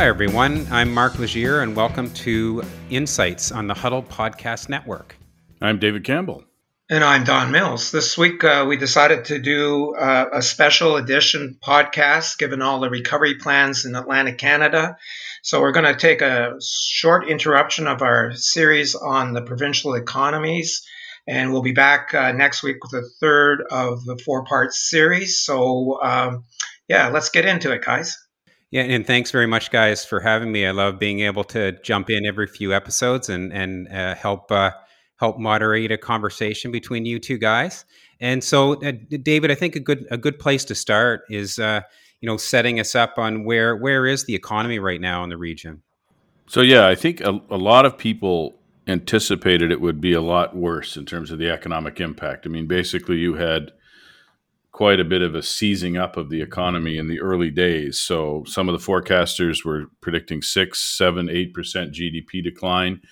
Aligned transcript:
Hi, 0.00 0.06
everyone. 0.06 0.66
I'm 0.70 0.94
Mark 0.94 1.18
Leger, 1.18 1.60
and 1.60 1.76
welcome 1.76 2.10
to 2.14 2.62
Insights 2.88 3.52
on 3.52 3.66
the 3.66 3.74
Huddle 3.74 4.02
Podcast 4.02 4.70
Network. 4.70 5.14
I'm 5.60 5.78
David 5.78 6.04
Campbell. 6.04 6.42
And 6.88 7.04
I'm 7.04 7.22
Don 7.24 7.52
Mills. 7.52 7.90
This 7.90 8.16
week 8.16 8.42
uh, 8.42 8.64
we 8.66 8.78
decided 8.78 9.26
to 9.26 9.38
do 9.38 9.94
uh, 9.94 10.30
a 10.32 10.40
special 10.40 10.96
edition 10.96 11.58
podcast 11.62 12.38
given 12.38 12.62
all 12.62 12.80
the 12.80 12.88
recovery 12.88 13.34
plans 13.34 13.84
in 13.84 13.94
Atlantic 13.94 14.38
Canada. 14.38 14.96
So 15.42 15.60
we're 15.60 15.72
going 15.72 15.84
to 15.84 16.00
take 16.00 16.22
a 16.22 16.54
short 16.62 17.28
interruption 17.28 17.86
of 17.86 18.00
our 18.00 18.32
series 18.32 18.94
on 18.94 19.34
the 19.34 19.42
provincial 19.42 19.92
economies. 19.92 20.82
And 21.28 21.52
we'll 21.52 21.60
be 21.60 21.72
back 21.72 22.14
uh, 22.14 22.32
next 22.32 22.62
week 22.62 22.82
with 22.82 22.92
the 22.92 23.06
third 23.20 23.64
of 23.70 24.02
the 24.06 24.16
four 24.16 24.46
part 24.46 24.72
series. 24.72 25.40
So, 25.40 26.00
um, 26.02 26.44
yeah, 26.88 27.08
let's 27.08 27.28
get 27.28 27.44
into 27.44 27.70
it, 27.72 27.84
guys. 27.84 28.16
Yeah, 28.70 28.82
and 28.82 29.04
thanks 29.04 29.32
very 29.32 29.46
much, 29.46 29.72
guys, 29.72 30.04
for 30.04 30.20
having 30.20 30.52
me. 30.52 30.64
I 30.64 30.70
love 30.70 30.98
being 30.98 31.20
able 31.20 31.42
to 31.44 31.72
jump 31.82 32.08
in 32.08 32.24
every 32.24 32.46
few 32.46 32.72
episodes 32.72 33.28
and 33.28 33.52
and 33.52 33.88
uh, 33.88 34.14
help 34.14 34.50
uh, 34.52 34.70
help 35.16 35.38
moderate 35.38 35.90
a 35.90 35.98
conversation 35.98 36.70
between 36.70 37.04
you 37.04 37.18
two 37.18 37.36
guys. 37.36 37.84
And 38.20 38.44
so, 38.44 38.74
uh, 38.84 38.92
David, 39.22 39.50
I 39.50 39.54
think 39.56 39.74
a 39.74 39.80
good 39.80 40.06
a 40.10 40.16
good 40.16 40.38
place 40.38 40.64
to 40.66 40.74
start 40.76 41.22
is 41.28 41.58
uh, 41.58 41.80
you 42.20 42.28
know 42.28 42.36
setting 42.36 42.78
us 42.78 42.94
up 42.94 43.14
on 43.18 43.44
where 43.44 43.76
where 43.76 44.06
is 44.06 44.26
the 44.26 44.36
economy 44.36 44.78
right 44.78 45.00
now 45.00 45.24
in 45.24 45.30
the 45.30 45.38
region. 45.38 45.82
So 46.46 46.60
yeah, 46.60 46.86
I 46.86 46.94
think 46.94 47.20
a, 47.22 47.40
a 47.50 47.56
lot 47.56 47.86
of 47.86 47.98
people 47.98 48.54
anticipated 48.86 49.70
it 49.72 49.80
would 49.80 50.00
be 50.00 50.12
a 50.12 50.20
lot 50.20 50.56
worse 50.56 50.96
in 50.96 51.06
terms 51.06 51.30
of 51.30 51.38
the 51.38 51.50
economic 51.50 52.00
impact. 52.00 52.46
I 52.46 52.50
mean, 52.50 52.66
basically, 52.66 53.16
you 53.16 53.34
had 53.34 53.72
quite 54.72 55.00
a 55.00 55.04
bit 55.04 55.22
of 55.22 55.34
a 55.34 55.42
seizing 55.42 55.96
up 55.96 56.16
of 56.16 56.30
the 56.30 56.40
economy 56.40 56.96
in 56.96 57.08
the 57.08 57.20
early 57.20 57.50
days. 57.50 57.98
So 57.98 58.44
some 58.46 58.68
of 58.68 58.78
the 58.78 58.84
forecasters 58.84 59.64
were 59.64 59.86
predicting 60.00 60.42
six, 60.42 60.80
seven, 60.80 61.28
eight 61.28 61.52
percent 61.52 61.92
GDP 61.92 62.42
decline 62.42 63.02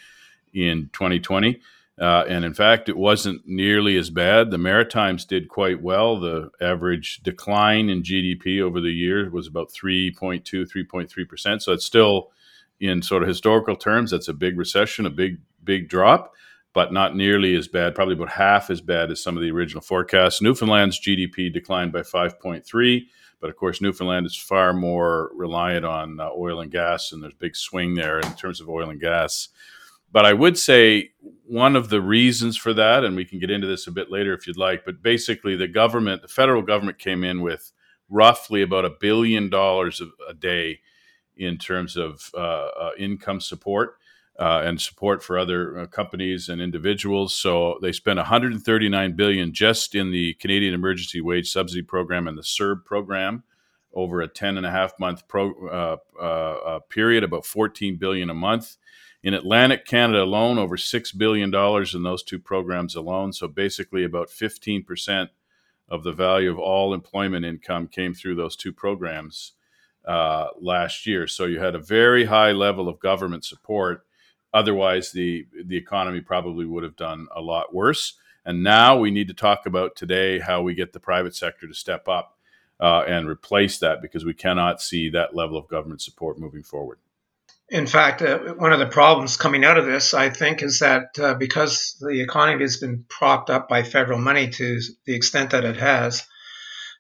in 0.55 0.91
2020. 0.92 1.61
Uh, 2.00 2.25
and 2.28 2.45
in 2.45 2.55
fact, 2.55 2.89
it 2.89 2.97
wasn't 2.97 3.47
nearly 3.47 3.97
as 3.97 4.09
bad. 4.09 4.50
The 4.50 4.59
Maritimes 4.59 5.25
did 5.25 5.48
quite 5.48 5.83
well. 5.83 6.20
The 6.20 6.50
average 6.61 7.19
decline 7.25 7.89
in 7.89 8.05
GDP 8.05 8.62
over 8.62 8.81
the 8.81 8.93
year 8.93 9.28
was 9.31 9.48
about 9.48 9.70
3.2, 9.70 10.45
3.3%. 10.45 11.61
So 11.61 11.72
it's 11.72 11.84
still, 11.84 12.31
in 12.78 13.03
sort 13.03 13.22
of 13.22 13.28
historical 13.28 13.75
terms, 13.75 14.12
that's 14.12 14.28
a 14.28 14.33
big 14.33 14.56
recession, 14.56 15.06
a 15.06 15.11
big, 15.11 15.39
big 15.65 15.89
drop, 15.89 16.34
but 16.79 16.93
not 16.93 17.17
nearly 17.17 17.57
as 17.57 17.67
bad, 17.67 17.93
probably 17.93 18.15
about 18.15 18.29
half 18.29 18.71
as 18.71 18.81
bad 18.81 19.11
as 19.11 19.21
some 19.21 19.37
of 19.37 19.43
the 19.43 19.51
original 19.51 19.81
forecasts. 19.81 20.41
Newfoundland's 20.41 21.01
GDP 21.01 21.53
declined 21.53 21.91
by 21.91 22.03
5.3. 22.03 23.05
But 23.41 23.51
of 23.51 23.57
course, 23.57 23.81
Newfoundland 23.81 24.27
is 24.27 24.37
far 24.37 24.73
more 24.73 25.33
reliant 25.34 25.84
on 25.84 26.21
uh, 26.21 26.31
oil 26.31 26.61
and 26.61 26.71
gas, 26.71 27.11
and 27.11 27.21
there's 27.21 27.34
big 27.34 27.56
swing 27.56 27.95
there 27.95 28.21
in 28.21 28.33
terms 28.34 28.61
of 28.61 28.69
oil 28.69 28.91
and 28.91 29.01
gas. 29.01 29.49
But 30.12 30.25
I 30.25 30.33
would 30.33 30.56
say 30.56 31.11
one 31.45 31.75
of 31.75 31.89
the 31.89 32.01
reasons 32.01 32.56
for 32.56 32.73
that, 32.75 33.03
and 33.03 33.17
we 33.17 33.25
can 33.25 33.41
get 33.41 33.51
into 33.51 33.67
this 33.67 33.89
a 33.89 33.91
bit 33.91 34.09
later 34.09 34.33
if 34.33 34.47
you'd 34.47 34.56
like, 34.56 34.84
but 34.84 35.03
basically 35.03 35.56
the 35.56 35.67
government, 35.67 36.23
the 36.23 36.29
federal 36.29 36.62
government 36.62 37.01
came 37.01 37.25
in 37.25 37.43
with 37.43 37.73
roughly 38.09 38.62
about 38.62 38.84
a 38.84 38.95
billion 39.01 39.51
dollars 39.51 40.01
a 40.29 40.33
day 40.33 40.79
in 41.37 41.59
terms 41.59 41.97
of 41.97 42.31
uh, 42.34 42.39
uh, 42.39 42.91
income 42.97 43.41
support. 43.41 43.97
Uh, 44.41 44.62
and 44.64 44.81
support 44.81 45.20
for 45.20 45.36
other 45.36 45.81
uh, 45.81 45.86
companies 45.86 46.48
and 46.48 46.61
individuals. 46.61 47.34
So 47.34 47.77
they 47.83 47.91
spent 47.91 48.19
139 48.19 49.17
billion 49.17 49.53
just 49.53 49.97
in 49.97 50.12
the 50.12 50.34
Canadian 50.34 50.75
Emergency 50.75 51.20
Wage 51.20 51.50
Subsidy 51.50 51.83
Program 51.83 52.28
and 52.28 52.39
the 52.39 52.42
CERB 52.42 52.84
program 52.84 53.42
over 53.92 54.20
a 54.20 54.28
10 54.28 54.56
and 54.56 54.64
a 54.64 54.70
half 54.70 54.92
month 55.00 55.27
pro, 55.27 55.50
uh, 55.66 55.97
uh, 56.21 56.25
uh 56.25 56.78
period, 56.88 57.25
about 57.25 57.47
14 57.47 57.97
billion 57.97 58.31
a 58.31 58.34
month. 58.34 58.77
In 59.25 59.34
Atlantic 59.34 59.84
Canada 59.84 60.22
alone, 60.22 60.59
over 60.59 60.77
$6 60.77 61.19
billion 61.19 61.53
in 61.53 62.03
those 62.04 62.22
two 62.22 62.38
programs 62.38 62.94
alone. 62.94 63.32
So 63.32 63.48
basically, 63.48 64.04
about 64.04 64.28
15% 64.28 65.31
of 65.88 66.04
the 66.04 66.12
value 66.12 66.50
of 66.50 66.59
all 66.59 66.94
employment 66.94 67.44
income 67.44 67.88
came 67.88 68.15
through 68.15 68.37
those 68.37 68.54
two 68.54 68.72
programs 68.72 69.53
uh, 70.06 70.48
last 70.60 71.06
year. 71.06 71.27
So 71.27 71.47
you 71.47 71.60
had 71.60 71.75
a 71.75 71.81
very 71.81 72.27
high 72.27 72.53
level 72.53 72.88
of 72.88 73.00
government 73.00 73.44
support. 73.44 74.06
Otherwise, 74.53 75.12
the, 75.12 75.47
the 75.64 75.76
economy 75.76 76.20
probably 76.20 76.64
would 76.64 76.82
have 76.82 76.97
done 76.97 77.28
a 77.34 77.41
lot 77.41 77.75
worse. 77.75 78.14
And 78.44 78.62
now 78.62 78.97
we 78.97 79.10
need 79.10 79.28
to 79.28 79.34
talk 79.34 79.66
about 79.66 79.94
today 79.94 80.38
how 80.38 80.62
we 80.62 80.75
get 80.75 80.92
the 80.92 81.00
private 81.00 81.34
sector 81.36 81.66
to 81.69 81.75
step 81.75 82.09
up 82.09 82.38
uh, 82.81 83.03
and 83.06 83.28
replace 83.28 83.78
that 83.78 84.00
because 84.00 84.25
we 84.25 84.34
cannot 84.34 84.81
see 84.81 85.10
that 85.10 85.34
level 85.34 85.59
of 85.59 85.69
government 85.69 86.00
support 86.00 86.38
moving 86.38 86.62
forward. 86.62 86.98
In 87.70 87.86
fact, 87.86 88.22
uh, 88.22 88.38
one 88.54 88.72
of 88.72 88.78
the 88.78 88.86
problems 88.86 89.36
coming 89.36 89.64
out 89.64 89.76
of 89.76 89.84
this, 89.84 90.14
I 90.14 90.31
think, 90.31 90.62
is 90.62 90.78
that 90.78 91.19
uh, 91.19 91.34
because 91.34 91.97
the 92.00 92.22
economy 92.22 92.62
has 92.62 92.78
been 92.78 93.04
propped 93.09 93.50
up 93.50 93.69
by 93.69 93.82
federal 93.82 94.19
money 94.19 94.48
to 94.48 94.80
the 95.04 95.15
extent 95.15 95.50
that 95.50 95.66
it 95.66 95.76
has, 95.76 96.26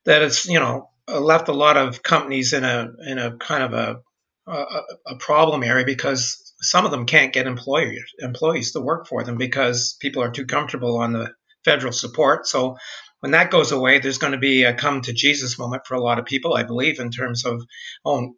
that 0.04 0.20
it's 0.20 0.46
you 0.46 0.60
know 0.60 0.90
left 1.08 1.48
a 1.48 1.54
lot 1.54 1.78
of 1.78 2.02
companies 2.02 2.52
in 2.52 2.64
a 2.64 2.92
in 3.06 3.18
a 3.18 3.36
kind 3.38 3.62
of 3.62 3.72
a 3.72 4.02
a, 4.50 4.82
a 5.06 5.16
problem 5.16 5.62
area 5.62 5.86
because 5.86 6.47
some 6.60 6.84
of 6.84 6.90
them 6.90 7.06
can't 7.06 7.32
get 7.32 7.46
employers 7.46 8.12
employees 8.18 8.72
to 8.72 8.80
work 8.80 9.06
for 9.06 9.24
them 9.24 9.36
because 9.36 9.96
people 10.00 10.22
are 10.22 10.30
too 10.30 10.46
comfortable 10.46 10.98
on 10.98 11.12
the 11.12 11.32
federal 11.64 11.92
support. 11.92 12.46
So 12.46 12.76
when 13.20 13.32
that 13.32 13.50
goes 13.50 13.72
away, 13.72 13.98
there's 13.98 14.18
going 14.18 14.32
to 14.32 14.38
be 14.38 14.64
a 14.64 14.74
come 14.74 15.02
to 15.02 15.12
Jesus 15.12 15.58
moment 15.58 15.82
for 15.86 15.94
a 15.94 16.02
lot 16.02 16.18
of 16.18 16.24
people, 16.24 16.54
I 16.54 16.62
believe, 16.62 17.00
in 17.00 17.10
terms 17.10 17.44
of, 17.44 17.62
oh, 18.04 18.34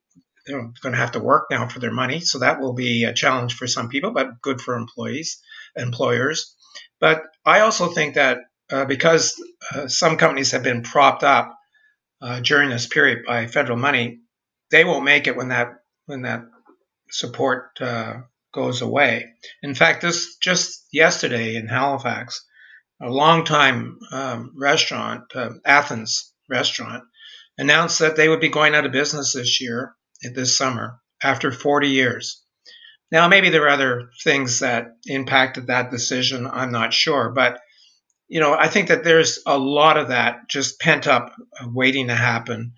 they're 0.46 0.72
going 0.82 0.92
to 0.92 1.00
have 1.00 1.12
to 1.12 1.20
work 1.20 1.46
now 1.50 1.68
for 1.68 1.80
their 1.80 1.92
money. 1.92 2.20
So 2.20 2.38
that 2.38 2.60
will 2.60 2.72
be 2.72 3.04
a 3.04 3.12
challenge 3.12 3.54
for 3.54 3.66
some 3.66 3.88
people, 3.88 4.12
but 4.12 4.40
good 4.40 4.60
for 4.60 4.74
employees, 4.74 5.40
employers. 5.76 6.54
But 6.98 7.22
I 7.44 7.60
also 7.60 7.88
think 7.88 8.14
that 8.14 8.38
uh, 8.70 8.84
because 8.84 9.34
uh, 9.74 9.88
some 9.88 10.16
companies 10.16 10.52
have 10.52 10.62
been 10.62 10.82
propped 10.82 11.24
up 11.24 11.56
uh, 12.22 12.40
during 12.40 12.70
this 12.70 12.86
period 12.86 13.24
by 13.26 13.46
federal 13.46 13.78
money, 13.78 14.20
they 14.70 14.84
won't 14.84 15.04
make 15.04 15.26
it 15.26 15.36
when 15.36 15.48
that 15.48 15.68
when 16.06 16.22
that 16.22 16.42
support 17.10 17.70
uh, 17.80 18.14
goes 18.52 18.82
away. 18.82 19.32
In 19.62 19.74
fact, 19.74 20.02
this 20.02 20.36
just 20.36 20.86
yesterday 20.92 21.56
in 21.56 21.68
Halifax, 21.68 22.44
a 23.02 23.08
longtime 23.08 23.98
um, 24.12 24.52
restaurant, 24.56 25.24
uh, 25.34 25.50
Athens 25.64 26.32
restaurant, 26.48 27.04
announced 27.58 27.98
that 28.00 28.16
they 28.16 28.28
would 28.28 28.40
be 28.40 28.48
going 28.48 28.74
out 28.74 28.86
of 28.86 28.92
business 28.92 29.34
this 29.34 29.60
year 29.60 29.94
this 30.34 30.56
summer 30.56 31.00
after 31.22 31.52
40 31.52 31.88
years. 31.88 32.42
Now, 33.10 33.28
maybe 33.28 33.50
there 33.50 33.64
are 33.64 33.70
other 33.70 34.10
things 34.22 34.60
that 34.60 34.96
impacted 35.06 35.66
that 35.66 35.90
decision. 35.90 36.46
I'm 36.46 36.70
not 36.70 36.94
sure. 36.94 37.30
But, 37.30 37.60
you 38.28 38.40
know, 38.40 38.54
I 38.54 38.68
think 38.68 38.88
that 38.88 39.02
there's 39.02 39.40
a 39.46 39.58
lot 39.58 39.96
of 39.96 40.08
that 40.08 40.48
just 40.48 40.78
pent 40.78 41.06
up 41.06 41.32
uh, 41.60 41.66
waiting 41.72 42.08
to 42.08 42.14
happen. 42.14 42.74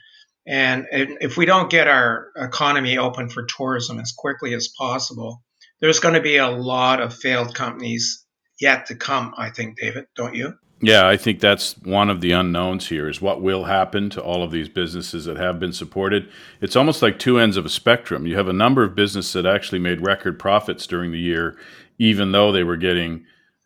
And 0.47 0.87
if 0.91 1.37
we 1.37 1.47
don't 1.47 1.71
get 1.71 1.87
our 1.87 2.29
economy 2.37 2.99
open 2.99 3.29
for 3.29 3.45
tourism 3.45 4.01
as 4.01 4.13
quickly 4.13 4.55
as 4.55 4.69
possible, 4.77 5.43
there's 5.81 6.01
going 6.01 6.15
to 6.15 6.21
be 6.21 6.37
a 6.37 6.51
lot 6.51 7.01
of 7.01 7.15
failed 7.15 7.55
companies 7.55 8.25
yet 8.61 8.87
to 8.87 8.95
come, 8.95 9.35
I 9.37 9.51
think, 9.51 9.79
David, 9.79 10.07
don't 10.17 10.35
you? 10.35 10.55
Yeah, 10.85 11.07
I 11.07 11.17
think 11.17 11.39
that's 11.39 11.79
one 11.79 12.11
of 12.11 12.21
the 12.21 12.33
unknowns 12.33 12.89
here 12.89 13.09
is 13.09 13.23
what 13.23 13.41
will 13.41 13.65
happen 13.65 14.11
to 14.11 14.21
all 14.21 14.43
of 14.43 14.51
these 14.51 14.69
businesses 14.69 15.27
that 15.27 15.37
have 15.37 15.61
been 15.61 15.73
supported. 15.73 16.29
It's 16.61 16.75
almost 16.75 17.03
like 17.03 17.21
two 17.21 17.39
ends 17.39 17.57
of 17.57 17.65
a 17.65 17.69
spectrum. 17.69 18.27
You 18.27 18.37
have 18.37 18.49
a 18.49 18.53
number 18.53 18.83
of 18.83 18.97
businesses 18.97 19.33
that 19.35 19.47
actually 19.47 19.79
made 19.79 20.05
record 20.05 20.41
profits 20.41 20.89
during 20.89 21.13
the 21.13 21.21
year, 21.21 21.57
even 21.99 22.33
though 22.33 22.51
they 22.51 22.65
were 22.65 22.77
getting 22.77 23.25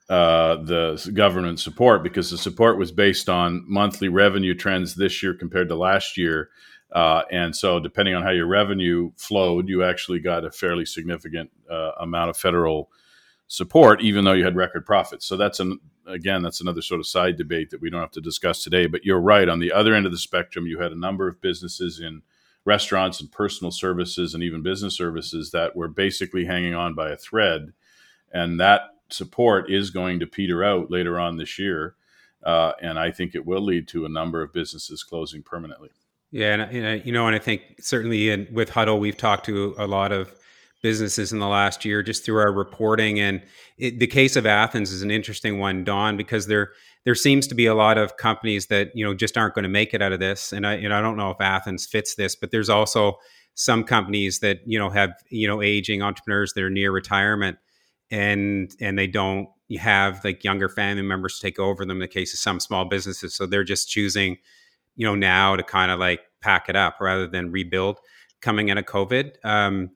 uh, 0.09 0.57
the 0.57 1.11
government 1.15 1.59
support, 1.59 2.03
because 2.03 2.31
the 2.31 2.39
support 2.39 2.79
was 2.79 2.93
based 2.93 3.29
on 3.29 3.65
monthly 3.67 4.09
revenue 4.09 4.55
trends 4.55 4.95
this 4.95 5.23
year 5.23 5.35
compared 5.35 5.69
to 5.69 5.75
last 5.75 6.17
year. 6.17 6.51
Uh, 6.93 7.23
and 7.33 7.55
so, 7.55 7.81
depending 7.81 8.15
on 8.15 8.23
how 8.23 8.31
your 8.31 8.47
revenue 8.47 9.11
flowed, 9.17 9.69
you 9.69 9.83
actually 9.83 10.21
got 10.21 10.45
a 10.45 10.51
fairly 10.51 10.87
significant 10.87 11.51
uh, 11.69 11.91
amount 12.01 12.31
of 12.31 12.37
federal 12.37 12.91
support, 13.49 14.01
even 14.01 14.25
though 14.25 14.33
you 14.33 14.45
had 14.45 14.57
record 14.57 14.85
profits. 14.87 15.27
So 15.27 15.37
that's 15.37 15.61
an 15.61 15.79
again, 16.07 16.43
that's 16.43 16.61
another 16.61 16.83
sort 16.83 17.01
of 17.01 17.07
side 17.07 17.37
debate 17.37 17.71
that 17.71 17.81
we 17.81 17.91
don't 17.91 18.01
have 18.01 18.13
to 18.13 18.21
discuss 18.21 18.63
today. 18.63 18.87
But 18.87 19.05
you're 19.05 19.21
right. 19.21 19.49
On 19.49 19.59
the 19.59 19.73
other 19.73 19.95
end 19.95 20.07
of 20.07 20.13
the 20.13 20.19
spectrum, 20.19 20.67
you 20.67 20.79
had 20.79 20.93
a 20.93 20.99
number 20.99 21.27
of 21.27 21.41
businesses 21.41 22.01
in 22.01 22.23
restaurants 22.65 23.21
and 23.21 23.31
personal 23.31 23.71
services 23.71 24.35
and 24.35 24.43
even 24.43 24.63
business 24.63 24.97
services 24.97 25.51
that 25.51 25.77
were 25.77 25.89
basically 25.89 26.45
hanging 26.45 26.75
on 26.75 26.95
by 26.95 27.11
a 27.11 27.17
thread, 27.17 27.73
and 28.33 28.61
that 28.61 28.83
support 29.11 29.71
is 29.71 29.91
going 29.91 30.21
to 30.21 30.27
peter 30.27 30.65
out 30.65 30.91
later 30.91 31.19
on 31.19 31.37
this 31.37 31.59
year. 31.59 31.95
Uh, 32.45 32.73
and 32.81 32.99
I 32.99 33.11
think 33.11 33.35
it 33.35 33.47
will 33.47 33.63
lead 33.63 33.89
to 33.89 34.05
a 34.05 34.09
number 34.09 34.43
of 34.43 34.53
businesses 34.53 35.03
closing 35.03 35.43
permanently. 35.43 35.91
Yeah, 36.31 36.55
and, 36.55 36.63
and 36.63 37.07
you 37.07 37.13
know, 37.13 37.27
and 37.27 37.35
I 37.35 37.39
think 37.39 37.63
certainly 37.81 38.31
in, 38.31 38.49
with 38.53 38.71
Huddle, 38.71 38.99
we've 38.99 39.17
talked 39.17 39.47
to 39.47 39.75
a 39.79 39.87
lot 39.87 40.13
of 40.13 40.35
businesses 40.83 41.33
in 41.33 41.39
the 41.39 41.49
last 41.49 41.85
year 41.85 42.03
just 42.03 42.25
through 42.25 42.39
our 42.39 42.53
reporting. 42.53 43.19
And 43.19 43.43
it, 43.79 43.99
the 43.99 44.07
case 44.07 44.37
of 44.37 44.47
Athens 44.47 44.93
is 44.93 45.03
an 45.03 45.11
interesting 45.11 45.59
one, 45.59 45.85
Don, 45.85 46.17
because 46.17 46.47
there 46.47 46.73
there 47.05 47.15
seems 47.15 47.47
to 47.47 47.55
be 47.55 47.67
a 47.67 47.75
lot 47.75 47.99
of 47.99 48.17
companies 48.17 48.67
that 48.67 48.91
you 48.95 49.05
know 49.05 49.15
just 49.15 49.37
aren't 49.39 49.55
going 49.55 49.63
to 49.63 49.69
make 49.69 49.95
it 49.95 50.03
out 50.03 50.13
of 50.13 50.21
this. 50.21 50.53
And 50.53 50.67
I 50.67 50.75
and 50.75 50.93
I 50.93 51.01
don't 51.01 51.17
know 51.17 51.31
if 51.31 51.41
Athens 51.41 51.87
fits 51.87 52.15
this, 52.15 52.37
but 52.37 52.51
there's 52.51 52.69
also 52.69 53.19
some 53.55 53.85
companies 53.85 54.41
that 54.41 54.61
you 54.67 54.79
know 54.79 54.91
have 54.91 55.15
you 55.31 55.49
know 55.49 55.63
aging 55.63 56.03
entrepreneurs 56.03 56.53
that 56.55 56.63
are 56.63 56.71
near 56.71 56.93
retirement 56.93 57.59
and 58.11 58.75
and 58.81 58.99
they 58.99 59.07
don't 59.07 59.49
have 59.79 60.25
like 60.25 60.45
younger 60.45 60.69
family 60.69 61.03
members 61.03 61.37
to 61.37 61.43
take 61.43 61.59
over 61.59 61.85
them 61.85 61.97
in 61.97 62.01
the 62.01 62.09
case 62.09 62.33
of 62.33 62.39
some 62.39 62.61
small 62.61 62.85
businesses 62.85 63.35
so 63.35 63.47
they're 63.47 63.65
just 63.65 63.89
choosing 63.89 64.37
you 64.95 65.07
know 65.07 65.15
now 65.15 65.57
to 65.57 65.63
kind 65.63 65.91
of 65.91 65.99
like 65.99 66.21
pack 66.41 66.69
it 66.69 66.77
up 66.77 66.97
rather 67.01 67.27
than 67.27 67.51
rebuild 67.51 67.99
coming 68.41 68.71
out 68.71 68.79
of 68.79 68.85
covid 68.85 69.33
um, 69.45 69.91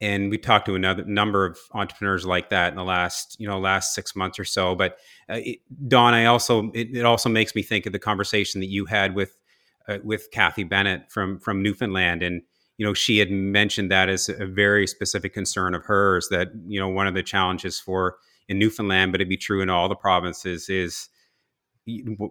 and 0.00 0.30
we 0.30 0.36
talked 0.36 0.66
to 0.66 0.74
another 0.74 1.04
number 1.04 1.46
of 1.46 1.56
entrepreneurs 1.72 2.26
like 2.26 2.50
that 2.50 2.72
in 2.72 2.76
the 2.76 2.84
last 2.84 3.36
you 3.38 3.46
know 3.46 3.58
last 3.60 3.94
six 3.94 4.16
months 4.16 4.38
or 4.38 4.44
so 4.44 4.74
but 4.74 4.98
uh, 5.30 5.38
it, 5.38 5.58
don 5.86 6.12
i 6.12 6.24
also 6.24 6.70
it, 6.74 6.88
it, 6.96 7.04
also 7.04 7.28
makes 7.28 7.54
me 7.54 7.62
think 7.62 7.86
of 7.86 7.92
the 7.92 7.98
conversation 7.98 8.60
that 8.60 8.68
you 8.68 8.84
had 8.86 9.14
with 9.14 9.36
uh, 9.88 9.98
with 10.02 10.28
cathy 10.32 10.64
bennett 10.64 11.10
from 11.10 11.38
from 11.38 11.62
newfoundland 11.62 12.20
and 12.22 12.42
you 12.76 12.86
know 12.86 12.94
she 12.94 13.18
had 13.18 13.30
mentioned 13.30 13.90
that 13.90 14.08
as 14.08 14.28
a 14.28 14.46
very 14.46 14.86
specific 14.86 15.32
concern 15.32 15.74
of 15.74 15.84
hers 15.84 16.28
that 16.30 16.48
you 16.66 16.78
know 16.78 16.88
one 16.88 17.06
of 17.06 17.14
the 17.14 17.22
challenges 17.22 17.78
for 17.78 18.16
in 18.48 18.58
newfoundland 18.58 19.12
but 19.12 19.20
it'd 19.20 19.28
be 19.28 19.36
true 19.36 19.60
in 19.60 19.70
all 19.70 19.88
the 19.88 19.94
provinces 19.94 20.68
is 20.68 21.08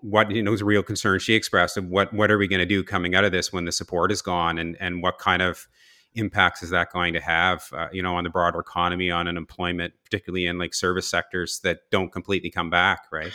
what 0.01 0.31
you 0.31 0.41
know 0.41 0.51
was 0.51 0.61
a 0.61 0.65
real 0.65 0.83
concern 0.83 1.19
she 1.19 1.33
expressed 1.33 1.77
of 1.77 1.85
what 1.85 2.13
what 2.13 2.31
are 2.31 2.37
we 2.37 2.47
going 2.47 2.59
to 2.59 2.65
do 2.65 2.83
coming 2.83 3.15
out 3.15 3.23
of 3.23 3.31
this 3.31 3.53
when 3.53 3.65
the 3.65 3.71
support 3.71 4.11
is 4.11 4.21
gone 4.21 4.57
and 4.57 4.75
and 4.79 5.01
what 5.03 5.19
kind 5.19 5.41
of 5.41 5.67
impacts 6.15 6.61
is 6.61 6.69
that 6.69 6.91
going 6.91 7.13
to 7.13 7.19
have 7.19 7.67
uh, 7.73 7.87
you 7.91 8.01
know 8.01 8.15
on 8.15 8.23
the 8.23 8.29
broader 8.29 8.59
economy 8.59 9.09
on 9.09 9.27
unemployment 9.27 9.93
particularly 10.03 10.45
in 10.45 10.57
like 10.59 10.73
service 10.73 11.07
sectors 11.07 11.59
that 11.63 11.79
don't 11.91 12.11
completely 12.11 12.51
come 12.51 12.69
back 12.69 13.05
right? 13.11 13.31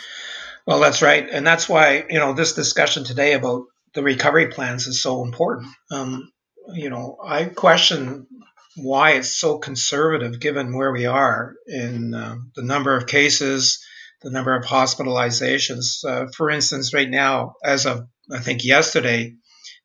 Well 0.65 0.79
that's 0.79 1.01
right 1.01 1.27
and 1.29 1.45
that's 1.45 1.67
why 1.67 2.05
you 2.09 2.19
know 2.19 2.33
this 2.33 2.53
discussion 2.53 3.03
today 3.03 3.33
about 3.33 3.63
the 3.93 4.03
recovery 4.03 4.47
plans 4.47 4.87
is 4.87 5.01
so 5.01 5.23
important. 5.23 5.67
Um, 5.91 6.31
you 6.73 6.89
know 6.89 7.17
i 7.23 7.45
question 7.45 8.27
why 8.75 9.11
it's 9.11 9.29
so 9.29 9.57
conservative 9.57 10.39
given 10.39 10.75
where 10.75 10.91
we 10.91 11.05
are 11.05 11.55
in 11.67 12.13
uh, 12.13 12.35
the 12.55 12.63
number 12.63 12.95
of 12.95 13.07
cases 13.07 13.83
the 14.21 14.31
number 14.31 14.55
of 14.55 14.65
hospitalizations 14.65 16.03
uh, 16.05 16.27
for 16.35 16.49
instance 16.49 16.93
right 16.93 17.09
now 17.09 17.53
as 17.63 17.85
of 17.85 18.07
i 18.31 18.39
think 18.39 18.63
yesterday 18.63 19.33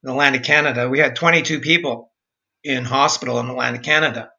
in 0.02 0.10
atlantic 0.10 0.42
canada 0.44 0.88
we 0.88 0.98
had 0.98 1.16
22 1.16 1.60
people 1.60 2.10
in 2.64 2.84
hospital 2.84 3.38
in 3.38 3.48
Atlantic, 3.48 3.82
Canada, 3.82 4.30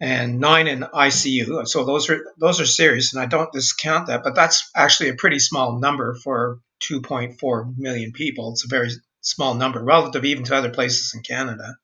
and 0.00 0.38
nine 0.38 0.68
in 0.68 0.80
ICU. 0.80 1.66
So 1.66 1.84
those 1.84 2.08
are 2.08 2.20
those 2.38 2.60
are 2.60 2.66
serious, 2.66 3.12
and 3.12 3.22
I 3.22 3.26
don't 3.26 3.52
discount 3.52 4.06
that, 4.06 4.22
but 4.22 4.34
that's 4.34 4.70
actually 4.74 5.10
a 5.10 5.14
pretty 5.14 5.40
small 5.40 5.78
number 5.78 6.14
for 6.22 6.60
2.4 6.88 7.76
million 7.76 8.12
people. 8.12 8.52
It's 8.52 8.64
a 8.64 8.68
very 8.68 8.90
small 9.26 9.54
number 9.54 9.82
relative 9.82 10.24
even 10.24 10.44
to 10.44 10.56
other 10.56 10.70
places 10.70 11.12
in 11.14 11.22
Canada. 11.22 11.76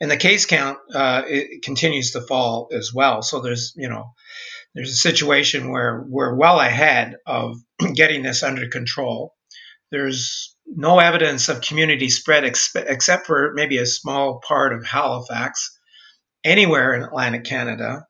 And 0.00 0.10
the 0.10 0.16
case 0.16 0.46
count 0.46 0.78
uh, 0.92 1.22
continues 1.62 2.12
to 2.12 2.22
fall 2.22 2.68
as 2.72 2.92
well. 2.92 3.22
So 3.22 3.40
there's 3.40 3.72
you 3.76 3.88
know 3.88 4.14
there's 4.74 4.90
a 4.90 4.96
situation 4.96 5.70
where 5.70 6.04
we're 6.08 6.34
well 6.34 6.58
ahead 6.58 7.16
of 7.26 7.56
getting 7.94 8.22
this 8.22 8.42
under 8.42 8.68
control. 8.68 9.34
There's 9.90 10.56
no 10.66 10.98
evidence 10.98 11.48
of 11.48 11.60
community 11.60 12.08
spread 12.08 12.44
expe- 12.44 12.86
except 12.88 13.26
for 13.26 13.52
maybe 13.54 13.76
a 13.76 13.86
small 13.86 14.40
part 14.40 14.72
of 14.72 14.86
Halifax 14.86 15.78
anywhere 16.42 16.94
in 16.94 17.02
Atlantic 17.02 17.44
Canada. 17.44 18.06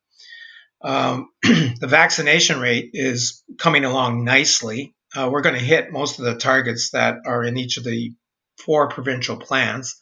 Um, 0.83 1.29
the 1.43 1.89
vaccination 1.89 2.61
rate 2.61 2.91
is 2.93 3.43
coming 3.59 3.85
along 3.85 4.25
nicely. 4.25 4.95
Uh, 5.15 5.29
we're 5.31 5.43
going 5.43 5.59
to 5.59 5.65
hit 5.65 5.93
most 5.93 6.19
of 6.19 6.25
the 6.25 6.37
targets 6.37 6.91
that 6.91 7.17
are 7.27 7.45
in 7.45 7.59
each 7.59 7.77
of 7.77 7.85
the 7.85 8.13
four 8.59 8.89
provincial 8.89 9.37
plans. 9.37 10.01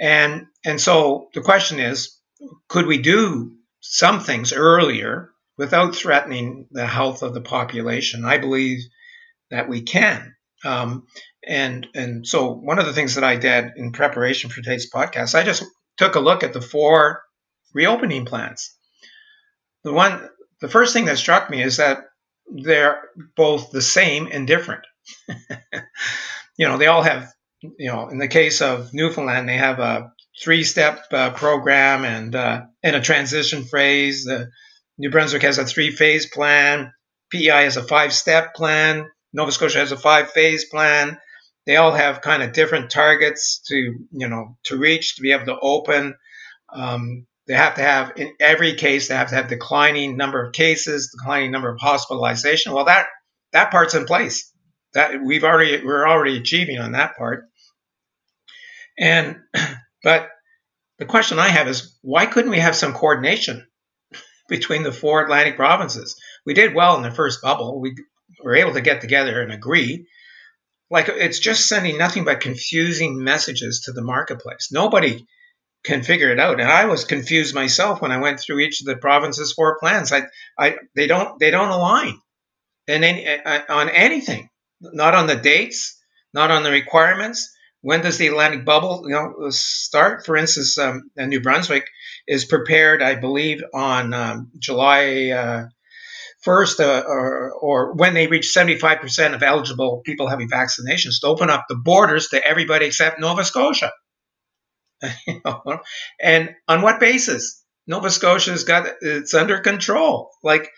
And, 0.00 0.46
and 0.64 0.80
so 0.80 1.28
the 1.34 1.40
question 1.40 1.80
is 1.80 2.18
could 2.68 2.86
we 2.86 2.98
do 2.98 3.56
some 3.80 4.20
things 4.20 4.52
earlier 4.52 5.30
without 5.56 5.94
threatening 5.94 6.66
the 6.70 6.86
health 6.86 7.22
of 7.22 7.34
the 7.34 7.40
population? 7.40 8.24
I 8.24 8.38
believe 8.38 8.80
that 9.50 9.68
we 9.68 9.82
can. 9.82 10.34
Um, 10.64 11.06
and 11.46 11.86
and 11.94 12.26
so 12.26 12.52
one 12.52 12.78
of 12.78 12.86
the 12.86 12.92
things 12.92 13.14
that 13.14 13.24
I 13.24 13.36
did 13.36 13.72
in 13.76 13.92
preparation 13.92 14.50
for 14.50 14.56
today's 14.56 14.90
podcast, 14.90 15.34
I 15.34 15.44
just 15.44 15.64
took 15.96 16.16
a 16.16 16.20
look 16.20 16.42
at 16.42 16.52
the 16.52 16.60
four 16.60 17.22
reopening 17.72 18.24
plans. 18.24 18.74
The 19.84 19.92
one, 19.92 20.28
the 20.60 20.68
first 20.68 20.92
thing 20.92 21.04
that 21.04 21.18
struck 21.18 21.48
me 21.48 21.62
is 21.62 21.76
that 21.76 21.98
they're 22.50 23.00
both 23.36 23.70
the 23.70 23.82
same 23.82 24.28
and 24.30 24.46
different. 24.46 24.82
you 26.56 26.66
know, 26.66 26.78
they 26.78 26.86
all 26.86 27.02
have, 27.02 27.32
you 27.78 27.90
know, 27.90 28.08
in 28.08 28.18
the 28.18 28.28
case 28.28 28.60
of 28.62 28.92
Newfoundland, 28.92 29.48
they 29.48 29.56
have 29.56 29.78
a 29.78 30.12
three-step 30.42 31.06
uh, 31.12 31.30
program 31.30 32.04
and 32.04 32.34
uh, 32.34 32.62
and 32.82 32.96
a 32.96 33.00
transition 33.00 33.64
phase. 33.64 34.28
New 34.98 35.10
Brunswick 35.10 35.42
has 35.42 35.58
a 35.58 35.64
three-phase 35.64 36.30
plan. 36.30 36.92
PEI 37.30 37.64
has 37.64 37.76
a 37.76 37.82
five-step 37.82 38.54
plan. 38.54 39.10
Nova 39.32 39.52
Scotia 39.52 39.78
has 39.78 39.92
a 39.92 39.96
five-phase 39.96 40.66
plan 40.66 41.18
they 41.66 41.76
all 41.76 41.92
have 41.92 42.22
kind 42.22 42.42
of 42.42 42.52
different 42.52 42.90
targets 42.90 43.60
to 43.66 43.76
you 43.76 44.28
know 44.28 44.56
to 44.64 44.78
reach 44.78 45.16
to 45.16 45.22
be 45.22 45.32
able 45.32 45.46
to 45.46 45.58
open. 45.60 46.14
Um, 46.72 47.26
they 47.46 47.54
have 47.54 47.74
to 47.74 47.82
have 47.82 48.12
in 48.16 48.32
every 48.40 48.74
case 48.74 49.08
they 49.08 49.14
have 49.14 49.28
to 49.30 49.34
have 49.34 49.48
declining 49.48 50.16
number 50.16 50.44
of 50.44 50.52
cases, 50.52 51.10
declining 51.12 51.50
number 51.50 51.68
of 51.68 51.80
hospitalization. 51.80 52.72
Well, 52.72 52.86
that 52.86 53.06
that 53.52 53.70
part's 53.70 53.94
in 53.94 54.06
place. 54.06 54.52
That 54.94 55.22
we've 55.22 55.44
already 55.44 55.84
we're 55.84 56.08
already 56.08 56.38
achieving 56.38 56.78
on 56.78 56.92
that 56.92 57.16
part. 57.16 57.44
And 58.98 59.36
but 60.02 60.28
the 60.98 61.06
question 61.06 61.38
I 61.38 61.48
have 61.48 61.68
is 61.68 61.96
why 62.02 62.26
couldn't 62.26 62.50
we 62.50 62.60
have 62.60 62.76
some 62.76 62.94
coordination 62.94 63.66
between 64.48 64.82
the 64.82 64.92
four 64.92 65.22
Atlantic 65.22 65.56
provinces? 65.56 66.16
We 66.44 66.54
did 66.54 66.74
well 66.74 66.96
in 66.96 67.02
the 67.02 67.10
first 67.10 67.42
bubble. 67.42 67.80
We 67.80 67.94
were 68.42 68.56
able 68.56 68.74
to 68.74 68.80
get 68.80 69.00
together 69.00 69.40
and 69.42 69.52
agree 69.52 70.06
like 70.90 71.08
it's 71.08 71.38
just 71.38 71.68
sending 71.68 71.98
nothing 71.98 72.24
but 72.24 72.40
confusing 72.40 73.22
messages 73.22 73.82
to 73.84 73.92
the 73.92 74.02
marketplace. 74.02 74.68
Nobody 74.70 75.26
can 75.84 76.02
figure 76.02 76.30
it 76.30 76.40
out, 76.40 76.60
and 76.60 76.68
I 76.68 76.86
was 76.86 77.04
confused 77.04 77.54
myself 77.54 78.00
when 78.00 78.12
I 78.12 78.18
went 78.18 78.40
through 78.40 78.60
each 78.60 78.80
of 78.80 78.86
the 78.86 78.96
provinces' 78.96 79.52
four 79.52 79.78
plans. 79.78 80.12
I, 80.12 80.22
I, 80.58 80.76
they 80.94 81.06
don't, 81.06 81.38
they 81.38 81.50
don't 81.50 81.70
align, 81.70 82.18
and 82.88 83.04
any, 83.04 83.26
on 83.68 83.88
anything, 83.88 84.48
not 84.80 85.14
on 85.14 85.26
the 85.26 85.36
dates, 85.36 86.00
not 86.32 86.50
on 86.50 86.62
the 86.62 86.70
requirements. 86.70 87.52
When 87.86 88.00
does 88.00 88.18
the 88.18 88.26
Atlantic 88.26 88.64
bubble, 88.64 89.04
you 89.06 89.14
know, 89.14 89.50
start? 89.50 90.26
For 90.26 90.36
instance, 90.36 90.76
um, 90.76 91.08
New 91.16 91.40
Brunswick 91.40 91.86
is 92.26 92.44
prepared, 92.44 93.00
I 93.00 93.14
believe, 93.14 93.62
on 93.72 94.12
um, 94.12 94.50
July. 94.58 95.30
Uh, 95.30 95.66
first 96.42 96.80
uh, 96.80 97.04
or, 97.06 97.52
or, 97.52 97.94
when 97.94 98.14
they 98.14 98.26
reach 98.26 98.52
75% 98.52 99.36
of 99.36 99.42
eligible 99.44 100.02
people 100.04 100.26
having 100.26 100.50
vaccinations 100.50 101.20
to 101.20 101.28
open 101.28 101.48
up 101.48 101.66
the 101.68 101.76
borders 101.76 102.30
to 102.30 102.44
everybody 102.44 102.86
except 102.86 103.20
Nova 103.20 103.44
Scotia. 103.44 103.92
and 106.20 106.56
on 106.66 106.82
what 106.82 106.98
basis? 106.98 107.62
Nova 107.86 108.10
Scotia's 108.10 108.64
got 108.64 108.88
it's 109.00 109.32
under 109.32 109.60
control. 109.60 110.32
Like, 110.42 110.68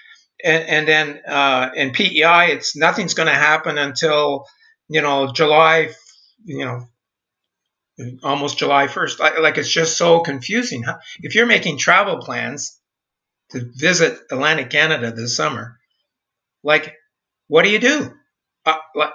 and, 0.45 0.63
and 0.63 0.87
then 0.87 1.21
uh, 1.27 1.71
in 1.75 1.93
PEI, 1.93 2.53
it's 2.53 2.77
nothing's 2.77 3.15
going 3.15 3.29
to 3.29 3.35
happen 3.35 3.79
until 3.79 4.45
you 4.91 5.01
know 5.01 5.33
July, 5.33 5.95
you 6.45 6.67
know, 6.67 6.87
almost 8.23 8.59
July 8.59 8.87
1st. 8.87 9.41
Like 9.41 9.59
it's 9.59 9.71
just 9.71 9.97
so 9.97 10.21
confusing. 10.21 10.85
If 11.21 11.35
you're 11.35 11.47
making 11.47 11.79
travel 11.79 12.19
plans 12.19 12.79
to 13.51 13.71
visit 13.75 14.19
Atlantic 14.31 14.71
Canada 14.71 15.13
this 15.13 15.37
summer. 15.37 15.79
Like, 16.63 16.95
what 17.47 17.65
do 17.65 17.71
you 17.71 17.79
do? 17.79 18.13
Uh, 18.67 18.77
like, 18.95 19.13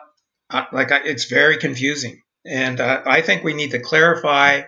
uh, 0.50 0.66
like 0.72 0.90
it's 0.92 1.25
very 1.25 1.58
confusing, 1.58 2.22
and 2.46 2.80
uh, 2.80 3.02
I 3.06 3.22
think 3.22 3.44
we 3.44 3.54
need 3.54 3.72
to 3.72 3.80
clarify 3.80 4.63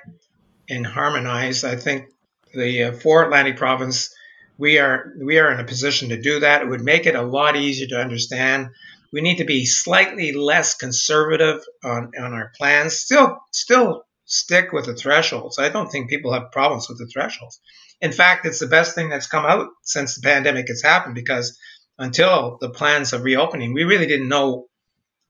and 0.70 0.86
harmonize. 0.86 1.64
I 1.64 1.76
think 1.76 2.06
the 2.54 2.86
uh, 2.86 2.92
four 2.92 3.24
Atlantic 3.24 3.58
province 3.58 4.14
we 4.58 4.78
are 4.78 5.14
we 5.20 5.40
are 5.40 5.52
in 5.52 5.60
a 5.60 5.66
position 5.66 6.10
to 6.10 6.22
do 6.22 6.40
that. 6.42 6.62
It 6.62 6.70
would 6.70 6.84
make 6.84 7.06
it 7.06 7.16
a 7.16 7.22
lot 7.22 7.56
easier 7.56 7.88
to 7.88 8.02
understand. 8.02 8.70
We 9.12 9.22
need 9.22 9.38
to 9.38 9.46
be 9.46 9.66
slightly 9.66 10.34
less 10.34 10.76
conservative 10.76 11.62
on, 11.84 12.12
on 12.20 12.34
our 12.34 12.52
plans. 12.58 12.98
Still, 12.98 13.38
still 13.52 14.04
stick 14.25 14.72
with 14.72 14.86
the 14.86 14.96
thresholds. 14.96 15.60
I 15.60 15.70
don't 15.70 15.89
think 15.89 16.10
people 16.10 16.34
have 16.34 16.51
problems 16.51 16.89
with 16.89 16.98
the 16.98 17.08
thresholds. 17.08 17.60
In 18.01 18.12
fact, 18.12 18.46
it's 18.46 18.60
the 18.60 18.67
best 18.67 18.96
thing 18.96 19.10
that's 19.10 19.27
come 19.27 19.46
out 19.46 19.70
since 19.84 20.15
the 20.15 20.22
pandemic 20.22 20.67
has 20.67 20.82
happened 20.82 21.15
because 21.15 21.58
until 21.98 22.58
the 22.60 22.70
plans 22.70 23.13
of 23.13 23.24
reopening, 23.24 23.74
we 23.74 23.84
really 23.84 24.08
didn't 24.08 24.27
know 24.27 24.67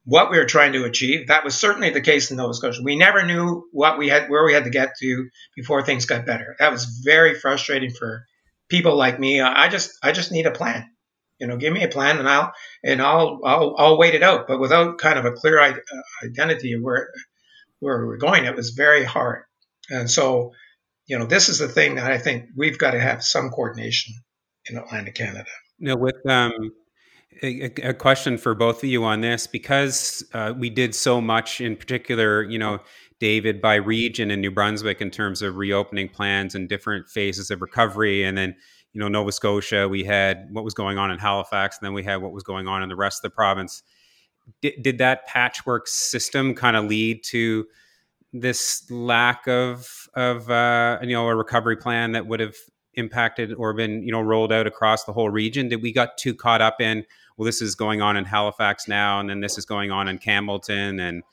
what 0.03 0.31
we 0.31 0.37
were 0.37 0.45
trying 0.45 0.73
to 0.73 0.85
achieve. 0.85 1.27
That 1.27 1.43
was 1.43 1.55
certainly 1.55 1.89
the 1.89 2.01
case 2.01 2.31
in 2.31 2.37
Nova 2.37 2.53
Scotia. 2.53 2.81
We 2.83 2.95
never 2.95 3.25
knew 3.25 3.67
what 3.71 3.97
we 3.97 4.07
had, 4.07 4.29
where 4.29 4.45
we 4.45 4.53
had 4.53 4.63
to 4.63 4.69
get 4.69 4.93
to 4.99 5.29
before 5.55 5.83
things 5.83 6.05
got 6.05 6.25
better. 6.25 6.55
That 6.59 6.71
was 6.71 6.85
very 7.03 7.35
frustrating 7.35 7.91
for 7.91 8.25
people 8.69 8.95
like 8.95 9.19
me. 9.19 9.41
I 9.41 9.67
just, 9.67 9.91
I 10.01 10.11
just 10.11 10.31
need 10.31 10.45
a 10.45 10.51
plan. 10.51 10.89
You 11.39 11.47
know, 11.47 11.57
give 11.57 11.73
me 11.73 11.83
a 11.83 11.89
plan 11.89 12.17
and 12.17 12.29
I'll, 12.29 12.53
and 12.83 13.01
I'll, 13.01 13.41
I'll, 13.43 13.75
I'll 13.77 13.97
wait 13.97 14.15
it 14.15 14.23
out. 14.23 14.47
But 14.47 14.59
without 14.59 14.99
kind 14.99 15.19
of 15.19 15.25
a 15.25 15.33
clear 15.33 15.59
uh, 15.59 15.73
identity 16.23 16.73
of 16.73 16.81
where, 16.81 17.09
where 17.79 18.05
we're 18.05 18.17
going, 18.17 18.45
it 18.45 18.55
was 18.55 18.71
very 18.71 19.03
hard. 19.03 19.43
And 19.89 20.09
so 20.09 20.51
you 21.07 21.17
know, 21.17 21.25
this 21.25 21.49
is 21.49 21.59
the 21.59 21.67
thing 21.67 21.95
that 21.95 22.11
I 22.11 22.17
think 22.17 22.45
we've 22.55 22.77
got 22.77 22.91
to 22.91 22.99
have 22.99 23.23
some 23.23 23.49
coordination 23.49 24.15
in 24.69 24.77
Atlantic 24.77 25.15
Canada. 25.15 25.45
No, 25.79 25.95
with 25.95 26.15
um, 26.27 26.71
a, 27.43 27.65
a, 27.89 27.93
question 27.93 28.37
for 28.37 28.55
both 28.55 28.83
of 28.83 28.89
you 28.89 29.03
on 29.03 29.21
this 29.21 29.45
because 29.45 30.23
uh, 30.33 30.53
we 30.57 30.69
did 30.69 30.95
so 30.95 31.21
much, 31.21 31.61
in 31.61 31.75
particular, 31.75 32.43
you 32.43 32.57
know, 32.57 32.79
David 33.19 33.61
by 33.61 33.75
region 33.75 34.31
in 34.31 34.41
New 34.41 34.51
Brunswick 34.51 35.01
in 35.01 35.11
terms 35.11 35.41
of 35.41 35.57
reopening 35.57 36.09
plans 36.09 36.55
and 36.55 36.67
different 36.67 37.07
phases 37.07 37.51
of 37.51 37.61
recovery, 37.61 38.23
and 38.23 38.37
then 38.37 38.55
you 38.91 38.99
know 38.99 39.07
Nova 39.07 39.31
Scotia, 39.31 39.87
we 39.87 40.03
had 40.03 40.47
what 40.51 40.65
was 40.65 40.73
going 40.73 40.97
on 40.97 41.11
in 41.11 41.19
Halifax, 41.19 41.77
and 41.77 41.85
then 41.85 41.93
we 41.93 42.03
had 42.03 42.17
what 42.17 42.33
was 42.33 42.43
going 42.43 42.67
on 42.67 42.83
in 42.83 42.89
the 42.89 42.95
rest 42.95 43.19
of 43.19 43.31
the 43.31 43.35
province. 43.35 43.83
Did, 44.61 44.81
did 44.81 44.97
that 44.99 45.25
patchwork 45.27 45.87
system 45.87 46.53
kind 46.53 46.75
of 46.75 46.85
lead 46.85 47.23
to 47.25 47.65
this 48.33 48.89
lack 48.91 49.47
of 49.47 50.07
of 50.13 50.49
uh, 50.49 50.99
you 51.01 51.13
know 51.13 51.27
a 51.27 51.35
recovery 51.35 51.77
plan 51.77 52.11
that 52.11 52.27
would 52.27 52.39
have 52.39 52.55
impacted 52.93 53.53
or 53.53 53.73
been 53.73 54.03
you 54.03 54.11
know 54.11 54.21
rolled 54.21 54.51
out 54.51 54.67
across 54.67 55.03
the 55.05 55.13
whole 55.13 55.29
region? 55.29 55.69
Did 55.69 55.81
we 55.81 55.91
got 55.91 56.17
too 56.17 56.35
caught 56.35 56.61
up 56.61 56.79
in 56.79 57.05
well, 57.37 57.45
this 57.45 57.61
is 57.61 57.75
going 57.75 58.01
on 58.01 58.15
in 58.17 58.25
Halifax 58.25 58.87
now, 58.87 59.19
and 59.19 59.29
then 59.29 59.41
this 59.41 59.57
is 59.57 59.65
going 59.65 59.91
on 59.91 60.07
in 60.07 60.19
Campbellton 60.19 61.01
and 61.01 61.23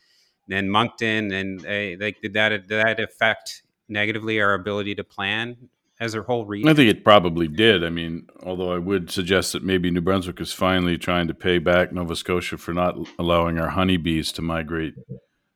then 0.49 0.69
Moncton, 0.69 1.33
and 1.33 1.65
uh, 1.65 2.03
like 2.05 2.21
did 2.21 2.35
that 2.35 2.49
did 2.51 2.69
that 2.69 3.01
affect 3.01 3.63
negatively 3.89 4.41
our 4.41 4.55
ability 4.55 4.95
to 4.95 5.05
plan 5.05 5.69
as 6.03 6.15
a 6.17 6.23
whole 6.23 6.45
region? 6.45 6.69
I 6.69 6.75
think 6.75 6.91
it 6.91 7.05
probably 7.05 7.47
did. 7.47 7.85
I 7.85 7.91
mean, 7.91 8.27
although 8.43 8.73
I 8.73 8.79
would 8.79 9.11
suggest 9.11 9.53
that 9.53 9.63
maybe 9.63 9.91
New 9.91 10.01
Brunswick 10.01 10.41
is 10.41 10.53
finally 10.53 10.99
trying 10.99 11.29
to 11.29 11.35
pay 11.35 11.59
back 11.59 11.93
Nova 11.93 12.17
Scotia 12.17 12.59
for 12.59 12.75
not 12.75 12.97
allowing 13.19 13.59
our 13.59 13.71
honeybees 13.71 14.33
to 14.33 14.43
migrate 14.43 14.95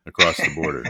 across 0.06 0.36
the 0.36 0.54
border. 0.54 0.84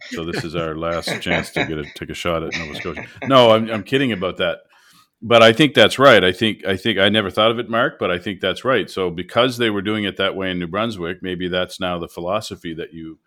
so 0.10 0.24
this 0.24 0.42
is 0.44 0.56
our 0.56 0.74
last 0.74 1.20
chance 1.20 1.50
to 1.50 1.64
get 1.64 1.78
a 1.78 1.84
take 1.94 2.10
a 2.10 2.14
shot 2.14 2.42
at 2.42 2.54
Nova 2.58 2.74
Scotia. 2.74 3.06
No, 3.24 3.52
I'm, 3.52 3.70
I'm 3.70 3.84
kidding 3.84 4.10
about 4.10 4.38
that. 4.38 4.58
But 5.22 5.42
I 5.42 5.52
think 5.52 5.74
that's 5.74 5.98
right. 5.98 6.22
I 6.22 6.32
think 6.32 6.66
I 6.66 6.76
think 6.76 6.98
I 6.98 7.08
never 7.08 7.30
thought 7.30 7.50
of 7.50 7.58
it, 7.58 7.70
Mark, 7.70 7.98
but 7.98 8.10
I 8.10 8.18
think 8.18 8.40
that's 8.40 8.64
right. 8.64 8.90
So 8.90 9.10
because 9.10 9.56
they 9.56 9.70
were 9.70 9.80
doing 9.80 10.04
it 10.04 10.16
that 10.18 10.34
way 10.34 10.50
in 10.50 10.58
New 10.58 10.66
Brunswick, 10.66 11.18
maybe 11.22 11.48
that's 11.48 11.80
now 11.80 11.98
the 11.98 12.08
philosophy 12.08 12.74
that 12.74 12.92
you 12.92 13.18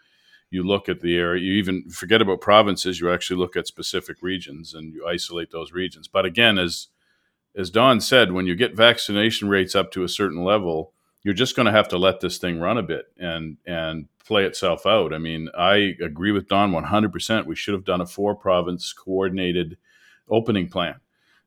you 0.51 0.63
look 0.63 0.89
at 0.89 1.01
the 1.01 1.15
area. 1.15 1.43
You 1.43 1.53
even 1.53 1.89
forget 1.89 2.21
about 2.21 2.41
provinces. 2.41 2.99
You 2.99 3.11
actually 3.11 3.37
look 3.37 3.55
at 3.55 3.67
specific 3.67 4.17
regions 4.21 4.73
and 4.73 4.93
you 4.93 5.07
isolate 5.07 5.51
those 5.51 5.71
regions. 5.71 6.07
But 6.07 6.25
again, 6.25 6.57
as 6.57 6.87
as 7.55 7.69
Don 7.69 7.99
said, 7.99 8.31
when 8.31 8.45
you 8.45 8.55
get 8.55 8.75
vaccination 8.75 9.49
rates 9.49 9.75
up 9.75 9.91
to 9.91 10.03
a 10.03 10.09
certain 10.09 10.43
level, 10.43 10.93
you're 11.23 11.33
just 11.33 11.55
going 11.55 11.65
to 11.65 11.71
have 11.71 11.87
to 11.89 11.97
let 11.97 12.19
this 12.19 12.37
thing 12.37 12.59
run 12.59 12.77
a 12.77 12.83
bit 12.83 13.05
and 13.17 13.57
and 13.65 14.07
play 14.25 14.45
itself 14.45 14.85
out. 14.85 15.13
I 15.13 15.17
mean, 15.17 15.49
I 15.57 15.95
agree 16.03 16.31
with 16.31 16.47
Don 16.47 16.71
100%. 16.71 17.45
We 17.45 17.55
should 17.55 17.73
have 17.73 17.85
done 17.85 18.01
a 18.01 18.05
four 18.05 18.35
province 18.35 18.93
coordinated 18.93 19.77
opening 20.29 20.69
plan. 20.69 20.95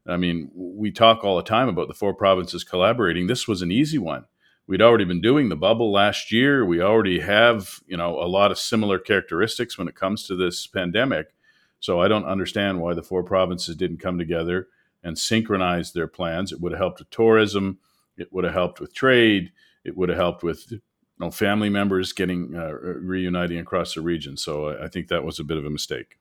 I 0.06 0.16
mean, 0.16 0.50
we 0.52 0.90
talk 0.90 1.22
all 1.22 1.36
the 1.36 1.44
time 1.44 1.68
about 1.68 1.86
the 1.86 1.94
four 1.94 2.12
provinces 2.12 2.64
collaborating. 2.64 3.28
This 3.28 3.46
was 3.46 3.62
an 3.62 3.70
easy 3.70 3.98
one. 3.98 4.24
We'd 4.66 4.82
already 4.82 5.04
been 5.04 5.20
doing 5.20 5.48
the 5.48 5.56
bubble 5.56 5.92
last 5.92 6.32
year. 6.32 6.64
We 6.64 6.80
already 6.80 7.20
have, 7.20 7.80
you 7.86 7.96
know, 7.96 8.18
a 8.18 8.26
lot 8.26 8.50
of 8.50 8.58
similar 8.58 8.98
characteristics 8.98 9.76
when 9.76 9.88
it 9.88 9.94
comes 9.94 10.26
to 10.26 10.36
this 10.36 10.66
pandemic. 10.66 11.34
So 11.80 12.00
I 12.00 12.08
don't 12.08 12.24
understand 12.24 12.80
why 12.80 12.94
the 12.94 13.02
four 13.02 13.24
provinces 13.24 13.74
didn't 13.74 13.98
come 13.98 14.18
together 14.18 14.68
and 15.02 15.18
synchronize 15.18 15.92
their 15.92 16.06
plans. 16.06 16.52
It 16.52 16.60
would 16.60 16.72
have 16.72 16.78
helped 16.78 17.00
with 17.00 17.10
tourism. 17.10 17.78
It 18.16 18.32
would 18.32 18.44
have 18.44 18.54
helped 18.54 18.80
with 18.80 18.94
trade. 18.94 19.50
It 19.84 19.96
would 19.96 20.08
have 20.08 20.18
helped 20.18 20.44
with 20.44 20.72
know, 21.22 21.30
family 21.30 21.70
members 21.70 22.12
getting 22.12 22.54
uh, 22.54 22.72
reuniting 22.72 23.58
across 23.58 23.94
the 23.94 24.00
region. 24.00 24.36
So 24.36 24.76
I 24.78 24.88
think 24.88 25.08
that 25.08 25.24
was 25.24 25.38
a 25.38 25.44
bit 25.44 25.56
of 25.56 25.64
a 25.64 25.70
mistake. 25.70 26.18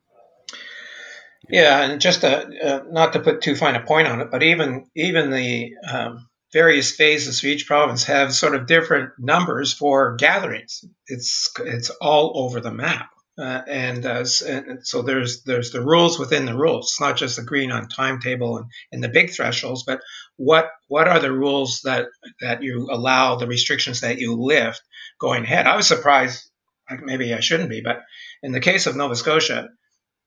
Yeah, 1.49 1.81
and 1.81 1.99
just 1.99 2.21
to, 2.21 2.47
uh, 2.63 2.83
not 2.89 3.13
to 3.13 3.19
put 3.19 3.41
too 3.41 3.55
fine 3.55 3.75
a 3.75 3.81
point 3.81 4.07
on 4.07 4.21
it, 4.21 4.29
but 4.29 4.43
even 4.43 4.85
even 4.95 5.31
the 5.31 5.73
um, 5.91 6.29
various 6.53 6.91
phases 6.91 7.39
for 7.39 7.47
each 7.47 7.67
province 7.67 8.03
have 8.05 8.33
sort 8.33 8.55
of 8.55 8.67
different 8.67 9.11
numbers 9.17 9.73
for 9.73 10.15
gatherings. 10.15 10.83
It's 11.07 11.51
it's 11.59 11.89
all 12.01 12.33
over 12.35 12.59
the 12.59 12.73
map. 12.73 13.09
Uh, 13.39 13.61
and, 13.65 14.05
uh, 14.05 14.25
and, 14.45 14.85
so 14.85 15.01
there's 15.01 15.43
there's 15.43 15.71
the 15.71 15.83
rules 15.83 16.19
within 16.19 16.45
the 16.45 16.55
rules. 16.55 16.87
It's 16.87 17.01
not 17.01 17.17
just 17.17 17.39
agreeing 17.39 17.71
on 17.71 17.87
timetable 17.87 18.57
and, 18.57 18.65
and 18.91 19.03
the 19.03 19.09
big 19.09 19.31
thresholds, 19.31 19.83
but 19.83 20.01
what 20.35 20.69
what 20.89 21.07
are 21.07 21.19
the 21.19 21.31
rules 21.31 21.81
that 21.85 22.07
that 22.41 22.61
you 22.61 22.89
allow, 22.91 23.37
the 23.37 23.47
restrictions 23.47 24.01
that 24.01 24.19
you 24.19 24.35
lift 24.35 24.81
going 25.19 25.43
ahead. 25.43 25.65
I 25.65 25.75
was 25.75 25.87
surprised. 25.87 26.43
Maybe 26.89 27.33
I 27.33 27.39
shouldn't 27.39 27.69
be, 27.69 27.81
but 27.81 28.01
in 28.43 28.51
the 28.51 28.59
case 28.59 28.85
of 28.85 28.97
Nova 28.97 29.15
Scotia, 29.15 29.69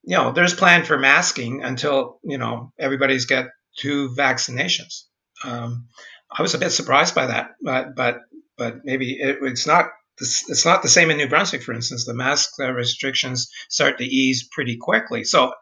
you 0.02 0.16
know, 0.16 0.32
there's 0.32 0.54
plan 0.54 0.84
for 0.84 0.98
masking 0.98 1.62
until 1.62 2.18
you 2.24 2.38
know 2.38 2.72
everybody's 2.78 3.26
got 3.26 3.46
two 3.76 4.08
vaccinations. 4.16 5.02
Um, 5.44 5.88
I 6.36 6.42
was 6.42 6.54
a 6.54 6.58
bit 6.58 6.70
surprised 6.70 7.14
by 7.14 7.26
that, 7.26 7.50
but 7.62 7.94
but 7.96 8.20
but 8.56 8.84
maybe 8.84 9.12
it, 9.12 9.38
it's 9.42 9.66
not 9.66 9.86
it's 10.20 10.64
not 10.64 10.82
the 10.82 10.88
same 10.88 11.10
in 11.10 11.16
New 11.16 11.28
Brunswick, 11.28 11.62
for 11.62 11.72
instance. 11.72 12.04
The 12.04 12.14
mask 12.14 12.58
restrictions 12.58 13.50
start 13.68 13.98
to 13.98 14.04
ease 14.04 14.48
pretty 14.50 14.76
quickly. 14.76 15.24
So 15.24 15.52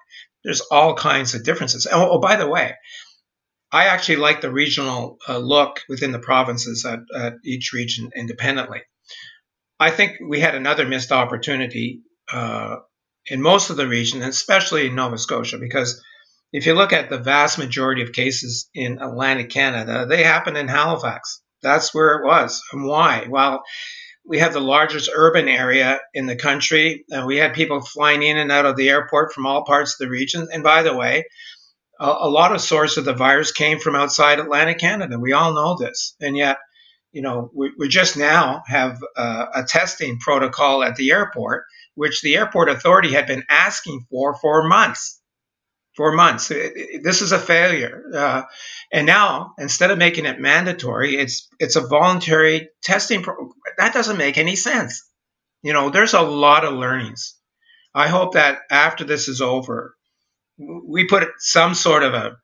there's 0.44 0.60
all 0.60 0.94
kinds 0.94 1.34
of 1.34 1.44
differences. 1.44 1.86
Oh, 1.90 2.10
oh 2.12 2.20
by 2.20 2.36
the 2.36 2.48
way, 2.48 2.74
I 3.70 3.86
actually 3.86 4.16
like 4.16 4.40
the 4.40 4.52
regional 4.52 5.18
uh, 5.26 5.38
look 5.38 5.80
within 5.88 6.12
the 6.12 6.18
provinces 6.18 6.84
at, 6.84 7.00
at, 7.14 7.34
each 7.44 7.72
region 7.72 8.10
independently. 8.14 8.82
I 9.80 9.90
think 9.90 10.18
we 10.26 10.40
had 10.40 10.54
another 10.54 10.86
missed 10.86 11.12
opportunity 11.12 12.02
uh, 12.30 12.76
in 13.26 13.40
most 13.40 13.70
of 13.70 13.76
the 13.76 13.88
region, 13.88 14.22
especially 14.22 14.86
in 14.86 14.94
Nova 14.94 15.16
Scotia, 15.16 15.58
because 15.58 16.02
if 16.52 16.66
you 16.66 16.74
look 16.74 16.92
at 16.92 17.08
the 17.08 17.18
vast 17.18 17.58
majority 17.58 18.02
of 18.02 18.12
cases 18.12 18.68
in 18.74 19.00
Atlantic 19.00 19.48
Canada, 19.48 20.06
they 20.06 20.22
happen 20.22 20.56
in 20.56 20.68
Halifax. 20.68 21.40
That's 21.62 21.94
where 21.94 22.16
it 22.16 22.26
was. 22.26 22.62
And 22.72 22.84
why? 22.84 23.26
Well, 23.28 23.62
we 24.24 24.38
have 24.38 24.52
the 24.52 24.60
largest 24.60 25.10
urban 25.12 25.48
area 25.48 26.00
in 26.12 26.26
the 26.26 26.36
country. 26.36 27.04
we 27.26 27.38
had 27.38 27.54
people 27.54 27.80
flying 27.80 28.22
in 28.22 28.36
and 28.36 28.52
out 28.52 28.66
of 28.66 28.76
the 28.76 28.90
airport 28.90 29.32
from 29.32 29.46
all 29.46 29.64
parts 29.64 29.94
of 29.94 29.98
the 29.98 30.10
region. 30.10 30.48
And 30.52 30.62
by 30.62 30.82
the 30.82 30.94
way, 30.94 31.24
a, 31.98 32.06
a 32.06 32.28
lot 32.28 32.52
of 32.52 32.60
source 32.60 32.98
of 32.98 33.04
the 33.04 33.14
virus 33.14 33.50
came 33.50 33.78
from 33.78 33.96
outside 33.96 34.38
Atlantic 34.38 34.78
Canada. 34.78 35.18
We 35.18 35.32
all 35.32 35.54
know 35.54 35.76
this, 35.76 36.14
and 36.20 36.36
yet, 36.36 36.58
you 37.12 37.22
know, 37.22 37.50
we, 37.54 37.72
we 37.78 37.88
just 37.88 38.16
now 38.16 38.62
have 38.66 38.98
uh, 39.16 39.46
a 39.54 39.64
testing 39.64 40.18
protocol 40.18 40.82
at 40.82 40.96
the 40.96 41.12
airport, 41.12 41.64
which 41.94 42.20
the 42.22 42.36
airport 42.36 42.68
authority 42.68 43.12
had 43.12 43.26
been 43.26 43.44
asking 43.48 44.06
for 44.10 44.34
for 44.34 44.68
months 44.68 45.21
for 45.94 46.12
months. 46.12 46.48
This 46.48 47.22
is 47.22 47.32
a 47.32 47.38
failure. 47.38 48.02
Uh, 48.14 48.42
and 48.92 49.06
now, 49.06 49.54
instead 49.58 49.90
of 49.90 49.98
making 49.98 50.26
it 50.26 50.40
mandatory, 50.40 51.16
it's 51.16 51.48
it's 51.58 51.76
a 51.76 51.86
voluntary 51.86 52.68
testing. 52.82 53.24
That 53.78 53.94
doesn't 53.94 54.18
make 54.18 54.38
any 54.38 54.56
sense. 54.56 55.04
You 55.62 55.72
know, 55.72 55.90
there's 55.90 56.14
a 56.14 56.22
lot 56.22 56.64
of 56.64 56.74
learnings. 56.74 57.36
I 57.94 58.08
hope 58.08 58.34
that 58.34 58.60
after 58.70 59.04
this 59.04 59.28
is 59.28 59.40
over, 59.40 59.96
we 60.58 61.06
put 61.06 61.28
some 61.38 61.74
sort 61.74 62.02
of 62.02 62.14
a, 62.14 62.36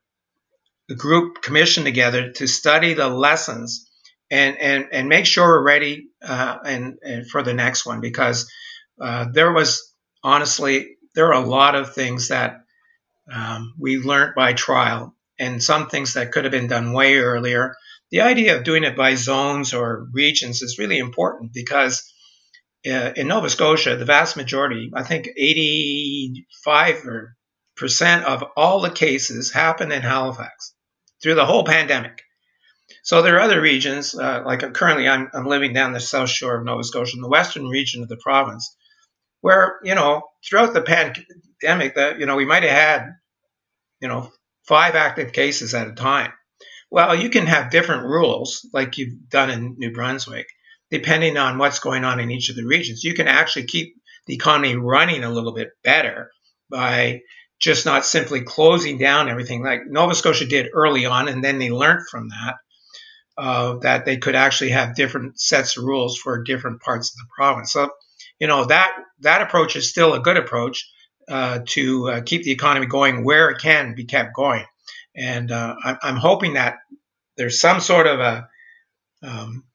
a 0.89 0.95
group 0.95 1.41
commission 1.41 1.83
together 1.83 2.31
to 2.33 2.47
study 2.47 2.93
the 2.93 3.09
lessons 3.09 3.89
and 4.31 4.57
and 4.57 4.87
and 4.91 5.09
make 5.09 5.25
sure 5.25 5.47
we're 5.47 5.63
ready 5.63 6.07
uh, 6.21 6.57
and, 6.63 6.97
and 7.03 7.29
for 7.29 7.41
the 7.41 7.53
next 7.53 7.85
one 7.85 7.99
because 7.99 8.49
uh, 9.01 9.25
there 9.31 9.51
was 9.51 9.93
honestly 10.23 10.97
there 11.15 11.27
are 11.33 11.43
a 11.43 11.47
lot 11.47 11.75
of 11.75 11.93
things 11.93 12.27
that 12.27 12.61
um, 13.33 13.73
we 13.77 13.97
learned 13.97 14.33
by 14.35 14.53
trial 14.53 15.15
and 15.39 15.63
some 15.63 15.87
things 15.87 16.13
that 16.13 16.31
could 16.31 16.45
have 16.45 16.51
been 16.51 16.67
done 16.67 16.93
way 16.93 17.17
earlier. 17.17 17.75
The 18.11 18.21
idea 18.21 18.57
of 18.57 18.63
doing 18.63 18.83
it 18.83 18.97
by 18.97 19.15
zones 19.15 19.73
or 19.73 20.07
regions 20.11 20.61
is 20.61 20.79
really 20.79 20.97
important 20.97 21.53
because 21.53 22.11
uh, 22.87 23.11
in 23.15 23.27
Nova 23.27 23.49
Scotia, 23.49 23.95
the 23.95 24.05
vast 24.05 24.37
majority, 24.37 24.91
I 24.93 25.03
think 25.03 25.27
85 25.35 27.03
percent 27.75 28.25
of 28.25 28.43
all 28.57 28.81
the 28.81 28.89
cases 28.89 29.51
happened 29.51 29.93
in 29.93 30.01
Halifax 30.01 30.73
through 31.21 31.35
the 31.35 31.45
whole 31.45 31.63
pandemic. 31.63 32.21
So 33.03 33.21
there 33.21 33.37
are 33.37 33.41
other 33.41 33.61
regions, 33.61 34.13
uh, 34.17 34.43
like 34.45 34.73
currently 34.73 35.07
I'm, 35.07 35.29
I'm 35.33 35.45
living 35.45 35.73
down 35.73 35.93
the 35.93 35.99
south 35.99 36.29
shore 36.29 36.57
of 36.57 36.65
Nova 36.65 36.83
Scotia, 36.83 37.15
in 37.15 37.21
the 37.21 37.29
western 37.29 37.67
region 37.67 38.03
of 38.03 38.09
the 38.09 38.17
province, 38.17 38.75
where, 39.41 39.79
you 39.83 39.95
know, 39.95 40.23
throughout 40.47 40.73
the 40.73 40.81
pandemic, 40.81 41.95
that, 41.95 42.19
you 42.19 42.25
know, 42.25 42.35
we 42.35 42.45
might 42.45 42.63
have 42.63 42.71
had 42.71 43.15
you 44.01 44.07
know, 44.07 44.31
five 44.67 44.95
active 44.95 45.33
cases 45.33 45.73
at 45.73 45.87
a 45.87 45.93
time. 45.93 46.31
Well, 46.91 47.15
you 47.15 47.29
can 47.29 47.45
have 47.45 47.71
different 47.71 48.03
rules, 48.03 48.67
like 48.73 48.97
you've 48.97 49.29
done 49.29 49.49
in 49.49 49.75
New 49.77 49.91
Brunswick, 49.91 50.47
depending 50.89 51.37
on 51.37 51.57
what's 51.57 51.79
going 51.79 52.03
on 52.03 52.19
in 52.19 52.31
each 52.31 52.49
of 52.49 52.55
the 52.55 52.65
regions. 52.65 53.03
You 53.03 53.13
can 53.13 53.27
actually 53.27 53.65
keep 53.65 53.95
the 54.25 54.35
economy 54.35 54.75
running 54.75 55.23
a 55.23 55.29
little 55.29 55.53
bit 55.53 55.69
better 55.83 56.31
by 56.69 57.21
just 57.59 57.85
not 57.85 58.05
simply 58.05 58.41
closing 58.41 58.97
down 58.97 59.29
everything 59.29 59.63
like 59.63 59.81
Nova 59.85 60.15
Scotia 60.15 60.45
did 60.45 60.69
early 60.73 61.05
on, 61.05 61.27
and 61.27 61.43
then 61.43 61.59
they 61.59 61.69
learned 61.69 62.07
from 62.09 62.29
that. 62.29 62.55
Uh, 63.37 63.77
that 63.77 64.03
they 64.03 64.17
could 64.17 64.35
actually 64.35 64.71
have 64.71 64.97
different 64.97 65.39
sets 65.39 65.77
of 65.77 65.85
rules 65.85 66.17
for 66.17 66.43
different 66.43 66.81
parts 66.81 67.09
of 67.09 67.15
the 67.15 67.25
province. 67.33 67.71
So, 67.71 67.89
you 68.37 68.47
know 68.47 68.65
that 68.65 68.91
that 69.21 69.41
approach 69.41 69.77
is 69.77 69.89
still 69.89 70.13
a 70.13 70.19
good 70.19 70.35
approach 70.35 70.91
uh, 71.29 71.59
to 71.67 72.09
uh, 72.09 72.21
keep 72.21 72.43
the 72.43 72.51
economy 72.51 72.87
going 72.87 73.23
where 73.23 73.49
it 73.49 73.61
can 73.61 73.95
be 73.95 74.05
kept 74.05 74.35
going. 74.35 74.65
And 75.15 75.51
uh, 75.51 75.75
I'm, 76.01 76.15
hoping 76.15 76.53
that 76.53 76.77
there's 77.37 77.59
some 77.59 77.81
sort 77.81 78.07
of 78.07 78.19
a, 78.19 78.47
um, 79.21 79.65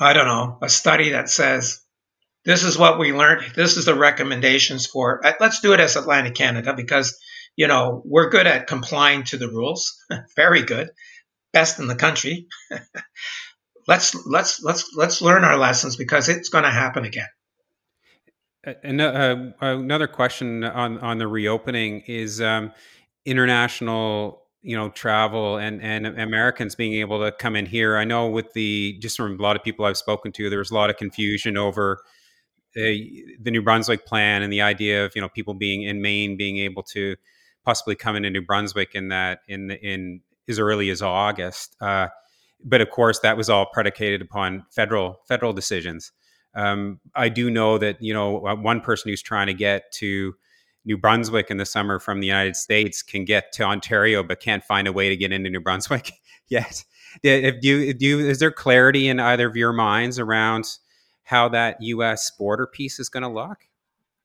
I 0.00 0.12
don't 0.12 0.26
know, 0.26 0.58
a 0.62 0.68
study 0.68 1.10
that 1.10 1.28
says 1.28 1.80
this 2.44 2.62
is 2.62 2.78
what 2.78 2.98
we 2.98 3.12
learned. 3.12 3.54
This 3.54 3.76
is 3.76 3.84
the 3.84 3.94
recommendations 3.94 4.86
for. 4.86 5.24
Uh, 5.26 5.32
let's 5.40 5.60
do 5.60 5.72
it 5.72 5.80
as 5.80 5.96
Atlantic 5.96 6.34
Canada 6.34 6.74
because 6.74 7.18
you 7.56 7.66
know 7.66 8.02
we're 8.04 8.30
good 8.30 8.46
at 8.46 8.68
complying 8.68 9.24
to 9.24 9.36
the 9.36 9.48
rules. 9.48 10.00
Very 10.36 10.62
good, 10.62 10.90
best 11.52 11.80
in 11.80 11.88
the 11.88 11.96
country. 11.96 12.46
let's 13.88 14.14
let's 14.26 14.62
let's 14.62 14.90
let's 14.96 15.20
learn 15.20 15.44
our 15.44 15.58
lessons 15.58 15.96
because 15.96 16.28
it's 16.28 16.48
going 16.48 16.64
to 16.64 16.70
happen 16.70 17.04
again. 17.04 17.26
And 18.82 19.00
uh, 19.00 19.36
another 19.60 20.08
question 20.08 20.64
on 20.64 20.98
on 20.98 21.18
the 21.18 21.28
reopening 21.28 22.02
is 22.06 22.40
um, 22.40 22.72
international, 23.24 24.42
you 24.62 24.76
know, 24.76 24.88
travel 24.90 25.56
and 25.56 25.80
and 25.80 26.06
Americans 26.06 26.74
being 26.74 26.94
able 26.94 27.20
to 27.20 27.30
come 27.30 27.54
in 27.54 27.66
here. 27.66 27.96
I 27.96 28.04
know 28.04 28.28
with 28.28 28.52
the 28.54 28.98
just 29.00 29.16
from 29.16 29.38
a 29.38 29.42
lot 29.42 29.54
of 29.54 29.62
people 29.62 29.84
I've 29.84 29.96
spoken 29.96 30.32
to, 30.32 30.50
there 30.50 30.58
was 30.58 30.72
a 30.72 30.74
lot 30.74 30.90
of 30.90 30.96
confusion 30.96 31.56
over 31.56 32.00
the, 32.74 33.24
the 33.40 33.50
New 33.50 33.62
Brunswick 33.62 34.04
plan 34.04 34.42
and 34.42 34.52
the 34.52 34.62
idea 34.62 35.04
of 35.04 35.12
you 35.14 35.22
know 35.22 35.28
people 35.28 35.54
being 35.54 35.82
in 35.82 36.02
Maine 36.02 36.36
being 36.36 36.58
able 36.58 36.82
to 36.84 37.14
possibly 37.64 37.94
come 37.94 38.16
into 38.16 38.30
New 38.30 38.42
Brunswick 38.42 38.96
in 38.96 39.08
that 39.08 39.40
in 39.46 39.70
in 39.70 40.22
as 40.48 40.58
early 40.58 40.90
as 40.90 41.02
August. 41.02 41.76
Uh, 41.80 42.08
but 42.64 42.80
of 42.80 42.90
course, 42.90 43.20
that 43.20 43.36
was 43.36 43.48
all 43.48 43.66
predicated 43.72 44.22
upon 44.22 44.64
federal 44.70 45.20
federal 45.28 45.52
decisions. 45.52 46.10
Um, 46.56 47.00
I 47.14 47.28
do 47.28 47.50
know 47.50 47.78
that 47.78 48.02
you 48.02 48.12
know 48.12 48.38
one 48.60 48.80
person 48.80 49.10
who's 49.10 49.22
trying 49.22 49.46
to 49.46 49.54
get 49.54 49.92
to 49.92 50.34
New 50.84 50.96
Brunswick 50.96 51.50
in 51.50 51.58
the 51.58 51.66
summer 51.66 51.98
from 51.98 52.20
the 52.20 52.26
United 52.26 52.56
States 52.56 53.02
can 53.02 53.24
get 53.24 53.52
to 53.52 53.64
Ontario, 53.64 54.22
but 54.22 54.40
can't 54.40 54.64
find 54.64 54.88
a 54.88 54.92
way 54.92 55.08
to 55.08 55.16
get 55.16 55.32
into 55.32 55.50
New 55.50 55.60
Brunswick 55.60 56.12
yet. 56.48 56.84
If 57.22 57.56
you, 57.62 57.92
do 57.92 58.06
you, 58.06 58.18
is 58.20 58.38
there 58.38 58.50
clarity 58.50 59.08
in 59.08 59.20
either 59.20 59.46
of 59.46 59.56
your 59.56 59.72
minds 59.72 60.18
around 60.18 60.66
how 61.24 61.48
that 61.50 61.76
U.S. 61.80 62.30
border 62.30 62.66
piece 62.66 62.98
is 62.98 63.08
going 63.08 63.22
to 63.22 63.28
look? 63.28 63.58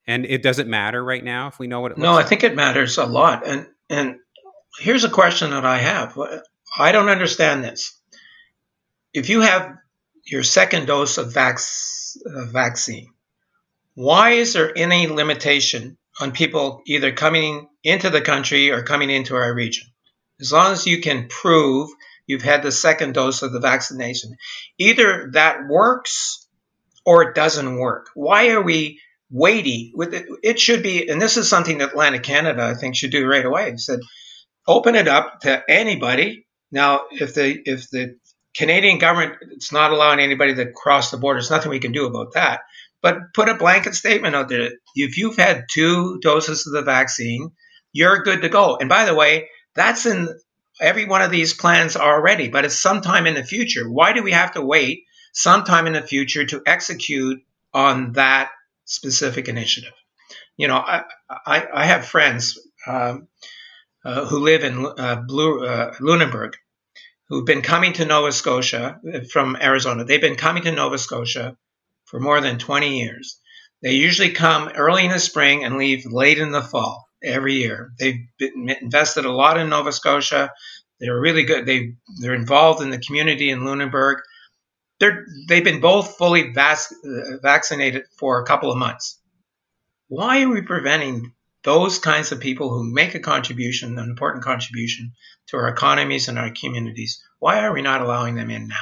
And 0.08 0.26
it 0.26 0.44
doesn't 0.44 0.70
matter 0.70 1.04
right 1.04 1.24
now 1.24 1.48
if 1.48 1.58
we 1.60 1.68
know 1.68 1.80
what 1.80 1.92
it. 1.92 1.98
no, 1.98 2.12
like? 2.12 2.14
No, 2.14 2.26
I 2.26 2.28
think 2.28 2.44
it 2.44 2.56
matters 2.56 2.98
a 2.98 3.06
lot. 3.06 3.46
And 3.46 3.68
and 3.90 4.18
here's 4.80 5.04
a 5.04 5.10
question 5.10 5.52
that 5.52 5.66
I 5.66 5.80
have. 5.80 6.18
I 6.78 6.92
don't 6.92 7.10
understand 7.10 7.64
this 7.64 8.00
if 9.14 9.30
you 9.30 9.42
have 9.42 9.78
your 10.26 10.44
second 10.44 10.86
dose 10.86 11.18
of 11.18 11.34
vac- 11.34 11.60
uh, 12.26 12.46
vaccine, 12.46 13.10
why 13.96 14.32
is 14.32 14.54
there 14.54 14.76
any 14.78 15.08
limitation 15.08 15.98
on 16.20 16.32
people 16.32 16.82
either 16.86 17.12
coming 17.12 17.68
into 17.84 18.10
the 18.10 18.22
country 18.22 18.72
or 18.72 18.84
coming 18.84 19.10
into 19.10 19.36
our 19.36 19.54
region? 19.54 19.88
As 20.40 20.52
long 20.52 20.72
as 20.72 20.88
you 20.88 21.02
can 21.02 21.28
prove 21.28 21.90
you've 22.26 22.42
had 22.42 22.64
the 22.64 22.72
second 22.72 23.14
dose 23.14 23.42
of 23.42 23.52
the 23.52 23.60
vaccination, 23.60 24.36
either 24.78 25.30
that 25.34 25.68
works 25.68 26.48
or 27.06 27.24
it 27.24 27.36
doesn't 27.36 27.78
work. 27.78 28.10
Why 28.14 28.50
are 28.50 28.62
we 28.62 29.00
weighty 29.30 29.92
with 29.96 30.14
it? 30.14 30.28
It 30.44 30.60
should 30.60 30.84
be, 30.84 31.10
and 31.10 31.22
this 31.22 31.38
is 31.38 31.50
something 31.50 31.80
that 31.80 31.90
Atlantic 31.90 32.24
Canada, 32.24 32.64
I 32.64 32.76
think, 32.76 32.96
should 32.96 33.12
do 33.12 33.28
right 33.28 33.46
away. 33.46 33.76
Said, 33.78 34.00
open 34.68 34.96
it 34.96 35.08
up 35.08 35.42
to 35.42 35.64
anybody. 35.70 36.46
Now, 36.72 37.02
if 37.12 37.34
the 37.34 37.62
if 37.66 37.90
the 37.90 38.18
Canadian 38.56 38.98
government 38.98 39.38
it's 39.52 39.72
not 39.72 39.92
allowing 39.92 40.20
anybody 40.20 40.56
to 40.56 40.72
cross 40.72 41.12
the 41.12 41.18
border. 41.18 41.40
There's 41.40 41.52
nothing 41.52 41.70
we 41.70 41.80
can 41.80 41.92
do 41.92 42.06
about 42.06 42.34
that. 42.34 42.62
But 43.02 43.34
put 43.34 43.50
a 43.50 43.56
blanket 43.56 43.96
statement 43.96 44.36
out 44.36 44.50
there. 44.50 44.72
If 44.96 45.18
you've 45.18 45.38
had 45.38 45.66
two 45.72 46.20
doses 46.22 46.68
of 46.68 46.74
the 46.74 46.84
vaccine, 46.84 47.52
you're 47.94 48.24
good 48.24 48.44
to 48.44 48.50
go. 48.50 48.78
And 48.80 48.90
by 48.90 49.06
the 49.06 49.16
way, 49.16 49.50
that's 49.74 50.06
in 50.06 50.30
every 50.80 51.06
one 51.06 51.22
of 51.22 51.32
these 51.32 51.54
plans 51.54 51.96
already, 51.96 52.50
but 52.50 52.66
it's 52.66 52.78
sometime 52.78 53.26
in 53.28 53.36
the 53.36 53.44
future. 53.44 53.90
Why 53.90 54.14
do 54.14 54.24
we 54.24 54.32
have 54.32 54.54
to 54.54 54.62
wait 54.62 55.04
sometime 55.34 55.88
in 55.88 55.94
the 55.94 56.02
future 56.02 56.46
to 56.46 56.62
execute 56.66 57.42
on 57.74 58.14
that 58.14 58.52
specific 58.86 59.48
initiative? 59.48 59.94
You 60.58 60.68
know, 60.68 60.78
I, 60.78 61.04
I, 61.46 61.68
I 61.74 61.86
have 61.86 62.06
friends 62.06 62.60
um, 62.86 63.28
uh, 64.06 64.26
who 64.26 64.40
live 64.40 64.64
in 64.64 64.86
uh, 64.86 65.24
Blue, 65.28 65.66
uh, 65.66 65.94
Lunenburg, 66.00 66.54
who've 67.32 67.46
been 67.46 67.62
coming 67.62 67.94
to 67.94 68.04
Nova 68.04 68.34
Scotia 68.34 69.00
uh, 69.12 69.22
from 69.32 69.56
Arizona. 69.56 70.04
They've 70.04 70.20
been 70.20 70.36
coming 70.36 70.64
to 70.64 70.72
Nova 70.72 70.98
Scotia 70.98 71.56
for 72.04 72.20
more 72.20 72.42
than 72.42 72.60
20 72.60 73.00
years. 73.00 73.40
They 73.82 73.94
usually 73.94 74.32
come 74.32 74.68
early 74.76 75.06
in 75.06 75.12
the 75.12 75.18
spring 75.18 75.64
and 75.64 75.78
leave 75.78 76.06
late 76.06 76.40
in 76.40 76.52
the 76.52 76.62
fall 76.62 77.08
every 77.24 77.54
year. 77.54 77.94
They've 77.98 78.20
invested 78.82 79.24
a 79.24 79.32
lot 79.32 79.58
in 79.58 79.70
Nova 79.70 79.94
Scotia. 79.94 80.52
They're 81.00 81.20
really 81.20 81.44
good. 81.44 81.66
They 81.66 81.94
they're 82.20 82.36
involved 82.36 82.82
in 82.82 82.90
the 82.90 83.00
community 83.00 83.50
in 83.50 83.64
Lunenburg. 83.64 84.18
They're 85.00 85.26
they've 85.48 85.64
been 85.64 85.80
both 85.80 86.18
fully 86.18 86.52
vac- 86.52 86.92
uh, 87.06 87.38
vaccinated 87.42 88.04
for 88.20 88.42
a 88.42 88.46
couple 88.46 88.72
of 88.72 88.78
months. 88.78 89.18
Why 90.10 90.44
are 90.44 90.50
we 90.50 90.62
preventing 90.62 91.32
those 91.64 92.00
kinds 92.00 92.32
of 92.32 92.40
people 92.40 92.70
who 92.70 92.84
make 92.84 93.16
a 93.16 93.20
contribution, 93.20 93.98
an 93.98 94.10
important 94.10 94.44
contribution 94.44 95.14
to 95.48 95.58
our 95.58 95.68
economies 95.68 96.28
and 96.28 96.40
our 96.40 96.52
communities, 96.52 97.24
why 97.40 97.60
are 97.60 97.74
we 97.74 97.82
not 97.82 98.02
allowing 98.02 98.36
them 98.36 98.50
in 98.50 98.68
now? 98.68 98.76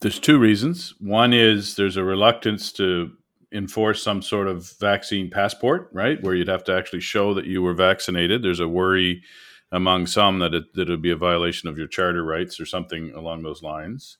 There's 0.00 0.18
two 0.18 0.38
reasons. 0.38 0.94
One 0.98 1.32
is 1.32 1.76
there's 1.76 1.96
a 1.96 2.04
reluctance 2.04 2.72
to 2.72 3.12
enforce 3.52 4.02
some 4.02 4.22
sort 4.22 4.48
of 4.48 4.72
vaccine 4.80 5.30
passport, 5.30 5.90
right? 5.92 6.20
Where 6.22 6.34
you'd 6.34 6.48
have 6.48 6.64
to 6.64 6.74
actually 6.74 7.00
show 7.00 7.34
that 7.34 7.44
you 7.44 7.62
were 7.62 7.74
vaccinated. 7.74 8.42
There's 8.42 8.60
a 8.60 8.68
worry 8.68 9.22
among 9.70 10.06
some 10.06 10.38
that 10.40 10.54
it, 10.54 10.74
that 10.74 10.88
would 10.88 11.02
be 11.02 11.10
a 11.10 11.16
violation 11.16 11.68
of 11.68 11.78
your 11.78 11.86
charter 11.86 12.24
rights 12.24 12.58
or 12.58 12.66
something 12.66 13.12
along 13.14 13.42
those 13.42 13.62
lines. 13.62 14.18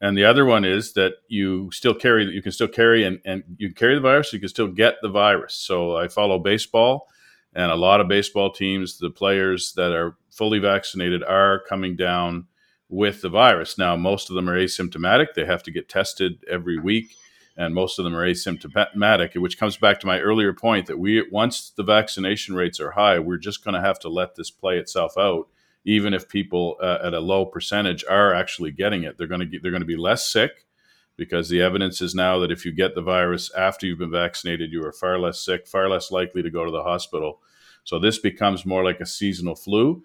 And 0.00 0.16
the 0.16 0.24
other 0.24 0.44
one 0.44 0.64
is 0.64 0.92
that 0.92 1.14
you 1.28 1.70
still 1.72 1.94
carry 1.94 2.24
you 2.26 2.42
can 2.42 2.52
still 2.52 2.68
carry 2.68 3.04
and, 3.04 3.20
and 3.24 3.42
you 3.56 3.74
carry 3.74 3.94
the 3.94 4.00
virus, 4.00 4.32
you 4.32 4.38
can 4.38 4.48
still 4.48 4.68
get 4.68 4.96
the 5.02 5.08
virus. 5.08 5.54
So 5.54 5.96
I 5.96 6.08
follow 6.08 6.38
baseball 6.38 7.08
and 7.54 7.72
a 7.72 7.76
lot 7.76 8.00
of 8.00 8.08
baseball 8.08 8.52
teams, 8.52 8.98
the 8.98 9.10
players 9.10 9.72
that 9.72 9.92
are 9.92 10.16
fully 10.30 10.58
vaccinated 10.58 11.24
are 11.24 11.60
coming 11.68 11.96
down 11.96 12.46
with 12.88 13.22
the 13.22 13.28
virus. 13.28 13.76
Now, 13.76 13.96
most 13.96 14.30
of 14.30 14.36
them 14.36 14.48
are 14.48 14.56
asymptomatic. 14.56 15.34
They 15.34 15.44
have 15.44 15.62
to 15.64 15.70
get 15.70 15.88
tested 15.88 16.44
every 16.48 16.78
week, 16.78 17.14
and 17.56 17.74
most 17.74 17.98
of 17.98 18.04
them 18.04 18.14
are 18.14 18.24
asymptomatic, 18.24 19.36
which 19.40 19.58
comes 19.58 19.76
back 19.76 20.00
to 20.00 20.06
my 20.06 20.20
earlier 20.20 20.52
point 20.52 20.86
that 20.86 20.98
we 20.98 21.26
once 21.30 21.70
the 21.70 21.82
vaccination 21.82 22.54
rates 22.54 22.80
are 22.80 22.92
high, 22.92 23.18
we're 23.18 23.38
just 23.38 23.64
going 23.64 23.74
to 23.74 23.80
have 23.80 23.98
to 24.00 24.08
let 24.08 24.36
this 24.36 24.50
play 24.50 24.78
itself 24.78 25.18
out 25.18 25.48
even 25.84 26.14
if 26.14 26.28
people 26.28 26.76
uh, 26.82 26.98
at 27.02 27.14
a 27.14 27.20
low 27.20 27.46
percentage 27.46 28.04
are 28.08 28.34
actually 28.34 28.70
getting 28.70 29.04
it, 29.04 29.16
they're 29.16 29.26
going 29.26 29.50
to 29.50 29.58
they're 29.60 29.70
going 29.70 29.82
to 29.82 29.86
be 29.86 29.96
less 29.96 30.30
sick 30.30 30.66
because 31.18 31.48
the 31.48 31.60
evidence 31.60 32.00
is 32.00 32.14
now 32.14 32.38
that 32.38 32.52
if 32.52 32.64
you 32.64 32.72
get 32.72 32.94
the 32.94 33.02
virus 33.02 33.52
after 33.54 33.86
you've 33.86 33.98
been 33.98 34.10
vaccinated, 34.10 34.72
you 34.72 34.84
are 34.84 34.92
far 34.92 35.18
less 35.18 35.40
sick, 35.40 35.66
far 35.66 35.90
less 35.90 36.10
likely 36.10 36.42
to 36.42 36.50
go 36.50 36.64
to 36.64 36.70
the 36.70 36.84
hospital. 36.84 37.40
So 37.84 37.98
this 37.98 38.18
becomes 38.18 38.64
more 38.64 38.84
like 38.84 39.00
a 39.00 39.06
seasonal 39.06 39.56
flu. 39.56 40.04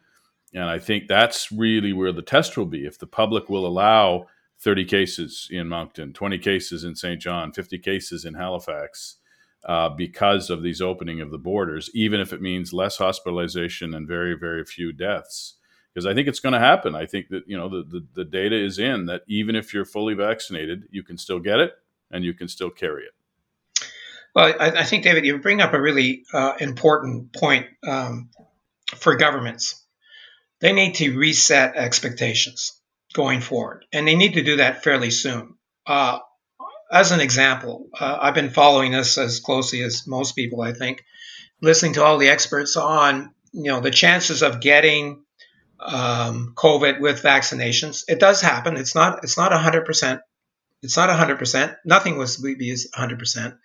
And 0.54 0.64
I 0.64 0.80
think 0.80 1.08
that's 1.08 1.52
really 1.52 1.94
where 1.94 2.12
the 2.12 2.22
test 2.22 2.58
will 2.58 2.66
be. 2.66 2.86
If 2.86 2.98
the 2.98 3.08
public 3.08 3.48
will 3.48 3.68
allow 3.68 4.26
30 4.60 4.86
cases 4.86 5.48
in 5.52 5.70
Moncton, 5.70 6.14
20 6.14 6.40
cases 6.40 6.84
in 6.84 6.96
Saint 6.96 7.22
John, 7.22 7.52
50 7.52 7.78
cases 7.80 8.26
in 8.26 8.34
Halifax, 8.34 9.18
uh, 9.66 9.90
because 9.90 10.50
of 10.50 10.64
these 10.64 10.82
opening 10.82 11.22
of 11.22 11.32
the 11.32 11.38
borders, 11.38 11.90
even 11.94 12.20
if 12.20 12.34
it 12.34 12.42
means 12.42 12.74
less 12.74 12.98
hospitalization 12.98 13.94
and 13.94 14.08
very, 14.08 14.34
very 14.38 14.66
few 14.66 14.92
deaths 14.92 15.56
because 15.94 16.06
I 16.06 16.14
think 16.14 16.28
it's 16.28 16.40
going 16.40 16.54
to 16.54 16.60
happen. 16.60 16.96
I 16.96 17.06
think 17.06 17.30
that 17.30 17.44
you 17.48 17.58
know 17.58 17.70
the, 17.70 17.84
the, 17.84 18.06
the 18.14 18.26
data 18.26 18.56
is 18.56 18.80
in 18.80 19.06
that 19.08 19.22
even 19.28 19.56
if 19.56 19.74
you're 19.74 19.86
fully 19.86 20.14
vaccinated, 20.14 20.88
you 20.92 21.04
can 21.04 21.18
still 21.18 21.40
get 21.40 21.60
it 21.60 21.74
and 22.12 22.24
you 22.24 22.34
can 22.34 22.48
still 22.48 22.70
carry 22.70 23.04
it. 23.04 23.14
Well, 24.36 24.54
I, 24.60 24.72
I 24.72 24.84
think 24.84 25.04
David, 25.04 25.26
you 25.26 25.38
bring 25.40 25.62
up 25.62 25.74
a 25.74 25.82
really 25.82 26.24
uh, 26.34 26.54
important 26.60 27.34
point 27.34 27.68
um, 27.88 28.30
for 28.96 29.16
governments. 29.16 29.84
They 30.60 30.74
need 30.74 30.96
to 30.96 31.18
reset 31.18 31.76
expectations 31.76 32.80
going 33.14 33.42
forward, 33.42 33.86
and 33.92 34.08
they 34.08 34.16
need 34.16 34.34
to 34.36 34.44
do 34.44 34.58
that 34.58 34.84
fairly 34.84 35.12
soon. 35.12 35.56
Uh, 35.86 36.20
as 36.92 37.12
an 37.12 37.20
example, 37.20 37.88
uh, 38.00 38.18
I've 38.22 38.36
been 38.36 38.50
following 38.50 38.92
this 38.92 39.18
as 39.18 39.40
closely 39.40 39.84
as 39.84 40.08
most 40.08 40.36
people, 40.36 40.62
I 40.62 40.74
think, 40.74 41.04
listening 41.62 41.94
to 41.94 42.04
all 42.04 42.18
the 42.18 42.30
experts 42.30 42.78
on 42.78 43.34
you 43.52 43.72
know 43.72 43.82
the 43.82 43.92
chances 43.92 44.42
of 44.42 44.62
getting 44.62 45.24
um, 45.86 46.54
COVID 46.56 47.02
with 47.02 47.24
vaccinations. 47.24 48.04
It 48.08 48.20
does 48.20 48.42
happen. 48.42 48.78
It's 48.78 48.96
not. 48.96 49.24
It's 49.24 49.38
not 49.38 49.52
hundred 49.54 49.86
percent. 49.86 50.22
It's 50.84 50.98
not 50.98 51.10
hundred 51.10 51.40
percent. 51.40 51.74
Nothing 51.86 52.18
was 52.18 52.38
be 52.38 52.76
hundred 52.94 53.20
percent. 53.20 53.56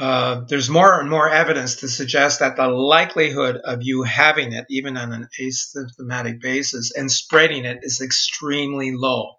Uh, 0.00 0.42
there's 0.48 0.70
more 0.70 1.00
and 1.00 1.10
more 1.10 1.28
evidence 1.30 1.76
to 1.76 1.88
suggest 1.88 2.40
that 2.40 2.56
the 2.56 2.68
likelihood 2.68 3.56
of 3.56 3.80
you 3.82 4.02
having 4.02 4.52
it, 4.52 4.66
even 4.70 4.96
on 4.96 5.12
an 5.12 5.28
asymptomatic 5.40 6.40
basis, 6.40 6.92
and 6.96 7.10
spreading 7.12 7.64
it 7.64 7.78
is 7.82 8.00
extremely 8.00 8.92
low. 8.94 9.34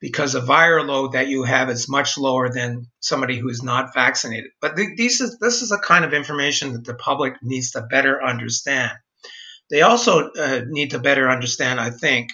because 0.00 0.32
the 0.32 0.40
viral 0.40 0.86
load 0.86 1.12
that 1.12 1.28
you 1.28 1.44
have 1.44 1.70
is 1.70 1.88
much 1.88 2.18
lower 2.18 2.50
than 2.50 2.86
somebody 3.00 3.38
who 3.38 3.48
is 3.48 3.62
not 3.62 3.94
vaccinated. 3.94 4.50
But 4.60 4.76
th- 4.76 4.96
these 4.96 5.20
is, 5.20 5.38
this 5.38 5.62
is 5.62 5.72
a 5.72 5.78
kind 5.78 6.04
of 6.04 6.14
information 6.14 6.72
that 6.72 6.84
the 6.84 6.94
public 6.94 7.34
needs 7.42 7.72
to 7.72 7.82
better 7.82 8.22
understand. 8.22 8.92
They 9.70 9.82
also 9.82 10.30
uh, 10.30 10.62
need 10.66 10.90
to 10.92 10.98
better 10.98 11.30
understand, 11.30 11.80
I 11.80 11.90
think, 11.90 12.30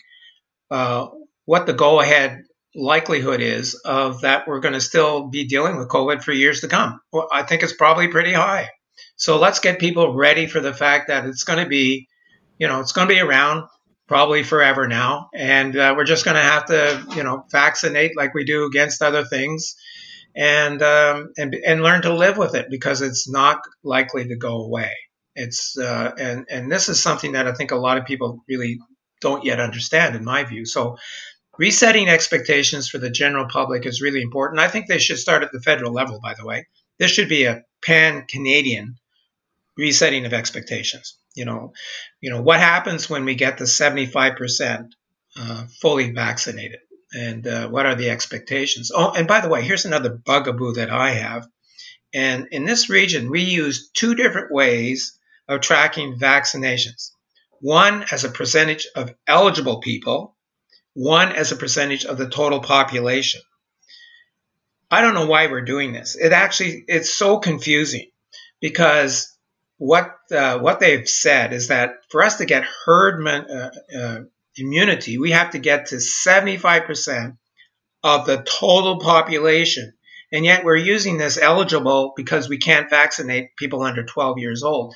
uh, 0.70 1.08
what 1.44 1.66
the 1.66 1.74
go 1.74 2.00
ahead 2.00 2.42
likelihood 2.74 3.40
is 3.40 3.74
of 3.84 4.20
that 4.22 4.46
we're 4.46 4.60
going 4.60 4.74
to 4.74 4.80
still 4.80 5.28
be 5.28 5.46
dealing 5.46 5.76
with 5.76 5.88
COVID 5.88 6.22
for 6.22 6.32
years 6.32 6.60
to 6.60 6.68
come. 6.68 7.00
Well, 7.12 7.28
I 7.32 7.42
think 7.42 7.62
it's 7.62 7.72
probably 7.72 8.08
pretty 8.08 8.32
high. 8.32 8.68
So 9.16 9.38
let's 9.38 9.60
get 9.60 9.78
people 9.78 10.14
ready 10.14 10.46
for 10.46 10.60
the 10.60 10.74
fact 10.74 11.08
that 11.08 11.24
it's 11.24 11.44
going 11.44 11.62
to 11.62 11.68
be, 11.68 12.08
you 12.58 12.68
know, 12.68 12.80
it's 12.80 12.92
going 12.92 13.08
to 13.08 13.14
be 13.14 13.20
around 13.20 13.64
probably 14.06 14.42
forever 14.42 14.86
now, 14.86 15.28
and 15.34 15.76
uh, 15.76 15.94
we're 15.96 16.04
just 16.04 16.24
going 16.24 16.36
to 16.36 16.40
have 16.42 16.66
to, 16.66 17.04
you 17.16 17.24
know, 17.24 17.44
vaccinate 17.50 18.16
like 18.16 18.34
we 18.34 18.44
do 18.44 18.66
against 18.66 19.02
other 19.02 19.24
things, 19.24 19.74
and 20.34 20.80
um, 20.82 21.32
and 21.36 21.54
and 21.54 21.82
learn 21.82 22.02
to 22.02 22.14
live 22.14 22.38
with 22.38 22.54
it 22.54 22.66
because 22.70 23.02
it's 23.02 23.28
not 23.28 23.60
likely 23.82 24.28
to 24.28 24.36
go 24.36 24.62
away. 24.62 24.92
It's 25.36 25.78
uh, 25.78 26.12
and 26.18 26.46
and 26.50 26.72
this 26.72 26.88
is 26.88 27.00
something 27.00 27.32
that 27.32 27.46
I 27.46 27.52
think 27.52 27.70
a 27.70 27.76
lot 27.76 27.98
of 27.98 28.06
people 28.06 28.42
really 28.48 28.80
don't 29.20 29.44
yet 29.44 29.60
understand, 29.60 30.16
in 30.16 30.24
my 30.24 30.44
view. 30.44 30.64
So 30.64 30.96
resetting 31.58 32.08
expectations 32.08 32.88
for 32.88 32.98
the 32.98 33.10
general 33.10 33.46
public 33.46 33.84
is 33.84 34.00
really 34.00 34.22
important. 34.22 34.60
I 34.60 34.68
think 34.68 34.86
they 34.86 34.98
should 34.98 35.18
start 35.18 35.42
at 35.42 35.52
the 35.52 35.60
federal 35.60 35.92
level, 35.92 36.20
by 36.22 36.34
the 36.34 36.46
way. 36.46 36.66
This 36.98 37.10
should 37.10 37.28
be 37.28 37.44
a 37.44 37.62
pan 37.84 38.24
Canadian 38.26 38.96
resetting 39.76 40.24
of 40.24 40.32
expectations. 40.32 41.18
You 41.34 41.44
know, 41.44 41.74
you 42.22 42.30
know 42.30 42.40
what 42.40 42.60
happens 42.60 43.10
when 43.10 43.26
we 43.26 43.34
get 43.34 43.58
to 43.58 43.64
75% 43.64 44.88
uh, 45.38 45.66
fully 45.82 46.12
vaccinated, 46.12 46.80
and 47.12 47.46
uh, 47.46 47.68
what 47.68 47.84
are 47.84 47.94
the 47.94 48.08
expectations? 48.08 48.90
Oh, 48.94 49.12
and 49.12 49.28
by 49.28 49.42
the 49.42 49.50
way, 49.50 49.62
here's 49.62 49.84
another 49.84 50.10
bugaboo 50.10 50.72
that 50.74 50.88
I 50.88 51.10
have. 51.10 51.46
And 52.14 52.48
in 52.52 52.64
this 52.64 52.88
region, 52.88 53.30
we 53.30 53.42
use 53.42 53.90
two 53.90 54.14
different 54.14 54.50
ways 54.50 55.18
of 55.48 55.60
tracking 55.60 56.18
vaccinations. 56.18 57.10
One 57.60 58.04
as 58.10 58.24
a 58.24 58.28
percentage 58.28 58.86
of 58.94 59.14
eligible 59.26 59.80
people, 59.80 60.36
one 60.94 61.32
as 61.32 61.52
a 61.52 61.56
percentage 61.56 62.04
of 62.04 62.18
the 62.18 62.28
total 62.28 62.60
population. 62.60 63.40
I 64.90 65.00
don't 65.00 65.14
know 65.14 65.26
why 65.26 65.46
we're 65.46 65.62
doing 65.62 65.92
this. 65.92 66.16
It 66.16 66.32
actually 66.32 66.84
it's 66.86 67.10
so 67.10 67.38
confusing 67.38 68.10
because 68.60 69.36
what 69.78 70.16
uh, 70.30 70.58
what 70.58 70.80
they've 70.80 71.08
said 71.08 71.52
is 71.52 71.68
that 71.68 71.96
for 72.10 72.22
us 72.22 72.38
to 72.38 72.46
get 72.46 72.64
herd 72.84 73.26
uh, 73.26 73.70
uh, 73.96 74.20
immunity, 74.56 75.18
we 75.18 75.32
have 75.32 75.50
to 75.50 75.58
get 75.58 75.86
to 75.86 75.96
75% 75.96 77.36
of 78.02 78.26
the 78.26 78.42
total 78.42 78.98
population. 78.98 79.92
And 80.32 80.44
yet 80.44 80.64
we're 80.64 80.76
using 80.76 81.18
this 81.18 81.38
eligible 81.38 82.12
because 82.16 82.48
we 82.48 82.58
can't 82.58 82.90
vaccinate 82.90 83.56
people 83.56 83.82
under 83.82 84.04
12 84.04 84.38
years 84.38 84.62
old. 84.62 84.94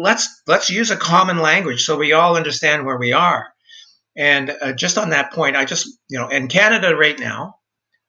Let's 0.00 0.42
let's 0.46 0.70
use 0.70 0.90
a 0.90 0.96
common 0.96 1.38
language 1.38 1.84
so 1.84 1.96
we 1.96 2.12
all 2.12 2.36
understand 2.36 2.86
where 2.86 2.98
we 2.98 3.12
are. 3.12 3.48
And 4.16 4.50
uh, 4.50 4.72
just 4.72 4.98
on 4.98 5.10
that 5.10 5.32
point, 5.32 5.56
I 5.56 5.64
just, 5.64 5.88
you 6.08 6.18
know, 6.18 6.28
in 6.28 6.48
Canada 6.48 6.96
right 6.96 7.18
now, 7.18 7.54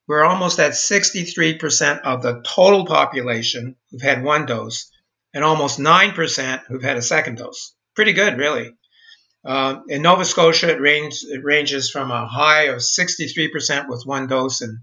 we're 0.08 0.23
almost 0.23 0.60
at 0.60 0.71
63% 0.71 2.02
of 2.02 2.23
the 2.23 2.41
total 2.43 2.86
population 2.88 3.75
who've 3.91 4.02
had 4.02 4.23
one 4.23 4.47
dose 4.47 4.89
and 5.36 5.43
almost 5.43 5.78
9% 5.78 6.65
who've 6.65 6.82
had 6.82 6.97
a 6.97 7.02
second 7.04 7.38
dose. 7.38 7.75
Pretty 7.95 8.13
good, 8.13 8.39
really. 8.39 8.71
Uh, 9.45 9.82
in 9.88 10.02
Nova 10.02 10.25
Scotia, 10.25 10.71
it, 10.71 10.82
range, 10.82 11.19
it, 11.23 11.43
ranges 11.43 11.91
from 11.91 12.10
a 12.10 12.28
high 12.28 12.63
of 12.63 12.78
63% 12.78 13.88
with 13.88 14.02
one 14.06 14.25
dose 14.25 14.62
and, 14.62 14.80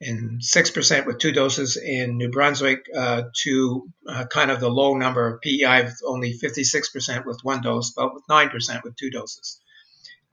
and 0.00 0.40
6% 0.40 1.06
with 1.06 1.18
two 1.18 1.32
doses 1.32 1.76
in 1.76 2.16
New 2.16 2.30
Brunswick 2.30 2.86
uh, 2.94 3.22
to 3.42 3.88
uh, 4.08 4.26
kind 4.26 4.50
of 4.50 4.60
the 4.60 4.70
low 4.70 4.94
number 4.94 5.26
of 5.26 5.40
PEI 5.40 5.90
only 6.06 6.38
56% 6.38 7.26
with 7.26 7.40
one 7.42 7.62
dose, 7.62 7.90
but 7.90 8.14
with 8.14 8.24
9% 8.30 8.84
with 8.84 8.96
two 8.96 9.10
doses. 9.10 9.60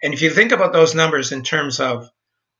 And 0.04 0.14
if 0.14 0.22
you 0.22 0.30
think 0.30 0.52
about 0.52 0.74
those 0.74 0.94
numbers 0.94 1.32
in 1.32 1.44
terms 1.44 1.80
of 1.80 2.10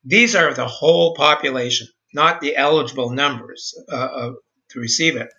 these 0.04 0.36
are 0.36 0.54
the 0.54 0.68
whole 0.68 1.16
population, 1.16 1.88
not 2.14 2.42
the 2.42 2.56
eligible 2.56 3.12
numbers 3.12 3.76
uh, 3.92 3.96
uh, 3.96 4.32
to 4.70 4.80
receive 4.80 5.16
it. 5.16 5.30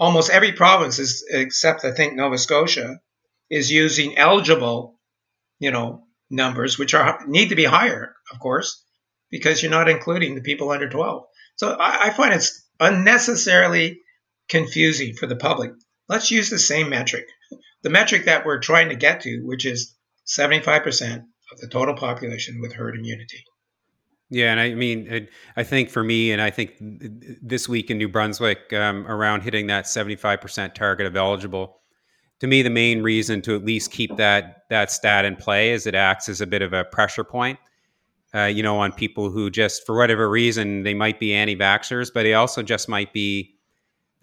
Almost 0.00 0.30
every 0.30 0.52
province, 0.52 0.98
is, 0.98 1.24
except 1.30 1.84
I 1.84 1.92
think 1.92 2.14
Nova 2.14 2.38
Scotia, 2.38 3.00
is 3.50 3.70
using 3.70 4.16
eligible, 4.16 4.98
you 5.58 5.70
know, 5.70 6.04
numbers, 6.30 6.78
which 6.78 6.94
are 6.94 7.20
need 7.26 7.48
to 7.48 7.56
be 7.56 7.64
higher, 7.64 8.14
of 8.32 8.38
course, 8.38 8.84
because 9.30 9.62
you're 9.62 9.70
not 9.70 9.88
including 9.88 10.34
the 10.34 10.40
people 10.40 10.70
under 10.70 10.88
12. 10.88 11.24
So 11.56 11.72
I, 11.72 12.08
I 12.08 12.10
find 12.10 12.34
it's 12.34 12.64
unnecessarily 12.80 14.00
confusing 14.48 15.14
for 15.14 15.26
the 15.26 15.36
public. 15.36 15.72
Let's 16.08 16.30
use 16.30 16.50
the 16.50 16.58
same 16.58 16.88
metric, 16.88 17.26
the 17.82 17.90
metric 17.90 18.24
that 18.24 18.46
we're 18.46 18.60
trying 18.60 18.88
to 18.88 18.96
get 18.96 19.20
to, 19.22 19.42
which 19.44 19.66
is 19.66 19.94
75% 20.26 21.24
of 21.52 21.60
the 21.60 21.68
total 21.68 21.94
population 21.94 22.60
with 22.60 22.74
herd 22.74 22.96
immunity. 22.96 23.44
Yeah, 24.30 24.50
and 24.50 24.60
I 24.60 24.74
mean, 24.74 25.28
I 25.56 25.64
think 25.64 25.88
for 25.88 26.04
me, 26.04 26.32
and 26.32 26.42
I 26.42 26.50
think 26.50 26.74
this 26.78 27.66
week 27.66 27.90
in 27.90 27.96
New 27.96 28.08
Brunswick, 28.08 28.72
um, 28.74 29.06
around 29.06 29.40
hitting 29.40 29.68
that 29.68 29.88
seventy-five 29.88 30.42
percent 30.42 30.74
target 30.74 31.06
of 31.06 31.16
eligible, 31.16 31.80
to 32.40 32.46
me, 32.46 32.60
the 32.60 32.68
main 32.68 33.02
reason 33.02 33.40
to 33.42 33.56
at 33.56 33.64
least 33.64 33.90
keep 33.90 34.14
that 34.18 34.64
that 34.68 34.90
stat 34.90 35.24
in 35.24 35.36
play 35.36 35.70
is 35.70 35.86
it 35.86 35.94
acts 35.94 36.28
as 36.28 36.42
a 36.42 36.46
bit 36.46 36.60
of 36.60 36.74
a 36.74 36.84
pressure 36.84 37.24
point, 37.24 37.58
uh, 38.34 38.44
you 38.44 38.62
know, 38.62 38.78
on 38.78 38.92
people 38.92 39.30
who 39.30 39.50
just, 39.50 39.86
for 39.86 39.96
whatever 39.96 40.28
reason, 40.28 40.82
they 40.82 40.94
might 40.94 41.18
be 41.18 41.34
anti-vaxxers, 41.34 42.10
but 42.12 42.24
they 42.24 42.34
also 42.34 42.62
just 42.62 42.88
might 42.88 43.12
be 43.12 43.54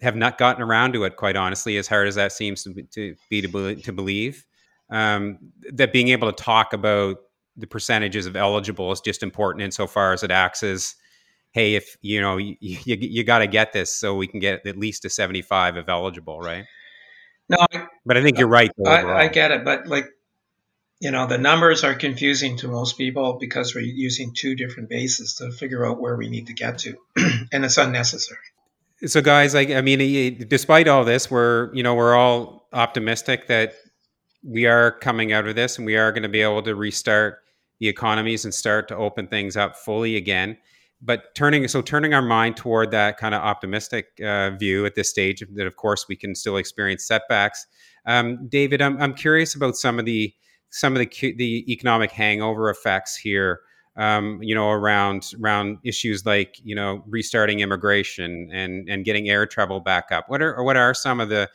have 0.00 0.14
not 0.14 0.36
gotten 0.36 0.62
around 0.62 0.92
to 0.92 1.04
it. 1.04 1.16
Quite 1.16 1.36
honestly, 1.36 1.76
as 1.76 1.88
hard 1.88 2.06
as 2.06 2.14
that 2.16 2.32
seems 2.32 2.62
to 2.64 2.70
be 2.70 2.82
to, 2.92 3.16
be 3.30 3.42
to, 3.42 3.74
to 3.76 3.92
believe 3.92 4.44
um, 4.90 5.38
that 5.72 5.92
being 5.92 6.08
able 6.08 6.32
to 6.32 6.42
talk 6.42 6.72
about 6.72 7.18
the 7.56 7.66
percentages 7.66 8.26
of 8.26 8.36
eligible 8.36 8.92
is 8.92 9.00
just 9.00 9.22
important 9.22 9.62
insofar 9.62 10.12
as 10.12 10.22
it 10.22 10.30
acts 10.30 10.62
as 10.62 10.94
hey 11.52 11.74
if 11.74 11.96
you 12.02 12.20
know 12.20 12.36
you, 12.36 12.56
you, 12.60 12.78
you 12.84 13.24
got 13.24 13.38
to 13.38 13.46
get 13.46 13.72
this 13.72 13.94
so 13.94 14.14
we 14.14 14.26
can 14.26 14.40
get 14.40 14.66
at 14.66 14.76
least 14.76 15.04
a 15.04 15.10
75 15.10 15.76
of 15.76 15.88
eligible 15.88 16.38
right 16.40 16.66
no 17.48 17.56
but 18.04 18.16
i 18.16 18.22
think 18.22 18.38
you're 18.38 18.46
right 18.46 18.70
I, 18.86 19.04
I, 19.04 19.28
get 19.28 19.52
it 19.52 19.64
but 19.64 19.86
like 19.86 20.06
you 21.00 21.10
know 21.10 21.26
the 21.26 21.38
numbers 21.38 21.84
are 21.84 21.94
confusing 21.94 22.56
to 22.58 22.68
most 22.68 22.96
people 22.96 23.34
because 23.34 23.74
we're 23.74 23.80
using 23.82 24.32
two 24.34 24.54
different 24.54 24.88
bases 24.88 25.34
to 25.34 25.50
figure 25.50 25.86
out 25.86 26.00
where 26.00 26.16
we 26.16 26.28
need 26.28 26.46
to 26.46 26.54
get 26.54 26.78
to 26.78 26.96
and 27.52 27.64
it's 27.64 27.76
unnecessary. 27.76 28.40
So 29.04 29.20
guys 29.20 29.54
like 29.54 29.70
i 29.70 29.80
mean 29.82 30.46
despite 30.48 30.88
all 30.88 31.04
this 31.04 31.30
we're 31.30 31.70
you 31.74 31.82
know 31.82 31.94
we're 31.94 32.14
all 32.14 32.66
optimistic 32.72 33.46
that 33.48 33.74
we 34.42 34.66
are 34.66 34.92
coming 34.92 35.32
out 35.32 35.46
of 35.46 35.54
this 35.54 35.76
and 35.76 35.84
we 35.84 35.96
are 35.96 36.12
going 36.12 36.22
to 36.22 36.28
be 36.28 36.40
able 36.40 36.62
to 36.62 36.74
restart 36.74 37.40
the 37.78 37.88
economies 37.88 38.44
and 38.44 38.54
start 38.54 38.88
to 38.88 38.96
open 38.96 39.26
things 39.26 39.56
up 39.56 39.76
fully 39.76 40.16
again. 40.16 40.56
But 41.02 41.34
turning 41.34 41.68
so 41.68 41.82
turning 41.82 42.14
our 42.14 42.22
mind 42.22 42.56
toward 42.56 42.90
that 42.92 43.18
kind 43.18 43.34
of 43.34 43.42
optimistic 43.42 44.18
uh, 44.24 44.50
view 44.50 44.86
at 44.86 44.94
this 44.94 45.10
stage 45.10 45.44
that 45.54 45.66
of 45.66 45.76
course 45.76 46.06
we 46.08 46.16
can 46.16 46.34
still 46.34 46.56
experience 46.56 47.04
setbacks. 47.04 47.66
Um, 48.06 48.48
david 48.48 48.80
I'm, 48.80 49.00
I'm 49.02 49.12
curious 49.12 49.54
about 49.54 49.76
some 49.76 49.98
of 49.98 50.06
the 50.06 50.32
some 50.70 50.96
of 50.96 51.00
the 51.00 51.34
the 51.36 51.64
economic 51.72 52.10
hangover 52.10 52.70
effects 52.70 53.16
here 53.16 53.60
um, 53.96 54.38
you 54.42 54.54
know 54.54 54.70
around 54.70 55.32
around 55.40 55.78
issues 55.84 56.26
like 56.26 56.56
you 56.62 56.74
know 56.74 57.02
restarting 57.06 57.60
immigration 57.60 58.50
and 58.52 58.88
and 58.88 59.04
getting 59.04 59.28
air 59.28 59.46
travel 59.46 59.80
back 59.80 60.12
up 60.12 60.24
what 60.28 60.42
are 60.42 60.62
what 60.62 60.76
are 60.76 60.92
some 60.94 61.20
of 61.20 61.28
the 61.28 61.48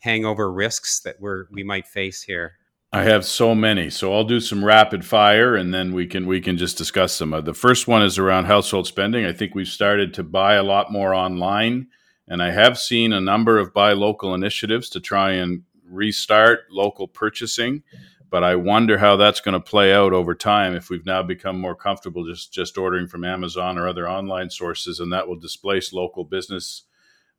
hangover 0.00 0.50
risks 0.50 1.00
that 1.00 1.16
we're 1.20 1.46
we 1.50 1.62
might 1.62 1.86
face 1.86 2.22
here? 2.22 2.54
I 2.90 3.02
have 3.02 3.26
so 3.26 3.54
many, 3.54 3.90
so 3.90 4.14
I'll 4.14 4.24
do 4.24 4.40
some 4.40 4.64
rapid 4.64 5.04
fire, 5.04 5.54
and 5.54 5.74
then 5.74 5.92
we 5.92 6.06
can 6.06 6.26
we 6.26 6.40
can 6.40 6.56
just 6.56 6.78
discuss. 6.78 7.20
Uh, 7.20 7.40
the 7.40 7.54
first 7.54 7.86
one 7.86 8.02
is 8.02 8.18
around 8.18 8.46
household 8.46 8.86
spending. 8.86 9.26
I 9.26 9.32
think 9.32 9.54
we've 9.54 9.68
started 9.68 10.14
to 10.14 10.22
buy 10.22 10.54
a 10.54 10.62
lot 10.62 10.90
more 10.90 11.14
online, 11.14 11.88
and 12.26 12.42
I 12.42 12.50
have 12.50 12.78
seen 12.78 13.12
a 13.12 13.20
number 13.20 13.58
of 13.58 13.74
buy 13.74 13.92
local 13.92 14.34
initiatives 14.34 14.88
to 14.90 15.00
try 15.00 15.32
and 15.32 15.64
restart 15.84 16.60
local 16.70 17.08
purchasing. 17.08 17.82
But 18.30 18.44
I 18.44 18.56
wonder 18.56 18.98
how 18.98 19.16
that's 19.16 19.40
going 19.40 19.54
to 19.54 19.60
play 19.60 19.92
out 19.92 20.12
over 20.12 20.34
time 20.34 20.74
if 20.74 20.90
we've 20.90 21.06
now 21.06 21.22
become 21.22 21.58
more 21.58 21.74
comfortable 21.74 22.26
just 22.26 22.52
just 22.52 22.76
ordering 22.76 23.06
from 23.06 23.24
Amazon 23.24 23.78
or 23.78 23.88
other 23.88 24.08
online 24.08 24.50
sources, 24.50 25.00
and 25.00 25.12
that 25.12 25.28
will 25.28 25.38
displace 25.38 25.92
local 25.92 26.24
business 26.24 26.84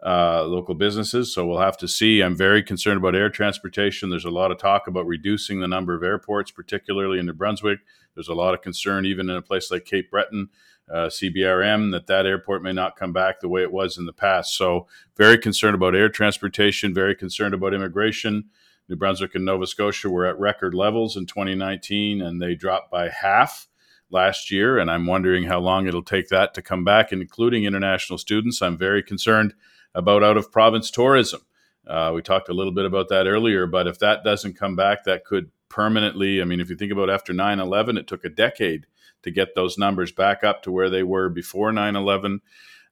uh, 0.05 0.43
local 0.45 0.75
businesses. 0.75 1.33
So 1.33 1.45
we'll 1.45 1.59
have 1.59 1.77
to 1.77 1.87
see. 1.87 2.21
I'm 2.21 2.35
very 2.35 2.63
concerned 2.63 2.97
about 2.97 3.15
air 3.15 3.29
transportation. 3.29 4.09
There's 4.09 4.25
a 4.25 4.29
lot 4.29 4.51
of 4.51 4.57
talk 4.57 4.87
about 4.87 5.05
reducing 5.05 5.59
the 5.59 5.67
number 5.67 5.93
of 5.93 6.03
airports, 6.03 6.51
particularly 6.51 7.19
in 7.19 7.25
New 7.25 7.33
Brunswick. 7.33 7.79
There's 8.15 8.29
a 8.29 8.33
lot 8.33 8.53
of 8.53 8.61
concern, 8.61 9.05
even 9.05 9.29
in 9.29 9.35
a 9.35 9.41
place 9.41 9.69
like 9.69 9.85
Cape 9.85 10.09
Breton, 10.09 10.49
uh, 10.89 11.07
CBRM, 11.07 11.91
that 11.91 12.07
that 12.07 12.25
airport 12.25 12.63
may 12.63 12.73
not 12.73 12.95
come 12.95 13.13
back 13.13 13.39
the 13.39 13.49
way 13.49 13.61
it 13.61 13.71
was 13.71 13.97
in 13.97 14.05
the 14.05 14.13
past. 14.13 14.55
So 14.57 14.87
very 15.17 15.37
concerned 15.37 15.75
about 15.75 15.95
air 15.95 16.09
transportation. 16.09 16.93
Very 16.93 17.15
concerned 17.15 17.53
about 17.53 17.73
immigration. 17.73 18.45
New 18.89 18.95
Brunswick 18.95 19.35
and 19.35 19.45
Nova 19.45 19.67
Scotia 19.67 20.09
were 20.09 20.25
at 20.25 20.39
record 20.39 20.73
levels 20.73 21.15
in 21.15 21.27
2019, 21.27 22.21
and 22.21 22.41
they 22.41 22.55
dropped 22.55 22.89
by 22.89 23.09
half 23.09 23.67
last 24.09 24.49
year, 24.49 24.79
and 24.79 24.89
I'm 24.89 25.05
wondering 25.05 25.43
how 25.43 25.59
long 25.59 25.85
it'll 25.85 26.01
take 26.01 26.29
that 26.29 26.55
to 26.55 26.63
come 26.63 26.83
back, 26.83 27.11
including 27.11 27.65
international 27.65 28.17
students. 28.17 28.61
I'm 28.61 28.77
very 28.77 29.03
concerned 29.03 29.53
about 29.93 30.23
out 30.23 30.37
of 30.37 30.51
province 30.51 30.89
tourism. 30.89 31.41
Uh, 31.87 32.11
we 32.15 32.23
talked 32.23 32.49
a 32.49 32.53
little 32.53 32.73
bit 32.73 32.85
about 32.85 33.09
that 33.09 33.27
earlier, 33.27 33.67
but 33.67 33.87
if 33.87 33.99
that 33.99 34.23
doesn't 34.23 34.57
come 34.57 34.75
back, 34.75 35.03
that 35.03 35.23
could 35.23 35.51
permanently. 35.69 36.41
I 36.41 36.45
mean, 36.45 36.59
if 36.59 36.69
you 36.69 36.75
think 36.75 36.91
about 36.91 37.09
after 37.11 37.31
9 37.31 37.59
11, 37.59 37.97
it 37.97 38.07
took 38.07 38.25
a 38.25 38.29
decade 38.29 38.87
to 39.21 39.31
get 39.31 39.53
those 39.53 39.77
numbers 39.77 40.11
back 40.11 40.43
up 40.43 40.63
to 40.63 40.71
where 40.71 40.89
they 40.89 41.03
were 41.03 41.29
before 41.29 41.71
9 41.71 41.95
11. 41.95 42.41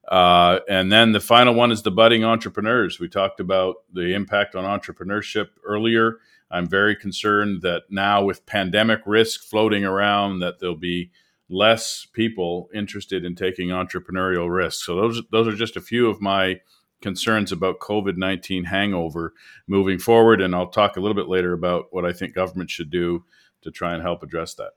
Uh, 0.08 0.60
and 0.68 0.90
then 0.90 1.12
the 1.12 1.20
final 1.20 1.54
one 1.54 1.70
is 1.70 1.82
the 1.82 1.90
budding 1.90 2.24
entrepreneurs. 2.24 2.98
We 2.98 3.08
talked 3.08 3.40
about 3.40 3.76
the 3.92 4.14
impact 4.14 4.54
on 4.54 4.64
entrepreneurship 4.64 5.48
earlier. 5.64 6.18
I'm 6.50 6.66
very 6.66 6.96
concerned 6.96 7.60
that 7.62 7.82
now 7.90 8.24
with 8.24 8.46
pandemic 8.46 9.00
risk 9.04 9.42
floating 9.42 9.84
around, 9.84 10.38
that 10.38 10.60
there'll 10.60 10.76
be 10.76 11.10
less 11.50 12.06
people 12.12 12.68
interested 12.74 13.24
in 13.24 13.34
taking 13.34 13.68
entrepreneurial 13.68 14.50
risks. 14.54 14.84
So 14.84 14.96
those 14.96 15.22
those 15.30 15.46
are 15.46 15.56
just 15.56 15.76
a 15.76 15.82
few 15.82 16.08
of 16.08 16.20
my 16.20 16.60
concerns 17.00 17.52
about 17.52 17.78
COVID 17.78 18.16
19 18.16 18.64
hangover 18.64 19.34
moving 19.66 19.98
forward. 19.98 20.40
And 20.40 20.54
I'll 20.54 20.68
talk 20.68 20.96
a 20.96 21.00
little 21.00 21.14
bit 21.14 21.28
later 21.28 21.52
about 21.52 21.86
what 21.90 22.06
I 22.06 22.12
think 22.12 22.34
government 22.34 22.70
should 22.70 22.90
do 22.90 23.24
to 23.62 23.70
try 23.70 23.92
and 23.92 24.02
help 24.02 24.22
address 24.22 24.54
that. 24.54 24.72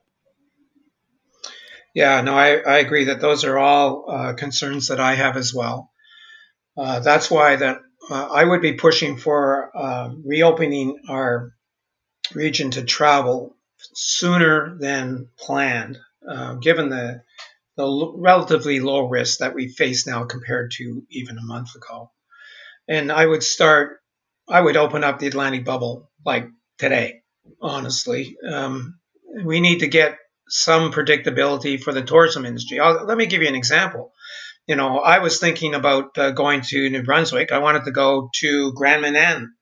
Yeah, 1.94 2.22
no, 2.22 2.36
I, 2.36 2.56
I 2.58 2.78
agree 2.80 3.06
that 3.06 3.20
those 3.20 3.44
are 3.44 3.58
all 3.58 4.06
uh, 4.10 4.34
concerns 4.34 4.88
that 4.88 5.00
I 5.00 5.16
have 5.16 5.36
as 5.38 5.54
well. 5.54 5.92
Uh, 6.78 7.00
that's 7.02 7.32
why 7.32 7.58
that 7.58 7.80
uh, 8.10 8.30
I 8.34 8.44
would 8.46 8.62
be 8.62 8.74
pushing 8.74 9.18
for 9.18 9.72
uh, 9.76 10.12
reopening 10.26 11.00
our 11.10 11.54
region 12.34 12.72
to 12.72 12.84
travel 12.84 13.56
sooner 13.94 14.78
than 14.80 15.30
planned, 15.40 16.00
uh, 16.28 16.56
given 16.56 16.90
the 16.90 17.24
the 17.78 17.84
l- 17.86 18.16
relatively 18.18 18.80
low 18.82 19.08
risk 19.08 19.40
that 19.40 19.56
we 19.56 19.70
face 19.70 20.08
now 20.08 20.26
compared 20.26 20.72
to 20.78 21.04
even 21.12 21.38
a 21.38 21.44
month 21.46 21.76
ago. 21.76 22.12
And 22.88 23.12
I 23.12 23.26
would 23.26 23.44
start, 23.44 24.00
I 24.50 24.62
would 24.62 24.78
open 24.78 25.04
up 25.04 25.20
the 25.20 25.28
Atlantic 25.28 25.66
bubble 25.66 26.12
like 26.26 26.48
today, 26.78 27.22
honestly. 27.62 28.38
Um, 28.48 29.00
we 29.44 29.62
need 29.62 29.80
to 29.80 29.88
get 29.88 30.18
some 30.52 30.92
predictability 30.92 31.82
for 31.82 31.94
the 31.94 32.04
tourism 32.04 32.46
industry. 32.46 32.80
I'll, 32.80 33.06
let 33.06 33.18
me 33.18 33.26
give 33.26 33.42
you 33.42 33.48
an 33.48 33.56
example. 33.56 34.12
You 34.68 34.76
know, 34.76 35.00
I 35.00 35.20
was 35.20 35.40
thinking 35.40 35.74
about 35.74 36.18
uh, 36.18 36.32
going 36.32 36.62
to 36.62 36.90
New 36.90 37.04
Brunswick. 37.04 37.52
I 37.52 37.60
wanted 37.60 37.86
to 37.86 37.92
go 37.92 38.30
to 38.42 38.74
Grand 38.74 39.02
Manan, 39.02 39.54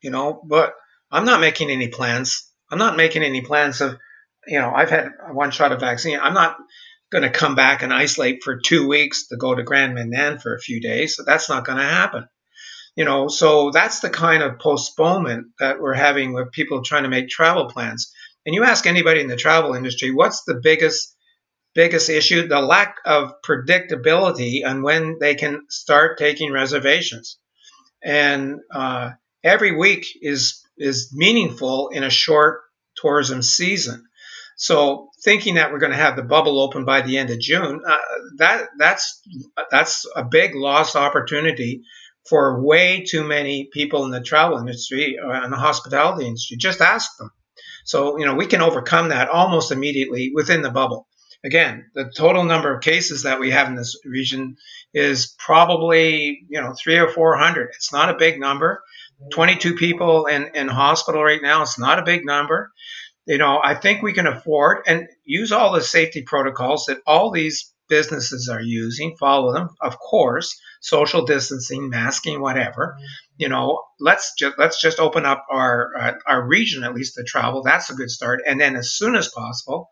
you 0.00 0.10
know, 0.10 0.40
but 0.48 0.72
I'm 1.10 1.24
not 1.24 1.40
making 1.40 1.70
any 1.70 1.88
plans. 1.88 2.50
I'm 2.70 2.78
not 2.78 2.96
making 2.96 3.24
any 3.24 3.40
plans 3.40 3.80
of, 3.80 3.98
you 4.46 4.60
know, 4.60 4.72
I've 4.74 4.90
had 4.90 5.10
one 5.32 5.50
shot 5.50 5.72
of 5.72 5.80
vaccine. 5.80 6.18
I'm 6.20 6.34
not 6.34 6.56
going 7.10 7.24
to 7.24 7.30
come 7.30 7.54
back 7.54 7.82
and 7.82 7.92
isolate 7.92 8.42
for 8.44 8.60
two 8.60 8.86
weeks 8.86 9.28
to 9.28 9.36
go 9.36 9.54
to 9.54 9.62
Grand 9.62 9.94
Manan 9.94 10.38
for 10.38 10.54
a 10.54 10.60
few 10.60 10.80
days. 10.80 11.16
So 11.16 11.24
that's 11.24 11.48
not 11.48 11.64
going 11.64 11.78
to 11.78 11.84
happen. 11.84 12.28
You 12.94 13.04
know, 13.04 13.28
so 13.28 13.70
that's 13.70 14.00
the 14.00 14.10
kind 14.10 14.42
of 14.42 14.58
postponement 14.58 15.48
that 15.58 15.80
we're 15.80 15.94
having 15.94 16.32
with 16.32 16.52
people 16.52 16.82
trying 16.82 17.04
to 17.04 17.08
make 17.08 17.28
travel 17.28 17.66
plans. 17.66 18.12
And 18.48 18.54
you 18.54 18.64
ask 18.64 18.86
anybody 18.86 19.20
in 19.20 19.26
the 19.26 19.36
travel 19.36 19.74
industry, 19.74 20.10
what's 20.10 20.44
the 20.44 20.54
biggest 20.54 21.14
biggest 21.74 22.08
issue? 22.08 22.48
The 22.48 22.62
lack 22.62 22.96
of 23.04 23.34
predictability 23.46 24.64
on 24.64 24.82
when 24.82 25.18
they 25.20 25.34
can 25.34 25.66
start 25.68 26.16
taking 26.16 26.50
reservations. 26.50 27.36
And 28.02 28.60
uh, 28.74 29.10
every 29.44 29.76
week 29.76 30.06
is 30.22 30.64
is 30.78 31.12
meaningful 31.12 31.90
in 31.90 32.04
a 32.04 32.08
short 32.08 32.62
tourism 32.96 33.42
season. 33.42 34.06
So 34.56 35.10
thinking 35.22 35.56
that 35.56 35.70
we're 35.70 35.78
going 35.78 35.92
to 35.92 35.98
have 35.98 36.16
the 36.16 36.22
bubble 36.22 36.58
open 36.58 36.86
by 36.86 37.02
the 37.02 37.18
end 37.18 37.28
of 37.28 37.40
June, 37.40 37.82
uh, 37.86 37.98
that 38.38 38.68
that's 38.78 39.20
that's 39.70 40.06
a 40.16 40.24
big 40.24 40.54
lost 40.54 40.96
opportunity 40.96 41.82
for 42.26 42.64
way 42.64 43.04
too 43.04 43.24
many 43.24 43.68
people 43.70 44.06
in 44.06 44.10
the 44.10 44.22
travel 44.22 44.56
industry 44.56 45.18
and 45.22 45.52
the 45.52 45.58
hospitality 45.58 46.26
industry. 46.26 46.56
Just 46.56 46.80
ask 46.80 47.14
them. 47.18 47.30
So 47.88 48.18
you 48.18 48.26
know 48.26 48.34
we 48.34 48.46
can 48.46 48.62
overcome 48.62 49.08
that 49.08 49.28
almost 49.28 49.72
immediately 49.72 50.30
within 50.34 50.62
the 50.62 50.70
bubble. 50.70 51.08
Again, 51.44 51.90
the 51.94 52.10
total 52.14 52.44
number 52.44 52.74
of 52.74 52.82
cases 52.82 53.22
that 53.22 53.40
we 53.40 53.50
have 53.52 53.68
in 53.68 53.76
this 53.76 53.98
region 54.04 54.56
is 54.92 55.34
probably 55.38 56.40
you 56.48 56.60
know 56.60 56.74
three 56.74 56.98
or 56.98 57.08
four 57.08 57.36
hundred. 57.36 57.70
It's 57.74 57.92
not 57.92 58.10
a 58.10 58.18
big 58.18 58.38
number. 58.38 58.82
22 59.32 59.74
people 59.74 60.26
in, 60.26 60.48
in 60.54 60.68
hospital 60.68 61.24
right 61.24 61.42
now. 61.42 61.62
It's 61.62 61.76
not 61.76 61.98
a 61.98 62.04
big 62.04 62.24
number 62.24 62.70
you 63.28 63.36
know, 63.36 63.60
I 63.62 63.74
think 63.74 64.02
we 64.02 64.14
can 64.14 64.26
afford 64.26 64.78
and 64.86 65.06
use 65.22 65.52
all 65.52 65.72
the 65.72 65.82
safety 65.82 66.22
protocols 66.22 66.86
that 66.86 67.02
all 67.06 67.30
these 67.30 67.74
businesses 67.88 68.48
are 68.48 68.60
using, 68.60 69.16
follow 69.18 69.52
them, 69.52 69.68
of 69.80 69.98
course, 69.98 70.58
social 70.80 71.24
distancing, 71.24 71.88
masking, 71.88 72.40
whatever. 72.40 72.96
You 73.36 73.48
know, 73.48 73.82
let's 74.00 74.34
just 74.38 74.58
let's 74.58 74.80
just 74.80 75.00
open 75.00 75.26
up 75.26 75.46
our 75.50 75.90
uh, 75.98 76.12
our 76.26 76.46
region 76.46 76.84
at 76.84 76.94
least 76.94 77.14
to 77.14 77.24
travel. 77.24 77.62
That's 77.62 77.90
a 77.90 77.94
good 77.94 78.10
start. 78.10 78.42
And 78.46 78.60
then 78.60 78.76
as 78.76 78.92
soon 78.92 79.16
as 79.16 79.28
possible, 79.28 79.90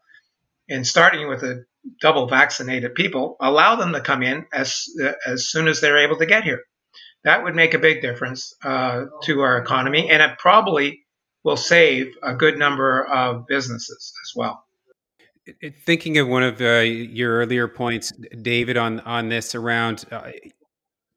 and 0.68 0.87
starting 0.87 1.28
with 1.28 1.40
the 1.40 1.64
double 2.00 2.26
vaccinated 2.26 2.94
people, 2.94 3.37
allow 3.40 3.76
them 3.76 3.92
to 3.92 4.00
come 4.00 4.22
in 4.22 4.46
as 4.52 4.85
uh, 5.02 5.12
as 5.26 5.48
soon 5.48 5.68
as 5.68 5.80
they're 5.80 6.04
able 6.04 6.18
to 6.18 6.26
get 6.26 6.44
here. 6.44 6.61
That 7.24 7.42
would 7.42 7.56
make 7.56 7.74
a 7.74 7.78
big 7.78 8.02
difference 8.02 8.54
uh, 8.62 9.06
to 9.24 9.40
our 9.40 9.59
economy, 9.59 10.09
and 10.11 10.22
it 10.22 10.38
probably 10.38 11.04
will 11.42 11.56
save 11.56 12.14
a 12.22 12.35
good 12.35 12.59
number 12.59 13.04
of 13.04 13.46
businesses 13.46 14.12
as 14.24 14.32
well. 14.37 14.65
Thinking 15.85 16.18
of 16.18 16.26
one 16.26 16.42
of 16.42 16.61
uh, 16.61 16.80
your 16.80 17.38
earlier 17.38 17.68
points, 17.68 18.12
David, 18.42 18.76
on 18.76 18.98
on 19.00 19.28
this 19.28 19.54
around 19.54 20.04
uh, 20.11 20.30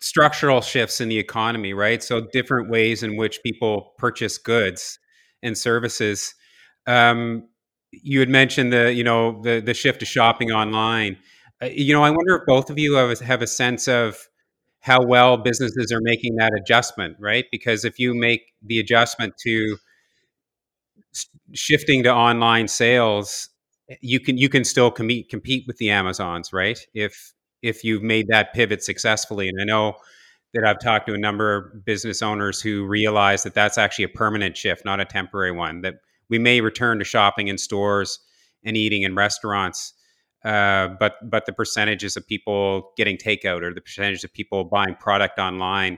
structural 0.01 0.61
shifts 0.61 1.01
in 1.01 1.09
the 1.09 1.17
economy, 1.19 1.73
right? 1.73 2.03
So 2.03 2.21
different 2.33 2.69
ways 2.69 3.03
in 3.03 3.17
which 3.17 3.41
people 3.43 3.93
purchase 3.97 4.37
goods 4.37 4.99
and 5.43 5.57
services. 5.57 6.35
Um, 6.87 7.49
you 7.91 8.19
had 8.19 8.29
mentioned 8.29 8.73
the 8.73 8.93
you 8.93 9.03
know 9.03 9.41
the 9.43 9.61
the 9.61 9.73
shift 9.73 9.99
to 10.01 10.05
shopping 10.05 10.51
online. 10.51 11.17
Uh, 11.61 11.67
you 11.67 11.93
know, 11.93 12.03
I 12.03 12.11
wonder 12.11 12.35
if 12.37 12.45
both 12.47 12.69
of 12.69 12.79
you 12.79 12.95
have 12.95 13.19
have 13.21 13.41
a 13.41 13.47
sense 13.47 13.87
of 13.87 14.27
how 14.81 15.03
well 15.05 15.37
businesses 15.37 15.91
are 15.91 16.01
making 16.01 16.35
that 16.37 16.53
adjustment, 16.53 17.17
right? 17.19 17.45
Because 17.51 17.85
if 17.85 17.99
you 17.99 18.13
make 18.13 18.41
the 18.63 18.79
adjustment 18.79 19.35
to 19.43 19.77
shifting 21.53 22.03
to 22.03 22.13
online 22.13 22.67
sales, 22.67 23.49
you 24.01 24.19
can 24.19 24.37
you 24.37 24.49
can 24.49 24.63
still 24.63 24.91
compete 24.91 25.29
compete 25.29 25.65
with 25.67 25.77
the 25.77 25.89
Amazons, 25.89 26.53
right? 26.53 26.79
If 26.93 27.33
if 27.61 27.83
you've 27.83 28.03
made 28.03 28.27
that 28.29 28.53
pivot 28.53 28.83
successfully, 28.83 29.49
and 29.49 29.59
I 29.61 29.65
know 29.65 29.95
that 30.53 30.63
I've 30.65 30.79
talked 30.79 31.07
to 31.07 31.13
a 31.13 31.17
number 31.17 31.55
of 31.55 31.85
business 31.85 32.21
owners 32.21 32.61
who 32.61 32.85
realize 32.85 33.43
that 33.43 33.53
that's 33.53 33.77
actually 33.77 34.05
a 34.05 34.09
permanent 34.09 34.57
shift, 34.57 34.85
not 34.85 34.99
a 34.99 35.05
temporary 35.05 35.51
one. 35.51 35.81
That 35.81 35.95
we 36.29 36.39
may 36.39 36.61
return 36.61 36.99
to 36.99 37.05
shopping 37.05 37.47
in 37.47 37.57
stores 37.57 38.19
and 38.63 38.75
eating 38.77 39.03
in 39.03 39.15
restaurants, 39.15 39.93
uh, 40.45 40.89
but 40.99 41.15
but 41.29 41.45
the 41.45 41.53
percentages 41.53 42.15
of 42.15 42.27
people 42.27 42.91
getting 42.97 43.17
takeout 43.17 43.61
or 43.63 43.73
the 43.73 43.81
percentage 43.81 44.23
of 44.23 44.33
people 44.33 44.63
buying 44.65 44.95
product 44.95 45.39
online, 45.39 45.97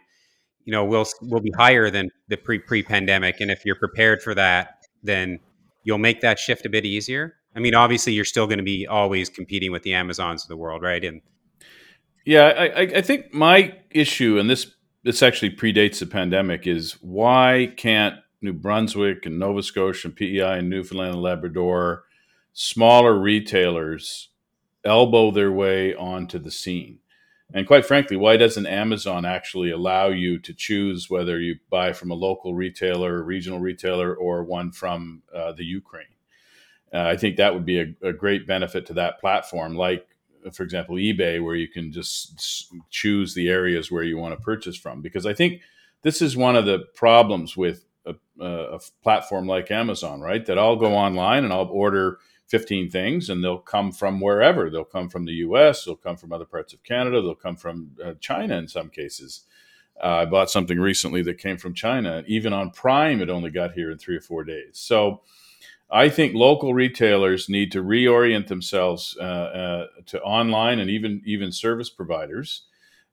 you 0.66 0.72
know, 0.72 0.86
will 0.86 1.06
will 1.22 1.42
be 1.42 1.52
higher 1.58 1.90
than 1.90 2.10
the 2.30 2.38
pre 2.38 2.60
pre 2.60 2.84
pandemic. 2.84 3.40
And 3.40 3.52
if 3.52 3.66
you're 3.66 3.76
prepared 3.76 4.22
for 4.22 4.34
that, 4.36 4.86
then 5.04 5.40
you'll 5.84 5.98
make 5.98 6.22
that 6.22 6.40
shift 6.40 6.66
a 6.66 6.70
bit 6.70 6.86
easier. 6.86 7.36
I 7.56 7.60
mean, 7.60 7.76
obviously, 7.76 8.14
you're 8.14 8.26
still 8.26 8.48
going 8.48 8.60
to 8.60 8.64
be 8.64 8.88
always 8.88 9.30
competing 9.30 9.72
with 9.72 9.84
the 9.84 9.94
Amazons 9.94 10.44
of 10.44 10.48
the 10.48 10.58
world, 10.58 10.82
right? 10.82 11.04
And 11.04 11.22
yeah, 12.26 12.48
I, 12.48 12.82
I 12.82 13.02
think 13.02 13.34
my 13.34 13.76
issue, 13.90 14.38
and 14.40 14.50
this 14.50 14.74
this 15.04 15.24
actually 15.24 15.56
predates 15.56 16.00
the 16.00 16.06
pandemic, 16.06 16.68
is 16.68 16.94
why 17.02 17.74
can't 17.76 18.16
New 18.42 18.54
Brunswick 18.54 19.26
and 19.26 19.40
Nova 19.40 19.64
Scotia 19.64 20.08
and 20.08 20.16
PEI 20.16 20.60
and 20.60 20.70
Newfoundland 20.70 21.14
and 21.16 21.22
Labrador, 21.22 22.04
smaller 22.54 23.20
retailers, 23.20 24.30
elbow 24.86 25.32
their 25.32 25.52
way 25.52 25.96
onto 25.96 26.40
the 26.40 26.52
scene? 26.52 27.00
And 27.54 27.68
quite 27.68 27.86
frankly, 27.86 28.16
why 28.16 28.38
doesn't 28.38 28.66
Amazon 28.66 29.26
actually 29.26 29.72
allow 29.72 30.08
you 30.08 30.40
to 30.40 30.54
choose 30.54 31.10
whether 31.10 31.40
you 31.40 31.58
buy 31.70 31.92
from 31.92 32.12
a 32.12 32.16
local 32.16 32.56
retailer, 32.56 33.22
regional 33.22 33.60
retailer, 33.60 34.16
or 34.16 34.44
one 34.44 34.72
from 34.72 35.24
uh, 35.36 35.52
the 35.52 35.66
Ukraine? 35.66 36.06
Uh, 36.94 37.04
I 37.04 37.16
think 37.16 37.38
that 37.38 37.54
would 37.54 37.66
be 37.66 37.80
a, 37.80 37.96
a, 38.02 38.12
great 38.12 38.46
benefit 38.46 38.86
to 38.88 38.94
that 38.94 39.20
platform, 39.20 39.76
like, 39.76 40.06
for 40.52 40.64
example, 40.64 40.96
eBay, 40.96 41.42
where 41.42 41.56
you 41.56 41.68
can 41.68 41.92
just 41.92 42.74
choose 42.90 43.34
the 43.34 43.48
areas 43.48 43.90
where 43.90 44.04
you 44.04 44.18
want 44.18 44.38
to 44.38 44.44
purchase 44.44 44.76
from. 44.76 45.02
Because 45.02 45.26
I 45.26 45.34
think 45.34 45.62
this 46.02 46.22
is 46.22 46.36
one 46.36 46.56
of 46.56 46.66
the 46.66 46.80
problems 46.96 47.56
with 47.56 47.86
a, 48.06 48.16
a 48.40 48.80
platform 49.04 49.48
like 49.48 49.72
Amazon, 49.72 50.22
right? 50.22 50.46
That 50.46 50.58
I'll 50.58 50.76
go 50.76 50.94
online 50.94 51.44
and 51.44 51.54
I'll 51.54 51.70
order 51.72 52.18
15 52.48 52.90
things 52.90 53.30
and 53.30 53.44
they'll 53.44 53.58
come 53.58 53.92
from 53.92 54.20
wherever. 54.20 54.70
They'll 54.70 54.84
come 54.84 55.10
from 55.10 55.26
the 55.26 55.34
US, 55.34 55.86
they'll 55.86 55.96
come 55.96 56.18
from 56.18 56.34
other 56.34 56.46
parts 56.46 56.74
of 56.74 56.84
Canada, 56.84 57.22
they'll 57.22 57.36
come 57.36 57.56
from 57.56 57.92
uh, 58.04 58.14
China 58.20 58.58
in 58.58 58.68
some 58.68 58.90
cases. 58.90 59.46
Uh, 60.04 60.08
I 60.08 60.26
bought 60.26 60.50
something 60.50 60.80
recently 60.80 61.22
that 61.24 61.38
came 61.38 61.58
from 61.58 61.74
China. 61.74 62.24
Even 62.28 62.54
on 62.54 62.72
Prime, 62.72 63.22
it 63.22 63.30
only 63.30 63.52
got 63.52 63.74
here 63.74 63.92
in 63.92 63.98
three 63.98 64.18
or 64.18 64.22
four 64.22 64.44
days. 64.44 64.72
So 64.74 65.22
I 65.92 66.08
think 66.08 66.34
local 66.34 66.74
retailers 66.74 67.50
need 67.50 67.72
to 67.74 67.84
reorient 67.84 68.48
themselves 68.48 69.18
uh, 69.20 69.24
uh, 69.24 69.88
to 70.08 70.22
online 70.22 70.80
and 70.80 70.90
even 70.90 71.22
even 71.26 71.52
service 71.52 71.90
providers 71.90 72.64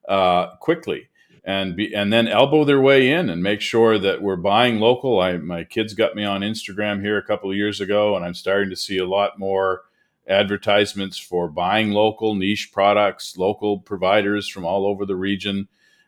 uh, 0.07 0.55
quickly, 0.57 1.09
and 1.43 1.75
be 1.75 1.93
and 1.93 2.13
then 2.13 2.27
elbow 2.29 2.63
their 2.63 2.79
way 2.79 3.11
in 3.11 3.29
and 3.29 3.43
make 3.43 3.59
sure 3.59 3.99
that 3.99 4.21
we're 4.21 4.37
buying 4.37 4.79
local. 4.79 5.19
I 5.19 5.37
my 5.37 5.65
kids 5.65 5.93
got 5.93 6.15
me 6.15 6.23
on 6.23 6.41
Instagram 6.41 7.01
here 7.01 7.17
a 7.17 7.25
couple 7.25 7.51
of 7.51 7.57
years 7.57 7.81
ago, 7.81 8.15
and 8.15 8.23
I'm 8.23 8.33
starting 8.33 8.69
to 8.69 8.77
see 8.77 8.97
a 8.97 9.05
lot 9.05 9.37
more 9.37 9.81
advertisements 10.27 11.17
for 11.17 11.49
buying 11.49 11.91
local 11.91 12.33
niche 12.35 12.71
products, 12.71 13.35
local 13.35 13.79
providers 13.79 14.47
from 14.47 14.63
all 14.63 14.87
over 14.87 15.05
the 15.05 15.15
region, 15.15 15.67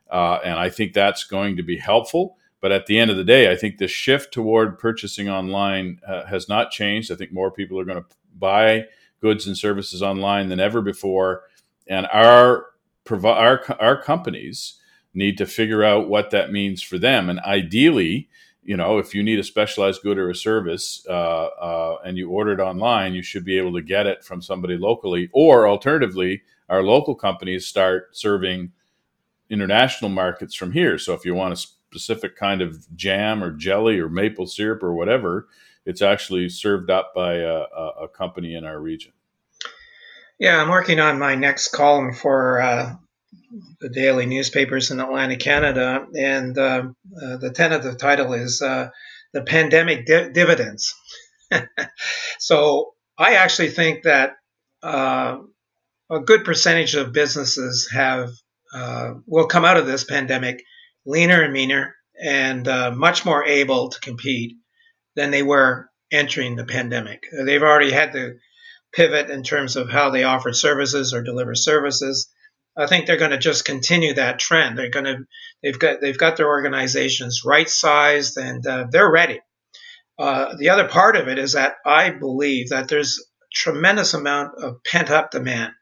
uh, 0.09 0.39
and 0.43 0.57
I 0.57 0.69
think 0.69 0.93
that's 0.93 1.25
going 1.25 1.57
to 1.57 1.63
be 1.63 1.77
helpful. 1.77 2.37
But 2.61 2.71
at 2.71 2.85
the 2.85 2.99
end 2.99 3.11
of 3.11 3.17
the 3.17 3.23
day, 3.23 3.51
I 3.51 3.55
think 3.55 3.77
the 3.77 3.87
shift 3.87 4.31
toward 4.31 4.77
purchasing 4.77 5.27
online 5.27 5.99
uh, 6.07 6.25
has 6.25 6.47
not 6.47 6.71
changed. 6.71 7.11
I 7.11 7.15
think 7.15 7.33
more 7.33 7.51
people 7.51 7.79
are 7.79 7.85
going 7.85 8.01
to 8.01 8.09
buy 8.37 8.85
goods 9.19 9.47
and 9.47 9.57
services 9.57 10.01
online 10.01 10.49
than 10.49 10.59
ever 10.59 10.81
before, 10.81 11.43
and 11.87 12.07
our 12.13 12.67
our 13.11 13.65
our 13.81 14.01
companies 14.01 14.79
need 15.13 15.37
to 15.39 15.45
figure 15.45 15.83
out 15.83 16.07
what 16.07 16.29
that 16.29 16.51
means 16.51 16.81
for 16.81 16.97
them. 16.97 17.29
And 17.29 17.39
ideally, 17.41 18.29
you 18.63 18.77
know, 18.77 18.99
if 18.99 19.15
you 19.15 19.23
need 19.23 19.39
a 19.39 19.43
specialized 19.43 20.03
good 20.03 20.17
or 20.17 20.29
a 20.29 20.35
service 20.35 21.05
uh, 21.09 21.11
uh, 21.11 21.97
and 22.05 22.17
you 22.17 22.29
order 22.29 22.53
it 22.53 22.59
online, 22.59 23.13
you 23.13 23.23
should 23.23 23.43
be 23.43 23.57
able 23.57 23.73
to 23.73 23.81
get 23.81 24.05
it 24.05 24.23
from 24.23 24.41
somebody 24.41 24.77
locally. 24.77 25.29
Or 25.33 25.67
alternatively, 25.67 26.43
our 26.69 26.83
local 26.83 27.15
companies 27.15 27.65
start 27.65 28.15
serving 28.15 28.71
international 29.49 30.09
markets 30.09 30.55
from 30.55 30.71
here. 30.71 30.97
So 30.97 31.13
if 31.13 31.25
you 31.25 31.33
want 31.33 31.53
a 31.53 31.67
specific 31.91 32.37
kind 32.37 32.61
of 32.61 32.95
jam 32.95 33.43
or 33.43 33.51
jelly 33.51 33.99
or 33.99 34.07
maple 34.07 34.47
syrup 34.47 34.81
or 34.81 34.93
whatever, 34.93 35.47
it's 35.85 36.01
actually 36.01 36.47
served 36.47 36.89
up 36.89 37.13
by 37.13 37.35
a, 37.35 37.65
a 38.01 38.07
company 38.07 38.55
in 38.55 38.63
our 38.63 38.79
region. 38.79 39.11
Yeah, 40.39 40.61
I'm 40.61 40.69
working 40.69 40.99
on 40.99 41.19
my 41.19 41.35
next 41.35 41.69
column 41.69 42.13
for 42.13 42.61
uh, 42.61 42.95
the 43.81 43.89
daily 43.89 44.25
newspapers 44.25 44.89
in 44.89 44.99
Atlantic 44.99 45.39
Canada, 45.39 46.07
and 46.15 46.57
uh, 46.57 46.83
uh, 47.21 47.37
the 47.37 47.51
tentative 47.53 47.97
title 47.97 48.33
is 48.33 48.61
uh, 48.61 48.89
"The 49.33 49.43
Pandemic 49.43 50.05
Di- 50.05 50.29
Dividends." 50.29 50.95
so 52.39 52.93
I 53.17 53.35
actually 53.35 53.69
think 53.69 54.03
that 54.03 54.33
uh, 54.81 55.39
a 56.09 56.19
good 56.21 56.45
percentage 56.45 56.95
of 56.95 57.13
businesses 57.13 57.89
have 57.91 58.29
uh, 58.73 59.15
will 59.27 59.47
come 59.47 59.65
out 59.65 59.77
of 59.77 59.85
this 59.85 60.05
pandemic 60.05 60.63
leaner 61.05 61.41
and 61.41 61.53
meaner, 61.53 61.95
and 62.21 62.67
uh, 62.67 62.91
much 62.91 63.25
more 63.25 63.43
able 63.43 63.89
to 63.89 63.99
compete 63.99 64.57
than 65.15 65.31
they 65.31 65.43
were 65.43 65.89
entering 66.11 66.55
the 66.55 66.65
pandemic. 66.65 67.23
They've 67.31 67.63
already 67.63 67.91
had 67.91 68.13
to 68.13 68.35
pivot 68.93 69.29
in 69.29 69.43
terms 69.43 69.75
of 69.75 69.89
how 69.89 70.09
they 70.09 70.23
offer 70.23 70.53
services 70.53 71.13
or 71.13 71.23
deliver 71.23 71.55
services. 71.55 72.29
I 72.77 72.87
think 72.87 73.05
they're 73.05 73.17
going 73.17 73.31
to 73.31 73.37
just 73.37 73.65
continue 73.65 74.13
that 74.13 74.39
trend. 74.39 74.77
They're 74.77 74.89
going 74.89 75.05
to 75.05 75.17
they've 75.61 75.77
got 75.77 76.01
they've 76.01 76.17
got 76.17 76.37
their 76.37 76.47
organizations 76.47 77.41
right 77.45 77.69
sized 77.69 78.37
and 78.37 78.65
uh, 78.65 78.87
they're 78.89 79.11
ready. 79.11 79.39
Uh, 80.17 80.55
the 80.57 80.69
other 80.69 80.87
part 80.87 81.15
of 81.15 81.27
it 81.27 81.39
is 81.39 81.53
that 81.53 81.75
I 81.85 82.11
believe 82.11 82.69
that 82.69 82.87
there's 82.87 83.19
a 83.19 83.45
tremendous 83.53 84.13
amount 84.13 84.61
of 84.61 84.83
pent 84.83 85.09
up 85.09 85.31
demand, 85.31 85.73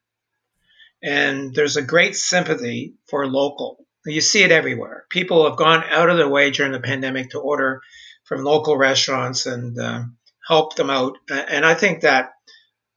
and 1.03 1.53
there's 1.53 1.77
a 1.77 1.81
great 1.81 2.15
sympathy 2.15 2.95
for 3.09 3.27
local. 3.27 3.78
You 4.05 4.21
see 4.21 4.43
it 4.43 4.51
everywhere. 4.51 5.05
People 5.09 5.47
have 5.47 5.57
gone 5.57 5.83
out 5.89 6.09
of 6.09 6.17
their 6.17 6.29
way 6.29 6.51
during 6.51 6.71
the 6.71 6.79
pandemic 6.79 7.31
to 7.31 7.39
order 7.39 7.81
from 8.25 8.43
local 8.43 8.77
restaurants 8.77 9.45
and 9.45 9.77
uh, 9.77 10.03
help 10.47 10.75
them 10.75 10.89
out. 10.89 11.17
And 11.29 11.65
I 11.65 11.73
think 11.73 12.01
that 12.01 12.31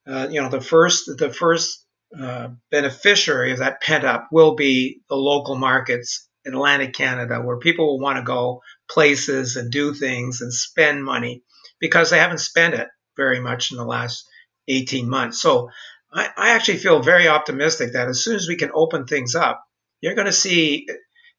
uh, 0.07 0.29
you 0.31 0.41
know 0.41 0.49
the 0.49 0.61
first 0.61 1.11
the 1.19 1.33
first 1.33 1.85
uh, 2.19 2.49
beneficiary 2.71 3.53
of 3.53 3.59
that 3.59 3.81
pent 3.81 4.05
up 4.05 4.29
will 4.31 4.55
be 4.55 5.01
the 5.09 5.17
local 5.17 5.57
markets 5.57 6.29
in 6.45 6.55
Atlantic 6.55 6.93
Canada, 6.93 7.41
where 7.41 7.59
people 7.59 7.87
will 7.87 8.01
want 8.01 8.19
to 8.19 8.25
go 8.25 8.61
places 8.91 9.57
and 9.57 9.71
do 9.71 9.95
things 9.95 10.41
and 10.41 10.53
spend 10.53 11.05
money 11.05 11.43
because 11.81 12.11
they 12.11 12.19
haven't 12.19 12.39
spent 12.39 12.75
it 12.75 12.89
very 13.17 13.41
much 13.41 13.71
in 13.71 13.77
the 13.77 13.85
last 13.85 14.25
18 14.69 15.09
months. 15.09 15.41
So 15.41 15.71
I, 16.13 16.29
I 16.37 16.51
actually 16.51 16.79
feel 16.79 17.01
very 17.01 17.29
optimistic 17.29 17.93
that 17.93 18.09
as 18.09 18.23
soon 18.23 18.37
as 18.37 18.49
we 18.49 18.57
can 18.57 18.71
open 18.75 19.07
things 19.07 19.35
up, 19.35 19.65
you're 20.03 20.15
going 20.15 20.27
to 20.27 20.33
see, 20.33 20.87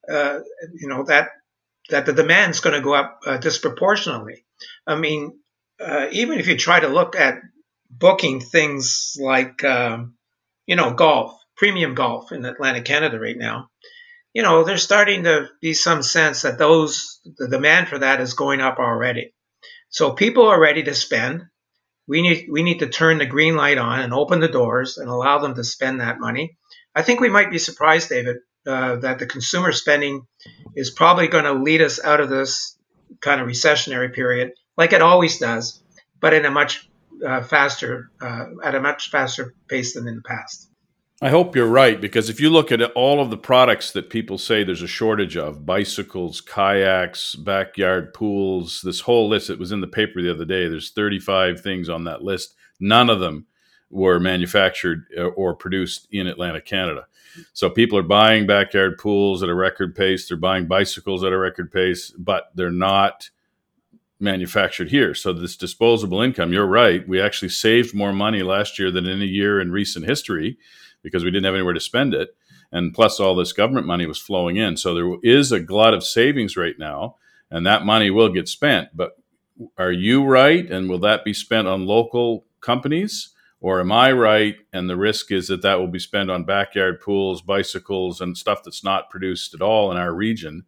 uh, 0.09 0.39
you 0.73 0.87
know, 0.87 1.03
that 1.03 1.29
that 1.89 2.05
the 2.05 2.13
demand 2.13 2.51
is 2.51 2.61
going 2.61 2.75
to 2.75 2.81
go 2.81 2.93
up 2.95 3.19
uh, 3.25 3.37
disproportionately. 3.37 4.45
I 4.87 4.95
mean, 4.95 5.39
uh, 5.79 6.07
even 6.11 6.39
if 6.39 6.47
you 6.47 6.57
try 6.57 6.79
to 6.79 6.87
look 6.87 7.15
at 7.15 7.41
booking 7.91 8.39
things 8.39 9.17
like, 9.19 9.63
um, 9.63 10.15
you 10.65 10.77
know, 10.77 10.93
golf, 10.93 11.37
premium 11.57 11.93
golf 11.93 12.31
in 12.31 12.45
Atlantic 12.45 12.85
Canada 12.85 13.19
right 13.19 13.37
now, 13.37 13.69
you 14.33 14.41
know, 14.41 14.63
there's 14.63 14.83
starting 14.83 15.25
to 15.25 15.49
be 15.61 15.73
some 15.73 16.01
sense 16.01 16.41
that 16.43 16.57
those 16.57 17.19
the 17.37 17.47
demand 17.47 17.89
for 17.89 17.99
that 17.99 18.21
is 18.21 18.33
going 18.33 18.61
up 18.61 18.79
already. 18.79 19.33
So 19.89 20.13
people 20.13 20.47
are 20.47 20.59
ready 20.59 20.83
to 20.83 20.95
spend. 20.95 21.43
We 22.07 22.21
need 22.21 22.47
we 22.51 22.63
need 22.63 22.79
to 22.79 22.89
turn 22.89 23.19
the 23.19 23.25
green 23.25 23.55
light 23.55 23.77
on 23.77 23.99
and 23.99 24.13
open 24.13 24.39
the 24.39 24.47
doors 24.47 24.97
and 24.97 25.09
allow 25.09 25.39
them 25.39 25.55
to 25.55 25.63
spend 25.63 26.01
that 26.01 26.19
money. 26.19 26.57
I 26.95 27.03
think 27.03 27.19
we 27.19 27.29
might 27.29 27.51
be 27.51 27.59
surprised, 27.59 28.09
David, 28.09 28.37
uh, 28.65 28.97
that 28.97 29.19
the 29.19 29.25
consumer 29.25 29.71
spending 29.71 30.25
is 30.75 30.91
probably 30.91 31.27
going 31.27 31.45
to 31.45 31.53
lead 31.53 31.81
us 31.81 32.03
out 32.03 32.19
of 32.19 32.29
this 32.29 32.77
kind 33.21 33.41
of 33.41 33.47
recessionary 33.47 34.13
period, 34.13 34.51
like 34.77 34.93
it 34.93 35.01
always 35.01 35.39
does, 35.39 35.83
but 36.19 36.33
in 36.33 36.45
a 36.45 36.51
much 36.51 36.89
uh, 37.25 37.43
faster, 37.43 38.09
uh, 38.21 38.45
at 38.63 38.75
a 38.75 38.81
much 38.81 39.09
faster 39.09 39.53
pace 39.67 39.93
than 39.93 40.07
in 40.07 40.15
the 40.15 40.21
past. 40.21 40.69
I 41.21 41.29
hope 41.29 41.55
you're 41.55 41.67
right 41.67 42.01
because 42.01 42.29
if 42.29 42.41
you 42.41 42.49
look 42.49 42.69
at 42.69 42.81
all 42.81 43.21
of 43.21 43.29
the 43.29 43.37
products 43.37 43.91
that 43.91 44.09
people 44.09 44.37
say 44.37 44.63
there's 44.63 44.81
a 44.81 44.87
shortage 44.87 45.37
of 45.37 45.65
bicycles, 45.65 46.41
kayaks, 46.41 47.35
backyard 47.35 48.13
pools, 48.13 48.81
this 48.81 48.99
whole 48.99 49.29
list 49.29 49.47
that 49.47 49.59
was 49.59 49.71
in 49.71 49.79
the 49.79 49.87
paper 49.87 50.21
the 50.21 50.31
other 50.31 50.43
day, 50.43 50.67
there's 50.67 50.91
35 50.91 51.61
things 51.61 51.87
on 51.87 52.03
that 52.05 52.23
list. 52.23 52.55
None 52.81 53.09
of 53.09 53.21
them 53.21 53.45
were 53.93 54.19
manufactured 54.19 55.05
uh, 55.17 55.25
or 55.25 55.55
produced 55.55 56.07
in 56.11 56.27
Atlantic 56.27 56.65
Canada. 56.65 57.05
So 57.53 57.69
people 57.69 57.97
are 57.97 58.03
buying 58.03 58.47
backyard 58.47 58.97
pools 58.97 59.43
at 59.43 59.49
a 59.49 59.55
record 59.55 59.95
pace. 59.95 60.27
They're 60.27 60.37
buying 60.37 60.67
bicycles 60.67 61.23
at 61.23 61.31
a 61.31 61.37
record 61.37 61.71
pace, 61.71 62.11
but 62.17 62.51
they're 62.55 62.71
not 62.71 63.29
manufactured 64.19 64.89
here. 64.89 65.13
So 65.13 65.31
this 65.31 65.55
disposable 65.55 66.21
income, 66.21 66.53
you're 66.53 66.67
right. 66.67 67.07
We 67.07 67.21
actually 67.21 67.49
saved 67.49 67.93
more 67.93 68.13
money 68.13 68.41
last 68.41 68.79
year 68.79 68.89
than 68.91 69.07
any 69.07 69.25
year 69.25 69.61
in 69.61 69.71
recent 69.71 70.05
history 70.05 70.57
because 71.03 71.23
we 71.23 71.31
didn't 71.31 71.45
have 71.45 71.55
anywhere 71.55 71.73
to 71.73 71.79
spend 71.79 72.13
it. 72.13 72.35
And 72.71 72.93
plus 72.93 73.19
all 73.19 73.35
this 73.35 73.53
government 73.53 73.85
money 73.85 74.07
was 74.07 74.17
flowing 74.17 74.57
in. 74.57 74.77
So 74.77 74.95
there 74.95 75.17
is 75.21 75.51
a 75.51 75.59
glut 75.59 75.93
of 75.93 76.03
savings 76.03 76.57
right 76.57 76.77
now, 76.79 77.17
and 77.51 77.65
that 77.67 77.85
money 77.85 78.09
will 78.09 78.29
get 78.29 78.47
spent. 78.47 78.89
But 78.95 79.11
are 79.77 79.91
you 79.91 80.23
right? 80.23 80.69
And 80.69 80.89
will 80.89 80.99
that 80.99 81.23
be 81.23 81.33
spent 81.33 81.67
on 81.67 81.85
local 81.85 82.45
companies? 82.61 83.32
Or 83.63 83.79
am 83.79 83.93
I 83.93 84.11
right? 84.11 84.57
And 84.73 84.89
the 84.89 84.97
risk 84.97 85.31
is 85.31 85.47
that 85.47 85.61
that 85.61 85.79
will 85.79 85.87
be 85.87 85.97
spent 85.97 86.29
on 86.29 86.43
backyard 86.43 86.99
pools, 86.99 87.41
bicycles, 87.41 88.19
and 88.19 88.37
stuff 88.37 88.61
that's 88.61 88.83
not 88.83 89.09
produced 89.09 89.53
at 89.53 89.61
all 89.61 89.89
in 89.89 89.95
our 89.95 90.13
region. 90.13 90.65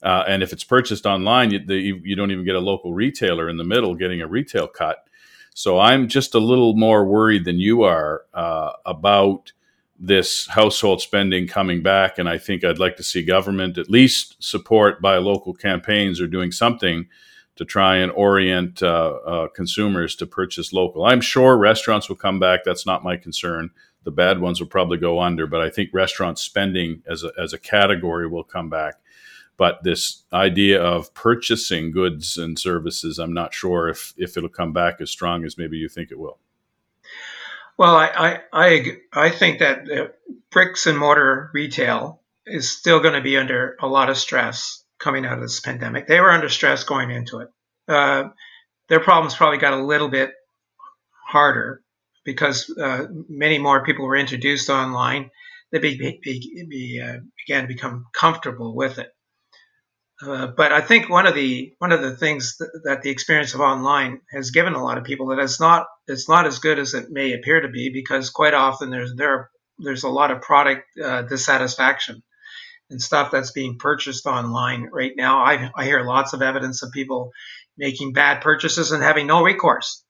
Uh, 0.00 0.22
and 0.28 0.44
if 0.44 0.52
it's 0.52 0.62
purchased 0.62 1.06
online, 1.06 1.50
you, 1.50 1.58
the, 1.58 1.76
you, 1.76 2.14
don't 2.14 2.30
even 2.30 2.44
get 2.44 2.54
a 2.54 2.60
local 2.60 2.94
retailer 2.94 3.48
in 3.48 3.56
the 3.56 3.64
middle 3.64 3.96
getting 3.96 4.22
a 4.22 4.28
retail 4.28 4.68
cut. 4.68 5.08
So 5.54 5.80
I'm 5.80 6.06
just 6.06 6.36
a 6.36 6.38
little 6.38 6.76
more 6.76 7.04
worried 7.04 7.46
than 7.46 7.58
you 7.58 7.82
are 7.82 8.22
uh, 8.32 8.74
about 8.84 9.50
this 9.98 10.46
household 10.46 11.02
spending 11.02 11.48
coming 11.48 11.82
back. 11.82 12.16
And 12.16 12.28
I 12.28 12.38
think 12.38 12.62
I'd 12.62 12.78
like 12.78 12.96
to 12.98 13.02
see 13.02 13.24
government 13.24 13.76
at 13.76 13.90
least 13.90 14.36
support 14.40 15.02
by 15.02 15.16
local 15.16 15.52
campaigns 15.52 16.20
or 16.20 16.28
doing 16.28 16.52
something 16.52 17.08
to 17.56 17.64
try 17.64 17.96
and 17.96 18.12
orient 18.12 18.82
uh, 18.82 19.18
uh, 19.26 19.48
consumers 19.48 20.14
to 20.16 20.26
purchase 20.26 20.72
local. 20.72 21.04
I'm 21.04 21.20
sure 21.20 21.56
restaurants 21.56 22.08
will 22.08 22.16
come 22.16 22.38
back. 22.38 22.60
That's 22.64 22.86
not 22.86 23.02
my 23.02 23.16
concern. 23.16 23.70
The 24.04 24.10
bad 24.10 24.40
ones 24.40 24.60
will 24.60 24.68
probably 24.68 24.98
go 24.98 25.20
under, 25.20 25.46
but 25.46 25.60
I 25.60 25.70
think 25.70 25.90
restaurant 25.92 26.38
spending 26.38 27.02
as 27.06 27.24
a, 27.24 27.32
as 27.38 27.52
a 27.52 27.58
category 27.58 28.28
will 28.28 28.44
come 28.44 28.70
back. 28.70 28.94
But 29.56 29.82
this 29.82 30.22
idea 30.32 30.82
of 30.82 31.12
purchasing 31.14 31.90
goods 31.90 32.36
and 32.36 32.58
services, 32.58 33.18
I'm 33.18 33.32
not 33.32 33.54
sure 33.54 33.88
if, 33.88 34.12
if 34.18 34.36
it'll 34.36 34.50
come 34.50 34.72
back 34.72 35.00
as 35.00 35.10
strong 35.10 35.44
as 35.44 35.56
maybe 35.56 35.78
you 35.78 35.88
think 35.88 36.10
it 36.10 36.18
will. 36.18 36.38
Well, 37.78 37.96
I, 37.96 38.06
I, 38.06 38.40
I, 38.52 38.96
I 39.12 39.30
think 39.30 39.58
that 39.60 40.14
bricks 40.50 40.86
and 40.86 40.98
mortar 40.98 41.50
retail 41.52 42.20
is 42.44 42.70
still 42.70 43.00
going 43.00 43.14
to 43.14 43.20
be 43.22 43.36
under 43.36 43.76
a 43.80 43.86
lot 43.86 44.10
of 44.10 44.18
stress 44.18 44.84
coming 45.06 45.24
out 45.24 45.34
of 45.34 45.40
this 45.40 45.60
pandemic. 45.60 46.08
They 46.08 46.20
were 46.20 46.32
under 46.32 46.48
stress 46.48 46.82
going 46.82 47.12
into 47.12 47.38
it. 47.38 47.48
Uh, 47.86 48.30
their 48.88 48.98
problems 48.98 49.36
probably 49.36 49.58
got 49.58 49.72
a 49.72 49.84
little 49.84 50.08
bit 50.08 50.32
harder 51.28 51.80
because 52.24 52.68
uh, 52.76 53.04
many 53.28 53.58
more 53.58 53.84
people 53.84 54.04
were 54.04 54.16
introduced 54.16 54.68
online. 54.68 55.30
They 55.70 55.78
be, 55.78 55.96
be, 55.96 56.66
be, 56.68 57.00
uh, 57.00 57.18
began 57.46 57.62
to 57.62 57.68
become 57.68 58.06
comfortable 58.12 58.74
with 58.74 58.98
it. 58.98 59.08
Uh, 60.20 60.48
but 60.48 60.72
I 60.72 60.80
think 60.80 61.08
one 61.08 61.26
of 61.26 61.36
the 61.36 61.72
one 61.78 61.92
of 61.92 62.02
the 62.02 62.16
things 62.16 62.56
that, 62.58 62.70
that, 62.84 63.02
the 63.02 63.10
experience 63.10 63.54
of 63.54 63.60
online 63.60 64.22
has 64.32 64.50
given 64.50 64.72
a 64.72 64.82
lot 64.82 64.98
of 64.98 65.04
people 65.04 65.26
that 65.28 65.38
it's 65.38 65.60
not 65.60 65.86
it's 66.08 66.28
not 66.28 66.46
as 66.46 66.58
good 66.58 66.78
as 66.78 66.94
it 66.94 67.10
may 67.10 67.34
appear 67.34 67.60
to 67.60 67.68
be 67.68 67.90
because 67.92 68.30
quite 68.30 68.54
often 68.54 68.88
there's 68.88 69.14
there 69.14 69.50
there's 69.78 70.04
a 70.04 70.08
lot 70.08 70.30
of 70.30 70.40
product 70.40 70.84
uh, 71.04 71.20
dissatisfaction 71.22 72.22
and 72.90 73.00
stuff 73.00 73.30
that's 73.30 73.52
being 73.52 73.78
purchased 73.78 74.26
online 74.26 74.88
right 74.92 75.12
now. 75.16 75.38
I, 75.38 75.70
I 75.76 75.84
hear 75.84 76.04
lots 76.04 76.32
of 76.32 76.42
evidence 76.42 76.82
of 76.82 76.92
people 76.92 77.32
making 77.76 78.12
bad 78.12 78.40
purchases 78.42 78.92
and 78.92 79.02
having 79.02 79.26
no 79.26 79.42
recourse, 79.42 80.04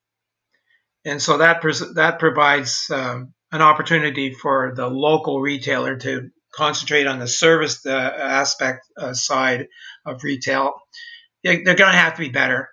and 1.04 1.20
so 1.20 1.38
that 1.38 1.60
pres- 1.60 1.94
that 1.94 2.18
provides 2.18 2.90
um, 2.90 3.32
an 3.52 3.62
opportunity 3.62 4.32
for 4.34 4.72
the 4.74 4.88
local 4.88 5.40
retailer 5.40 5.96
to 5.96 6.30
concentrate 6.54 7.06
on 7.06 7.18
the 7.18 7.28
service 7.28 7.84
uh, 7.86 7.90
aspect 7.90 8.86
uh, 8.98 9.12
side 9.12 9.68
of 10.04 10.22
retail. 10.24 10.74
They're 11.44 11.62
going 11.62 11.76
to 11.76 11.98
have 11.98 12.14
to 12.14 12.22
be 12.22 12.30
better 12.30 12.68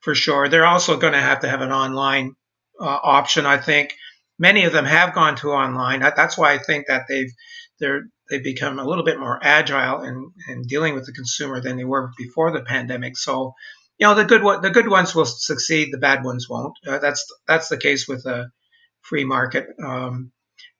for 0.00 0.14
sure. 0.14 0.48
They're 0.48 0.66
also 0.66 0.98
going 0.98 1.14
to 1.14 1.20
have 1.20 1.40
to 1.40 1.48
have 1.48 1.62
an 1.62 1.72
online 1.72 2.34
uh, 2.78 2.84
option. 2.84 3.46
I 3.46 3.58
think 3.58 3.94
many 4.38 4.64
of 4.64 4.72
them 4.72 4.84
have 4.84 5.14
gone 5.14 5.36
to 5.36 5.52
online. 5.52 6.00
That's 6.00 6.36
why 6.36 6.52
I 6.52 6.58
think 6.58 6.86
that 6.88 7.04
they've 7.08 7.32
they're 7.80 8.04
they've 8.30 8.42
become 8.42 8.78
a 8.78 8.84
little 8.86 9.04
bit 9.04 9.18
more 9.18 9.38
agile 9.42 10.02
in, 10.02 10.30
in 10.48 10.62
dealing 10.62 10.94
with 10.94 11.06
the 11.06 11.12
consumer 11.12 11.60
than 11.60 11.76
they 11.76 11.84
were 11.84 12.10
before 12.16 12.52
the 12.52 12.64
pandemic. 12.64 13.16
So, 13.16 13.54
you 13.98 14.06
know, 14.06 14.14
the 14.14 14.24
good 14.24 14.42
one, 14.42 14.62
the 14.62 14.70
good 14.70 14.88
ones 14.88 15.14
will 15.14 15.26
succeed, 15.26 15.92
the 15.92 15.98
bad 15.98 16.24
ones 16.24 16.48
won't. 16.48 16.74
Uh, 16.86 16.98
that's 16.98 17.24
that's 17.46 17.68
the 17.68 17.78
case 17.78 18.08
with 18.08 18.26
a 18.26 18.50
free 19.02 19.24
market. 19.24 19.66
Um, 19.84 20.32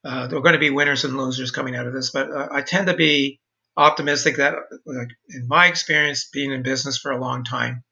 uh, 0.05 0.27
there 0.27 0.39
are 0.39 0.43
going 0.43 0.55
to 0.55 0.59
be 0.59 0.71
winners 0.71 1.05
and 1.05 1.17
losers 1.17 1.51
coming 1.51 1.77
out 1.77 1.87
of 1.87 1.95
this, 1.95 2.11
but 2.11 2.31
uh, 2.31 2.49
I 2.51 2.63
tend 2.63 2.89
to 2.89 2.95
be 2.95 3.41
optimistic 3.77 4.37
that, 4.37 4.55
like, 4.87 5.09
in 5.31 5.49
my 5.49 5.67
experience, 5.67 6.29
being 6.33 6.53
in 6.53 6.63
business 6.63 6.99
for 6.99 7.11
a 7.11 7.21
long 7.21 7.45
time, 7.45 7.85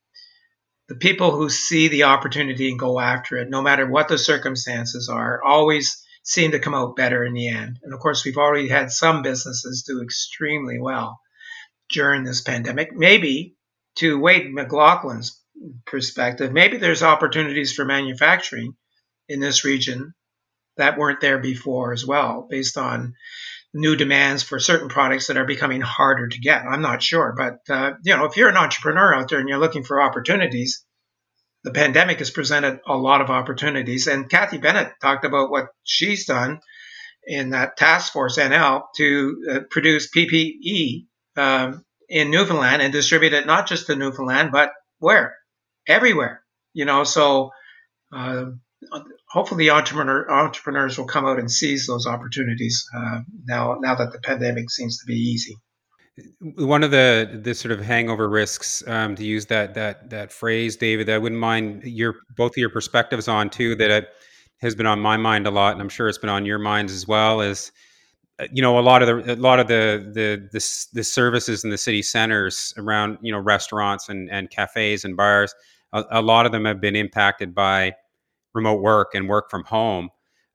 the 0.89 0.95
people 0.95 1.31
who 1.31 1.49
see 1.49 1.89
the 1.89 2.05
opportunity 2.05 2.69
and 2.69 2.79
go 2.79 3.01
after 3.01 3.37
it, 3.37 3.49
no 3.49 3.63
matter 3.63 3.87
what 3.89 4.09
the 4.09 4.19
circumstances 4.19 5.09
are, 5.09 5.43
always 5.43 6.02
seem 6.23 6.53
to 6.53 6.59
come 6.59 6.75
out 6.75 6.97
better 6.97 7.25
in 7.25 7.35
the 7.35 7.49
end. 7.49 7.79
And 7.83 7.93
of 7.93 8.01
course, 8.01 8.25
we've 8.25 8.37
already 8.37 8.68
had 8.68 8.91
some 8.91 9.23
businesses 9.23 9.85
do 9.87 10.03
extremely 10.03 10.79
well 10.81 11.20
during 11.91 12.25
this 12.25 12.41
pandemic. 12.41 12.93
Maybe, 12.93 13.57
to 13.97 14.18
Wade 14.18 14.47
MacLauchlan's 14.53 15.41
perspective, 15.85 16.53
maybe 16.53 16.77
there's 16.77 17.03
opportunities 17.03 17.73
for 17.73 17.85
manufacturing 17.85 18.75
in 19.29 19.41
this 19.41 19.64
region 19.64 20.14
that 20.77 20.97
weren't 20.97 21.20
there 21.20 21.39
before 21.39 21.93
as 21.93 22.07
well, 22.07 22.47
based 22.49 22.79
on 22.79 23.14
new 23.75 23.97
demands 23.97 24.43
for 24.43 24.59
certain 24.59 24.89
products 24.89 25.27
that 25.27 25.37
are 25.37 25.45
becoming 25.45 25.81
harder 25.81 26.29
to 26.29 26.41
get. 26.41 26.62
I'm 26.62 26.83
not 26.83 27.03
sure, 27.03 27.35
but 27.37 27.59
uh, 27.75 27.95
you 28.05 28.16
know, 28.16 28.25
if 28.25 28.37
you're 28.37 28.49
an 28.49 28.57
entrepreneur 28.57 29.14
out 29.14 29.29
there 29.29 29.39
and 29.39 29.49
you're 29.49 29.59
looking 29.59 29.85
for 29.85 30.01
opportunities, 30.01 30.85
the 31.65 31.71
pandemic 31.71 32.19
has 32.19 32.31
presented 32.31 32.81
a 32.87 32.97
lot 32.97 33.21
of 33.21 33.31
opportunities. 33.31 34.07
And 34.07 34.29
Cathy 34.29 34.59
Bennett 34.59 34.93
talked 35.01 35.25
about 35.25 35.51
what 35.51 35.67
she's 35.85 36.27
done 36.27 36.61
in 37.25 37.51
that 37.51 37.77
task 37.77 38.13
force 38.13 38.39
NL 38.39 38.83
to 38.97 39.37
uh, 39.51 39.61
produce 39.71 40.11
PPE 40.11 41.07
um, 41.37 41.85
in 42.09 42.31
Newfoundland 42.31 42.83
and 42.83 42.93
distribute 42.93 43.33
it 43.33 43.47
not 43.47 43.69
just 43.69 43.87
to 43.87 43.97
Newfoundland, 43.97 44.51
but 44.53 44.73
where? 44.99 45.37
Everywhere. 45.87 46.43
You 46.75 46.85
know, 46.85 47.05
so 47.05 47.51
uh, 48.13 48.47
hopefully 49.29 49.71
entrepreneur, 49.71 50.31
entrepreneurs 50.31 50.99
will 50.99 51.07
come 51.07 51.27
out 51.27 51.39
and 51.39 51.51
seize 51.51 51.87
those 51.87 52.07
opportunities 52.07 52.85
uh, 52.95 53.21
now 53.45 53.77
now 53.81 53.95
that 53.95 54.13
the 54.13 54.21
pandemic 54.21 54.71
seems 54.71 54.99
to 54.99 55.07
be 55.07 55.15
easy. 55.15 55.57
One 56.41 56.83
of 56.83 56.91
the 56.91 57.41
the 57.43 57.55
sort 57.55 57.73
of 57.73 57.81
hangover 57.81 58.29
risks, 58.29 58.87
um, 58.87 59.15
to 59.17 59.25
use 59.25 59.47
that 59.47 59.73
that 59.75 60.11
that 60.11 60.31
phrase, 60.31 60.77
David, 60.77 61.09
that 61.09 61.15
I 61.15 61.19
wouldn't 61.19 61.41
mind 61.41 61.85
your 61.85 62.17
both 62.37 62.53
of 62.53 62.59
your 62.59 62.69
perspectives 62.69 63.29
on 63.29 63.49
too. 63.49 63.75
That 63.77 64.11
has 64.59 64.75
been 64.75 64.87
on 64.87 65.01
my 65.01 65.17
mind 65.17 65.47
a 65.47 65.51
lot, 65.51 65.73
and 65.73 65.81
I'm 65.81 65.89
sure 65.89 66.09
it's 66.09 66.19
been 66.19 66.29
on 66.29 66.45
your 66.45 66.59
minds 66.59 66.93
as 66.93 67.09
well. 67.09 67.41
Is 67.41 67.73
uh, 68.39 68.47
you 68.53 68.61
know 68.61 68.79
a 68.79 68.83
lot 68.83 69.03
of 69.03 69.27
the 69.27 69.35
a 69.35 69.37
lot 69.37 69.59
of 69.59 69.69
the 69.69 70.11
the 70.13 70.49
the, 70.53 70.87
the 70.93 71.05
services 71.05 71.65
in 71.65 71.71
the 71.71 71.79
city 71.79 72.03
centers 72.03 72.75
around 72.77 73.19
you 73.23 73.33
know 73.33 73.39
restaurants 73.39 74.11
and 74.11 74.31
and 74.31 74.51
cafes 74.51 75.05
and 75.05 75.17
bars. 75.17 75.55
A, 75.95 76.05
a 76.11 76.23
lot 76.23 76.45
of 76.45 76.53
them 76.53 76.67
have 76.67 76.81
been 76.81 76.97
impacted 76.97 77.55
by 77.55 77.95
remote 78.55 78.83
work 78.83 79.15
and 79.15 79.29
work 79.29 79.51
from 79.51 79.65
home. 79.65 80.11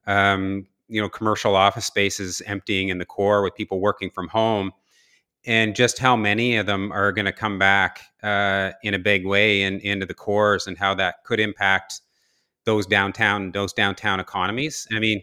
Um, 0.05 0.68
you 0.88 1.01
know, 1.01 1.10
commercial 1.10 1.55
office 1.55 1.86
spaces 1.86 2.41
emptying 2.45 2.89
in 2.89 2.97
the 2.97 3.05
core 3.05 3.41
with 3.43 3.55
people 3.55 3.80
working 3.82 4.10
from 4.10 4.28
home, 4.30 4.72
and 5.48 5.76
just 5.76 5.98
how 5.98 6.16
many 6.16 6.58
of 6.58 6.68
them 6.68 6.91
are 6.91 7.12
going 7.12 7.26
to 7.26 7.32
come 7.32 7.58
back 7.58 8.02
uh, 8.22 8.74
in 8.84 8.93
a 8.93 9.00
big 9.00 9.26
way 9.26 9.64
in, 9.64 9.80
into 9.80 10.06
the 10.06 10.14
cores, 10.14 10.68
and 10.68 10.78
how 10.78 10.93
that 10.93 11.24
could 11.24 11.39
impact 11.39 12.02
those 12.66 12.86
downtown 12.86 13.52
those 13.54 13.74
downtown 13.74 14.20
economies. 14.20 14.88
I 14.91 15.00
mean, 15.00 15.22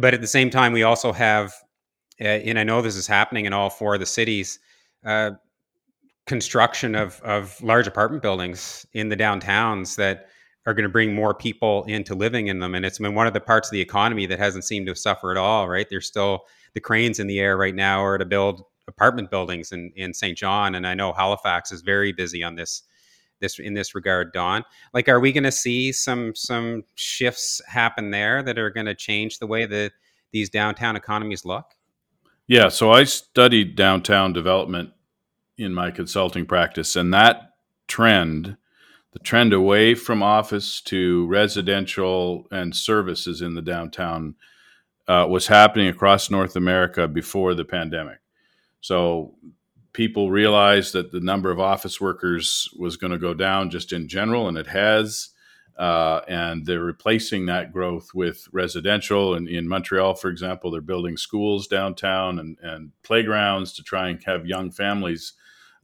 but 0.00 0.14
at 0.14 0.20
the 0.20 0.26
same 0.26 0.48
time, 0.48 0.72
we 0.72 0.84
also 0.84 1.12
have, 1.12 1.52
uh, 2.20 2.24
and 2.24 2.58
I 2.58 2.64
know 2.64 2.80
this 2.80 2.96
is 2.96 3.06
happening 3.06 3.44
in 3.44 3.52
all 3.52 3.68
four 3.68 3.94
of 3.94 4.00
the 4.00 4.06
cities. 4.06 4.58
Uh, 5.04 5.32
construction 6.26 6.96
of 6.96 7.20
of 7.22 7.62
large 7.62 7.86
apartment 7.86 8.22
buildings 8.22 8.84
in 8.94 9.08
the 9.10 9.16
downtowns 9.16 9.96
that 9.96 10.26
are 10.66 10.74
going 10.74 10.82
to 10.82 10.88
bring 10.88 11.14
more 11.14 11.32
people 11.32 11.84
into 11.84 12.14
living 12.14 12.48
in 12.48 12.58
them. 12.58 12.74
And 12.74 12.84
it's 12.84 12.98
been 12.98 13.14
one 13.14 13.28
of 13.28 13.32
the 13.32 13.40
parts 13.40 13.68
of 13.68 13.72
the 13.72 13.80
economy 13.80 14.26
that 14.26 14.40
hasn't 14.40 14.64
seemed 14.64 14.88
to 14.88 14.96
suffer 14.96 15.30
at 15.30 15.36
all, 15.36 15.68
right? 15.68 15.86
There's 15.88 16.08
still 16.08 16.46
the 16.74 16.80
cranes 16.80 17.20
in 17.20 17.28
the 17.28 17.38
air 17.38 17.56
right 17.56 17.74
now 17.74 18.04
are 18.04 18.18
to 18.18 18.24
build 18.24 18.64
apartment 18.88 19.30
buildings 19.30 19.72
in, 19.72 19.92
in 19.96 20.14
Saint 20.14 20.38
John. 20.38 20.74
And 20.74 20.86
I 20.86 20.94
know 20.94 21.12
Halifax 21.12 21.72
is 21.72 21.82
very 21.82 22.12
busy 22.12 22.42
on 22.42 22.54
this 22.54 22.82
this 23.40 23.58
in 23.58 23.74
this 23.74 23.94
regard, 23.94 24.32
Don. 24.32 24.64
Like 24.94 25.08
are 25.08 25.20
we 25.20 25.32
gonna 25.32 25.52
see 25.52 25.92
some 25.92 26.34
some 26.34 26.84
shifts 26.94 27.60
happen 27.66 28.10
there 28.10 28.42
that 28.42 28.58
are 28.58 28.70
gonna 28.70 28.94
change 28.94 29.38
the 29.38 29.46
way 29.46 29.66
that 29.66 29.92
these 30.32 30.48
downtown 30.48 30.96
economies 30.96 31.44
look? 31.44 31.66
Yeah, 32.46 32.68
so 32.68 32.92
I 32.92 33.04
studied 33.04 33.76
downtown 33.76 34.32
development 34.32 34.90
in 35.58 35.74
my 35.74 35.90
consulting 35.90 36.46
practice, 36.46 36.96
and 36.96 37.12
that 37.12 37.54
trend 37.88 38.56
the 39.12 39.18
trend 39.20 39.54
away 39.54 39.94
from 39.94 40.22
office 40.22 40.82
to 40.82 41.26
residential 41.26 42.46
and 42.50 42.76
services 42.76 43.40
in 43.40 43.54
the 43.54 43.62
downtown 43.62 44.34
uh, 45.08 45.26
was 45.26 45.46
happening 45.46 45.88
across 45.88 46.30
North 46.30 46.54
America 46.54 47.08
before 47.08 47.54
the 47.54 47.64
pandemic. 47.64 48.18
So 48.86 49.34
people 49.92 50.30
realized 50.30 50.92
that 50.92 51.10
the 51.10 51.18
number 51.18 51.50
of 51.50 51.58
office 51.58 52.00
workers 52.00 52.68
was 52.78 52.96
going 52.96 53.10
to 53.10 53.18
go 53.18 53.34
down 53.34 53.68
just 53.68 53.92
in 53.92 54.06
general, 54.06 54.46
and 54.46 54.56
it 54.56 54.68
has. 54.68 55.30
Uh, 55.76 56.20
and 56.26 56.64
they're 56.64 56.80
replacing 56.80 57.46
that 57.46 57.72
growth 57.72 58.10
with 58.14 58.48
residential. 58.52 59.34
And 59.34 59.46
in 59.46 59.68
Montreal, 59.68 60.14
for 60.14 60.30
example, 60.30 60.70
they're 60.70 60.80
building 60.80 61.18
schools 61.18 61.66
downtown 61.66 62.38
and, 62.38 62.56
and 62.62 62.92
playgrounds 63.02 63.74
to 63.74 63.82
try 63.82 64.08
and 64.08 64.22
have 64.24 64.46
young 64.46 64.70
families 64.70 65.34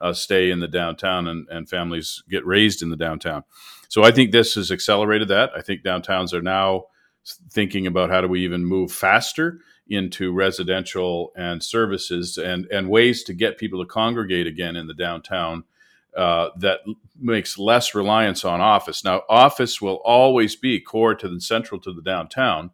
uh, 0.00 0.14
stay 0.14 0.50
in 0.50 0.60
the 0.60 0.68
downtown 0.68 1.28
and, 1.28 1.46
and 1.50 1.68
families 1.68 2.22
get 2.30 2.46
raised 2.46 2.82
in 2.82 2.88
the 2.88 2.96
downtown. 2.96 3.44
So 3.88 4.02
I 4.02 4.12
think 4.12 4.30
this 4.30 4.54
has 4.54 4.70
accelerated 4.70 5.28
that. 5.28 5.50
I 5.54 5.60
think 5.60 5.82
downtowns 5.82 6.32
are 6.32 6.40
now 6.40 6.84
thinking 7.50 7.86
about 7.86 8.10
how 8.10 8.22
do 8.22 8.28
we 8.28 8.44
even 8.44 8.64
move 8.64 8.92
faster 8.92 9.60
into 9.88 10.32
residential 10.32 11.32
and 11.36 11.62
services 11.62 12.38
and, 12.38 12.66
and 12.66 12.88
ways 12.88 13.22
to 13.24 13.34
get 13.34 13.58
people 13.58 13.82
to 13.82 13.88
congregate 13.88 14.46
again 14.46 14.76
in 14.76 14.86
the 14.86 14.94
downtown 14.94 15.64
uh, 16.16 16.50
that 16.58 16.80
makes 17.18 17.58
less 17.58 17.94
reliance 17.94 18.44
on 18.44 18.60
office. 18.60 19.04
Now, 19.04 19.22
office 19.28 19.80
will 19.80 20.00
always 20.04 20.56
be 20.56 20.80
core 20.80 21.14
to 21.14 21.28
the 21.28 21.40
central 21.40 21.80
to 21.80 21.92
the 21.92 22.02
downtown. 22.02 22.70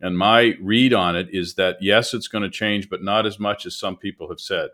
And 0.00 0.18
my 0.18 0.54
read 0.60 0.92
on 0.92 1.16
it 1.16 1.28
is 1.32 1.54
that 1.54 1.78
yes, 1.80 2.12
it's 2.12 2.28
going 2.28 2.42
to 2.42 2.50
change, 2.50 2.90
but 2.90 3.02
not 3.02 3.26
as 3.26 3.38
much 3.38 3.64
as 3.64 3.76
some 3.76 3.96
people 3.96 4.28
have 4.28 4.40
said. 4.40 4.70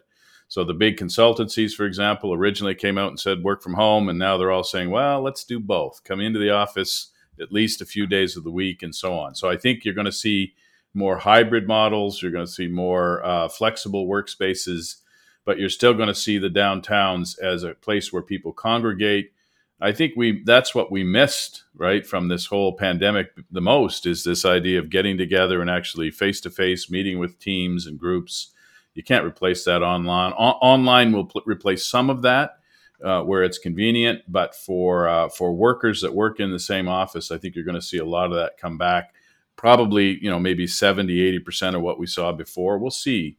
So 0.48 0.64
the 0.64 0.74
big 0.74 0.96
consultancies, 0.96 1.72
for 1.72 1.86
example, 1.86 2.34
originally 2.34 2.74
came 2.74 2.98
out 2.98 3.10
and 3.10 3.20
said 3.20 3.44
work 3.44 3.62
from 3.62 3.74
home, 3.74 4.08
and 4.08 4.18
now 4.18 4.36
they're 4.36 4.50
all 4.50 4.64
saying, 4.64 4.90
well, 4.90 5.22
let's 5.22 5.44
do 5.44 5.60
both. 5.60 6.02
Come 6.02 6.20
into 6.20 6.40
the 6.40 6.50
office 6.50 7.12
at 7.40 7.52
least 7.52 7.80
a 7.80 7.86
few 7.86 8.06
days 8.06 8.36
of 8.36 8.42
the 8.42 8.50
week, 8.50 8.82
and 8.82 8.92
so 8.92 9.14
on. 9.14 9.36
So 9.36 9.48
I 9.48 9.56
think 9.56 9.84
you're 9.84 9.94
going 9.94 10.06
to 10.06 10.12
see 10.12 10.54
more 10.94 11.18
hybrid 11.18 11.66
models. 11.66 12.22
You're 12.22 12.32
going 12.32 12.46
to 12.46 12.52
see 12.52 12.68
more 12.68 13.24
uh, 13.24 13.48
flexible 13.48 14.06
workspaces, 14.06 14.96
but 15.44 15.58
you're 15.58 15.68
still 15.68 15.94
going 15.94 16.08
to 16.08 16.14
see 16.14 16.38
the 16.38 16.48
downtowns 16.48 17.38
as 17.38 17.62
a 17.62 17.74
place 17.74 18.12
where 18.12 18.22
people 18.22 18.52
congregate. 18.52 19.32
I 19.80 19.92
think 19.92 20.12
we 20.14 20.42
that's 20.44 20.74
what 20.74 20.92
we 20.92 21.04
missed 21.04 21.64
right 21.74 22.06
from 22.06 22.28
this 22.28 22.46
whole 22.46 22.76
pandemic 22.76 23.30
the 23.50 23.62
most 23.62 24.04
is 24.04 24.24
this 24.24 24.44
idea 24.44 24.78
of 24.78 24.90
getting 24.90 25.16
together 25.16 25.62
and 25.62 25.70
actually 25.70 26.10
face 26.10 26.38
to 26.42 26.50
face 26.50 26.90
meeting 26.90 27.18
with 27.18 27.38
teams 27.38 27.86
and 27.86 27.98
groups 27.98 28.52
you 28.94 29.02
can't 29.02 29.24
replace 29.24 29.64
that 29.64 29.82
online. 29.82 30.32
O- 30.32 30.58
online 30.60 31.12
will 31.12 31.26
pl- 31.26 31.42
replace 31.46 31.86
some 31.86 32.10
of 32.10 32.22
that 32.22 32.58
uh, 33.02 33.22
where 33.22 33.42
it's 33.42 33.58
convenient, 33.58 34.22
but 34.28 34.54
for 34.54 35.08
uh, 35.08 35.28
for 35.28 35.54
workers 35.54 36.00
that 36.02 36.14
work 36.14 36.40
in 36.40 36.50
the 36.50 36.58
same 36.58 36.88
office, 36.88 37.30
I 37.30 37.38
think 37.38 37.54
you're 37.54 37.64
going 37.64 37.76
to 37.76 37.82
see 37.82 37.98
a 37.98 38.04
lot 38.04 38.26
of 38.26 38.36
that 38.36 38.58
come 38.58 38.78
back. 38.78 39.14
Probably, 39.60 40.18
you 40.24 40.30
know, 40.30 40.38
maybe 40.38 40.66
70, 40.66 41.14
80% 41.40 41.74
of 41.76 41.82
what 41.82 41.98
we 41.98 42.06
saw 42.06 42.32
before. 42.32 42.78
We'll 42.78 42.90
see. 42.90 43.36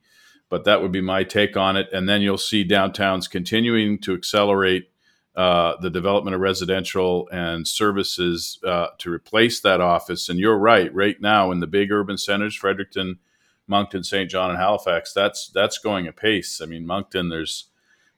but 0.49 0.65
that 0.65 0.81
would 0.81 0.91
be 0.91 1.01
my 1.01 1.23
take 1.23 1.55
on 1.55 1.77
it. 1.77 1.87
And 1.93 2.09
then 2.09 2.21
you'll 2.21 2.37
see 2.37 2.67
downtowns 2.67 3.29
continuing 3.31 3.97
to 3.99 4.13
accelerate 4.13 4.91
uh, 5.33 5.75
the 5.81 5.89
development 5.89 6.35
of 6.35 6.41
residential 6.41 7.29
and 7.31 7.65
services 7.65 8.59
uh, 8.67 8.87
to 8.99 9.09
replace 9.09 9.61
that 9.61 9.79
office. 9.79 10.27
And 10.27 10.37
you're 10.37 10.57
right, 10.59 10.93
right 10.93 11.19
now 11.21 11.51
in 11.51 11.61
the 11.61 11.67
big 11.67 11.89
urban 11.89 12.17
centers, 12.17 12.53
Fredericton, 12.53 13.19
Moncton, 13.65 14.03
Saint 14.03 14.29
John, 14.29 14.49
and 14.49 14.59
Halifax, 14.59 15.13
that's 15.13 15.49
that's 15.55 15.77
going 15.77 16.05
apace. 16.05 16.59
I 16.61 16.65
mean, 16.65 16.85
Moncton, 16.85 17.29
there's 17.29 17.69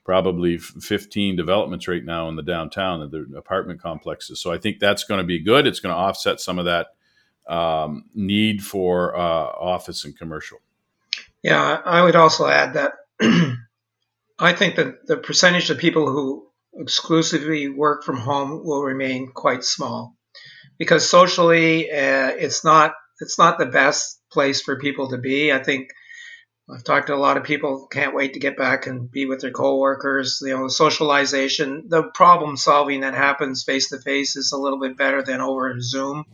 probably 0.03 0.57
15 0.57 1.35
developments 1.35 1.87
right 1.87 2.03
now 2.03 2.27
in 2.29 2.35
the 2.35 2.41
downtown, 2.41 3.07
the 3.11 3.37
apartment 3.37 3.79
complexes. 3.79 4.41
So 4.41 4.51
I 4.51 4.57
think 4.57 4.79
that's 4.79 5.03
going 5.03 5.19
to 5.19 5.23
be 5.25 5.39
good. 5.39 5.67
It's 5.67 5.79
going 5.79 5.93
to 5.93 5.99
offset 6.01 6.41
some 6.41 6.57
of 6.57 6.65
that 6.65 6.87
um, 7.47 8.05
need 8.13 8.63
for 8.63 9.15
uh, 9.15 9.19
office 9.19 10.05
and 10.05 10.17
commercial. 10.17 10.59
Yeah, 11.41 11.81
I 11.83 12.01
would 12.01 12.15
also 12.15 12.47
add 12.47 12.73
that 12.73 12.93
I 14.39 14.53
think 14.53 14.75
that 14.75 15.07
the 15.07 15.17
percentage 15.17 15.69
of 15.69 15.77
people 15.77 16.11
who 16.11 16.47
exclusively 16.75 17.69
work 17.69 18.03
from 18.03 18.17
home 18.17 18.63
will 18.65 18.81
remain 18.81 19.31
quite 19.31 19.63
small 19.63 20.15
because 20.79 21.07
socially 21.07 21.91
uh, 21.91 22.29
it's 22.29 22.63
not 22.63 22.93
it's 23.19 23.37
not 23.37 23.57
the 23.57 23.65
best 23.65 24.19
place 24.31 24.61
for 24.61 24.79
people 24.79 25.09
to 25.09 25.17
be. 25.17 25.51
I 25.51 25.61
think 25.61 25.89
I've 26.69 26.83
talked 26.83 27.07
to 27.07 27.15
a 27.15 27.17
lot 27.17 27.37
of 27.37 27.43
people 27.43 27.87
can't 27.87 28.15
wait 28.15 28.33
to 28.33 28.39
get 28.39 28.57
back 28.57 28.87
and 28.87 29.11
be 29.11 29.25
with 29.25 29.41
their 29.41 29.51
coworkers. 29.51 30.41
You 30.41 30.57
know, 30.57 30.67
socialization, 30.69 31.89
the 31.89 32.03
problem 32.03 32.57
solving 32.57 33.01
that 33.01 33.13
happens 33.13 33.63
face 33.63 33.89
to 33.89 33.99
face 33.99 34.35
is 34.35 34.51
a 34.51 34.57
little 34.57 34.79
bit 34.79 34.97
better 34.97 35.21
than 35.21 35.41
over 35.41 35.79
Zoom. 35.81 36.25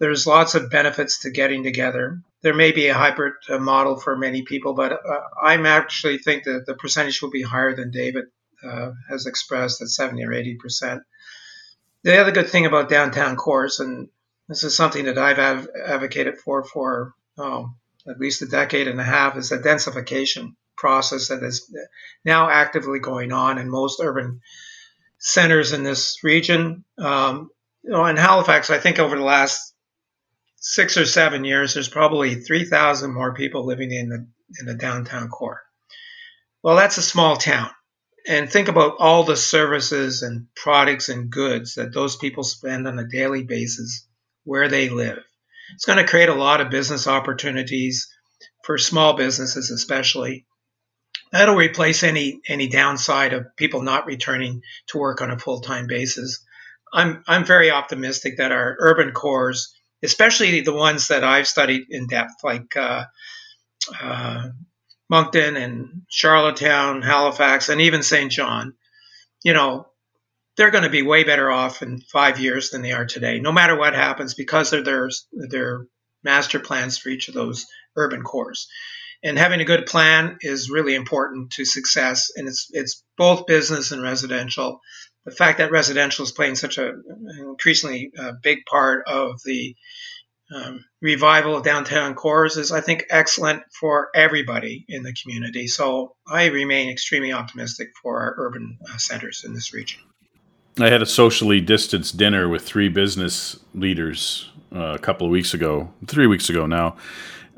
There's 0.00 0.26
lots 0.26 0.54
of 0.54 0.70
benefits 0.70 1.20
to 1.20 1.30
getting 1.30 1.62
together. 1.62 2.22
There 2.40 2.54
may 2.54 2.72
be 2.72 2.86
a 2.86 2.94
hybrid 2.94 3.34
uh, 3.50 3.58
model 3.58 4.00
for 4.00 4.16
many 4.16 4.42
people, 4.42 4.72
but 4.72 4.92
uh, 4.92 5.20
I'm 5.42 5.66
actually 5.66 6.16
think 6.16 6.44
that 6.44 6.64
the 6.66 6.74
percentage 6.74 7.20
will 7.20 7.30
be 7.30 7.42
higher 7.42 7.76
than 7.76 7.90
David 7.90 8.24
uh, 8.66 8.92
has 9.10 9.26
expressed 9.26 9.82
at 9.82 9.88
70 9.88 10.24
or 10.24 10.32
80 10.32 10.54
percent. 10.56 11.02
The 12.02 12.18
other 12.18 12.32
good 12.32 12.48
thing 12.48 12.64
about 12.64 12.88
downtown 12.88 13.36
cores, 13.36 13.78
and 13.78 14.08
this 14.48 14.64
is 14.64 14.74
something 14.74 15.04
that 15.04 15.18
I've 15.18 15.38
av- 15.38 15.68
advocated 15.86 16.38
for 16.38 16.64
for 16.64 17.12
oh, 17.36 17.74
at 18.08 18.18
least 18.18 18.40
a 18.40 18.46
decade 18.46 18.88
and 18.88 18.98
a 19.00 19.04
half, 19.04 19.36
is 19.36 19.50
the 19.50 19.58
densification 19.58 20.54
process 20.78 21.28
that 21.28 21.42
is 21.42 21.70
now 22.24 22.48
actively 22.48 23.00
going 23.00 23.32
on 23.32 23.58
in 23.58 23.68
most 23.68 24.00
urban 24.02 24.40
centers 25.18 25.72
in 25.72 25.82
this 25.82 26.24
region. 26.24 26.84
Um, 26.96 27.50
you 27.82 27.90
know, 27.90 28.06
in 28.06 28.16
Halifax, 28.16 28.70
I 28.70 28.78
think 28.78 28.98
over 28.98 29.16
the 29.16 29.24
last 29.24 29.69
six 30.60 30.96
or 30.96 31.06
seven 31.06 31.44
years, 31.44 31.74
there's 31.74 31.88
probably 31.88 32.36
3,000 32.36 33.12
more 33.12 33.34
people 33.34 33.66
living 33.66 33.90
in 33.90 34.08
the 34.08 34.26
in 34.60 34.66
the 34.66 34.74
downtown 34.74 35.28
core. 35.28 35.62
Well, 36.62 36.76
that's 36.76 36.98
a 36.98 37.02
small 37.02 37.36
town. 37.36 37.70
And 38.26 38.50
think 38.50 38.68
about 38.68 38.96
all 38.98 39.24
the 39.24 39.36
services 39.36 40.22
and 40.22 40.46
products 40.54 41.08
and 41.08 41.30
goods 41.30 41.76
that 41.76 41.94
those 41.94 42.16
people 42.16 42.42
spend 42.44 42.86
on 42.86 42.98
a 42.98 43.08
daily 43.08 43.44
basis 43.44 44.06
where 44.44 44.68
they 44.68 44.90
live. 44.90 45.18
It's 45.74 45.86
going 45.86 45.98
to 45.98 46.06
create 46.06 46.28
a 46.28 46.34
lot 46.34 46.60
of 46.60 46.70
business 46.70 47.06
opportunities 47.06 48.12
for 48.64 48.76
small 48.76 49.14
businesses, 49.14 49.70
especially. 49.70 50.46
That'll 51.32 51.54
replace 51.54 52.02
any 52.02 52.40
any 52.48 52.68
downside 52.68 53.32
of 53.32 53.56
people 53.56 53.82
not 53.82 54.06
returning 54.06 54.62
to 54.88 54.98
work 54.98 55.22
on 55.22 55.30
a 55.30 55.38
full 55.38 55.60
time 55.60 55.86
basis. 55.86 56.44
I'm 56.92 57.22
I'm 57.26 57.44
very 57.44 57.70
optimistic 57.70 58.38
that 58.38 58.52
our 58.52 58.76
urban 58.80 59.12
cores 59.12 59.72
especially 60.02 60.60
the 60.60 60.72
ones 60.72 61.08
that 61.08 61.24
I've 61.24 61.46
studied 61.46 61.86
in 61.90 62.06
depth, 62.06 62.42
like 62.42 62.76
uh, 62.76 63.04
uh, 64.02 64.48
Moncton 65.08 65.56
and 65.56 66.02
Charlottetown, 66.08 67.02
Halifax, 67.02 67.68
and 67.68 67.80
even 67.80 68.02
Saint 68.02 68.32
John, 68.32 68.74
you 69.42 69.52
know, 69.52 69.86
they're 70.56 70.70
going 70.70 70.84
to 70.84 70.90
be 70.90 71.02
way 71.02 71.24
better 71.24 71.50
off 71.50 71.82
in 71.82 72.00
five 72.00 72.38
years 72.38 72.70
than 72.70 72.82
they 72.82 72.92
are 72.92 73.06
today, 73.06 73.40
no 73.40 73.52
matter 73.52 73.76
what 73.76 73.94
happens, 73.94 74.34
because 74.34 74.72
of 74.72 74.84
their 74.84 75.08
their 75.32 75.86
master 76.22 76.60
plans 76.60 76.98
for 76.98 77.08
each 77.08 77.28
of 77.28 77.34
those 77.34 77.66
urban 77.96 78.22
cores. 78.22 78.68
And 79.22 79.38
having 79.38 79.60
a 79.60 79.66
good 79.66 79.86
plan 79.86 80.38
is 80.40 80.70
really 80.70 80.94
important 80.94 81.52
to 81.52 81.64
success, 81.64 82.30
and 82.36 82.48
it's 82.48 82.68
it's 82.70 83.04
both 83.16 83.46
business 83.46 83.92
and 83.92 84.02
residential 84.02 84.80
the 85.24 85.30
fact 85.30 85.58
that 85.58 85.70
residential 85.70 86.24
is 86.24 86.32
playing 86.32 86.56
such 86.56 86.78
a, 86.78 86.88
an 86.88 87.28
increasingly 87.40 88.10
uh, 88.18 88.32
big 88.42 88.64
part 88.66 89.06
of 89.06 89.40
the 89.44 89.76
um, 90.52 90.84
revival 91.00 91.56
of 91.56 91.62
downtown 91.62 92.14
cores 92.14 92.56
is, 92.56 92.72
I 92.72 92.80
think, 92.80 93.04
excellent 93.08 93.62
for 93.78 94.08
everybody 94.14 94.84
in 94.88 95.02
the 95.02 95.12
community. 95.12 95.68
So 95.68 96.16
I 96.26 96.46
remain 96.46 96.90
extremely 96.90 97.32
optimistic 97.32 97.90
for 98.02 98.20
our 98.20 98.34
urban 98.36 98.78
uh, 98.92 98.96
centers 98.96 99.44
in 99.44 99.54
this 99.54 99.72
region. 99.72 100.00
I 100.78 100.88
had 100.88 101.02
a 101.02 101.06
socially 101.06 101.60
distanced 101.60 102.16
dinner 102.16 102.48
with 102.48 102.62
three 102.62 102.88
business 102.88 103.58
leaders 103.74 104.50
uh, 104.74 104.94
a 104.94 104.98
couple 104.98 105.26
of 105.26 105.30
weeks 105.30 105.52
ago, 105.52 105.92
three 106.06 106.26
weeks 106.26 106.48
ago 106.48 106.66
now, 106.66 106.96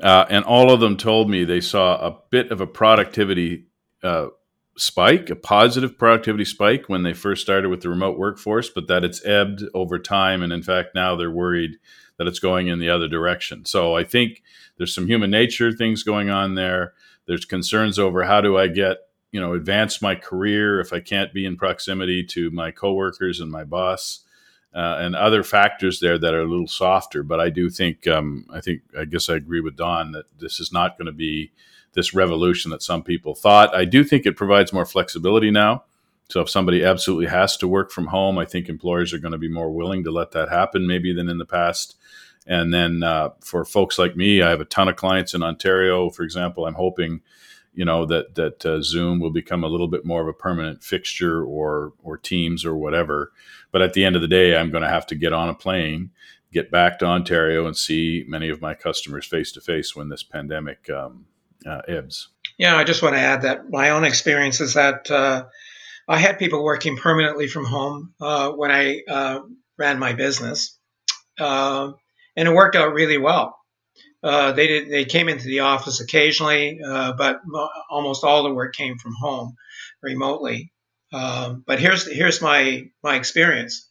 uh, 0.01 0.25
and 0.29 0.43
all 0.45 0.71
of 0.71 0.79
them 0.79 0.97
told 0.97 1.29
me 1.29 1.43
they 1.43 1.61
saw 1.61 1.95
a 2.05 2.17
bit 2.29 2.51
of 2.51 2.59
a 2.59 2.67
productivity 2.67 3.65
uh, 4.03 4.27
spike, 4.77 5.29
a 5.29 5.35
positive 5.35 5.97
productivity 5.97 6.45
spike 6.45 6.89
when 6.89 7.03
they 7.03 7.13
first 7.13 7.41
started 7.41 7.69
with 7.69 7.81
the 7.81 7.89
remote 7.89 8.17
workforce, 8.17 8.69
but 8.69 8.87
that 8.87 9.03
it's 9.03 9.23
ebbed 9.25 9.63
over 9.73 9.99
time. 9.99 10.41
And 10.41 10.51
in 10.51 10.63
fact, 10.63 10.95
now 10.95 11.15
they're 11.15 11.31
worried 11.31 11.77
that 12.17 12.27
it's 12.27 12.39
going 12.39 12.67
in 12.67 12.79
the 12.79 12.89
other 12.89 13.07
direction. 13.07 13.65
So 13.65 13.95
I 13.95 14.03
think 14.03 14.41
there's 14.77 14.93
some 14.93 15.07
human 15.07 15.31
nature 15.31 15.71
things 15.71 16.03
going 16.03 16.29
on 16.29 16.55
there. 16.55 16.93
There's 17.27 17.45
concerns 17.45 17.99
over 17.99 18.23
how 18.23 18.41
do 18.41 18.57
I 18.57 18.67
get, 18.67 18.97
you 19.31 19.39
know, 19.39 19.53
advance 19.53 20.01
my 20.01 20.15
career 20.15 20.79
if 20.79 20.91
I 20.91 20.99
can't 20.99 21.33
be 21.33 21.45
in 21.45 21.55
proximity 21.57 22.23
to 22.25 22.51
my 22.51 22.71
coworkers 22.71 23.39
and 23.39 23.51
my 23.51 23.63
boss. 23.63 24.19
Uh, 24.75 24.97
and 25.01 25.15
other 25.15 25.43
factors 25.43 25.99
there 25.99 26.17
that 26.17 26.33
are 26.33 26.41
a 26.41 26.49
little 26.49 26.67
softer, 26.67 27.21
but 27.21 27.39
I 27.39 27.51
do 27.51 27.69
think 27.69 28.07
um, 28.07 28.47
I 28.51 28.59
think 28.59 28.81
I 28.99 29.05
guess 29.05 29.29
I 29.29 29.35
agree 29.35 29.61
with 29.61 29.75
Don 29.75 30.13
that 30.13 30.25
this 30.39 30.59
is 30.59 30.73
not 30.73 30.97
going 30.97 31.05
to 31.05 31.11
be 31.11 31.51
this 31.93 32.13
revolution 32.13 32.71
that 32.71 32.83
some 32.83 33.03
people 33.03 33.35
thought. 33.35 33.75
I 33.75 33.85
do 33.85 34.03
think 34.03 34.25
it 34.25 34.35
provides 34.35 34.73
more 34.73 34.85
flexibility 34.85 35.51
now. 35.51 35.83
So 36.29 36.41
if 36.41 36.49
somebody 36.49 36.83
absolutely 36.83 37.27
has 37.27 37.57
to 37.57 37.67
work 37.67 37.91
from 37.91 38.07
home, 38.07 38.37
I 38.37 38.45
think 38.45 38.67
employers 38.67 39.13
are 39.13 39.19
going 39.19 39.33
to 39.33 39.37
be 39.37 39.49
more 39.49 39.71
willing 39.71 40.03
to 40.05 40.11
let 40.11 40.31
that 40.31 40.49
happen 40.49 40.87
maybe 40.87 41.13
than 41.13 41.29
in 41.29 41.37
the 41.37 41.45
past. 41.45 41.95
And 42.47 42.73
then 42.73 43.03
uh, 43.03 43.29
for 43.41 43.63
folks 43.65 43.97
like 43.97 44.15
me, 44.15 44.41
I 44.41 44.49
have 44.49 44.61
a 44.61 44.65
ton 44.65 44.87
of 44.87 44.95
clients 44.95 45.33
in 45.33 45.43
Ontario, 45.43 46.09
for 46.09 46.23
example. 46.23 46.65
I'm 46.65 46.73
hoping, 46.73 47.21
you 47.73 47.85
know, 47.85 48.05
that 48.05 48.35
that 48.35 48.65
uh, 48.65 48.81
Zoom 48.81 49.19
will 49.19 49.31
become 49.31 49.63
a 49.63 49.67
little 49.67 49.87
bit 49.87 50.05
more 50.05 50.21
of 50.21 50.27
a 50.27 50.33
permanent 50.33 50.83
fixture, 50.83 51.43
or 51.43 51.93
or 52.03 52.17
Teams, 52.17 52.65
or 52.65 52.75
whatever. 52.75 53.31
But 53.71 53.81
at 53.81 53.93
the 53.93 54.03
end 54.03 54.15
of 54.15 54.21
the 54.21 54.27
day, 54.27 54.57
I'm 54.57 54.71
going 54.71 54.83
to 54.83 54.89
have 54.89 55.07
to 55.07 55.15
get 55.15 55.33
on 55.33 55.49
a 55.49 55.55
plane, 55.55 56.11
get 56.51 56.69
back 56.69 56.99
to 56.99 57.05
Ontario, 57.05 57.65
and 57.65 57.77
see 57.77 58.25
many 58.27 58.49
of 58.49 58.61
my 58.61 58.73
customers 58.73 59.25
face 59.25 59.51
to 59.53 59.61
face 59.61 59.95
when 59.95 60.09
this 60.09 60.23
pandemic 60.23 60.89
um, 60.89 61.25
uh, 61.67 61.81
ebbs. 61.87 62.29
Yeah, 62.57 62.75
I 62.75 62.83
just 62.83 63.01
want 63.01 63.15
to 63.15 63.21
add 63.21 63.43
that 63.43 63.69
my 63.69 63.91
own 63.91 64.03
experience 64.03 64.61
is 64.61 64.75
that 64.75 65.09
uh, 65.09 65.45
I 66.07 66.17
had 66.17 66.39
people 66.39 66.63
working 66.63 66.97
permanently 66.97 67.47
from 67.47 67.65
home 67.65 68.13
uh, 68.21 68.51
when 68.51 68.71
I 68.71 69.01
uh, 69.09 69.39
ran 69.77 69.99
my 69.99 70.13
business, 70.13 70.77
uh, 71.39 71.91
and 72.35 72.47
it 72.47 72.53
worked 72.53 72.75
out 72.75 72.93
really 72.93 73.17
well. 73.17 73.57
Uh, 74.21 74.53
they 74.53 74.67
did. 74.67 74.89
They 74.89 75.05
came 75.05 75.27
into 75.27 75.45
the 75.45 75.61
office 75.61 75.99
occasionally, 75.99 76.79
but 76.81 77.41
almost 77.89 78.23
all 78.23 78.43
the 78.43 78.53
work 78.53 78.73
came 78.73 78.97
from 78.97 79.13
home, 79.19 79.55
remotely. 80.01 80.71
Um, 81.11 81.63
but 81.67 81.79
here's 81.79 82.09
here's 82.09 82.41
my 82.41 82.85
my 83.03 83.15
experience. 83.15 83.89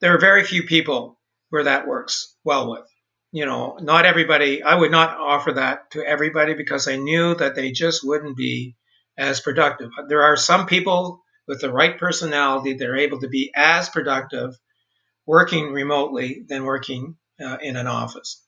There 0.00 0.14
are 0.14 0.20
very 0.20 0.44
few 0.44 0.64
people 0.64 1.18
where 1.48 1.64
that 1.64 1.86
works 1.86 2.36
well 2.44 2.70
with 2.70 2.86
you 3.32 3.46
know, 3.46 3.78
not 3.80 4.06
everybody, 4.06 4.62
I 4.62 4.74
would 4.74 4.90
not 4.90 5.18
offer 5.18 5.52
that 5.52 5.90
to 5.92 6.04
everybody 6.04 6.54
because 6.54 6.88
I 6.88 6.96
knew 6.96 7.34
that 7.36 7.54
they 7.54 7.70
just 7.70 8.04
wouldn't 8.04 8.36
be 8.36 8.76
as 9.16 9.40
productive. 9.40 9.90
There 10.08 10.22
are 10.22 10.36
some 10.36 10.66
people 10.66 11.22
with 11.46 11.60
the 11.60 11.72
right 11.72 11.98
personality 11.98 12.74
that 12.74 12.88
are 12.88 12.96
able 12.96 13.20
to 13.20 13.28
be 13.28 13.52
as 13.54 13.88
productive 13.88 14.58
working 15.26 15.72
remotely 15.72 16.44
than 16.48 16.64
working 16.64 17.16
uh, 17.40 17.58
in 17.62 17.76
an 17.76 17.86
office. 17.86 18.42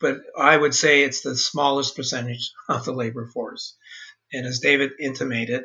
But 0.00 0.18
I 0.38 0.56
would 0.56 0.74
say 0.74 1.02
it's 1.02 1.22
the 1.22 1.36
smallest 1.36 1.96
percentage 1.96 2.52
of 2.68 2.84
the 2.84 2.92
labor 2.92 3.26
force. 3.26 3.76
And 4.32 4.46
as 4.46 4.60
David 4.60 4.92
intimated, 5.00 5.64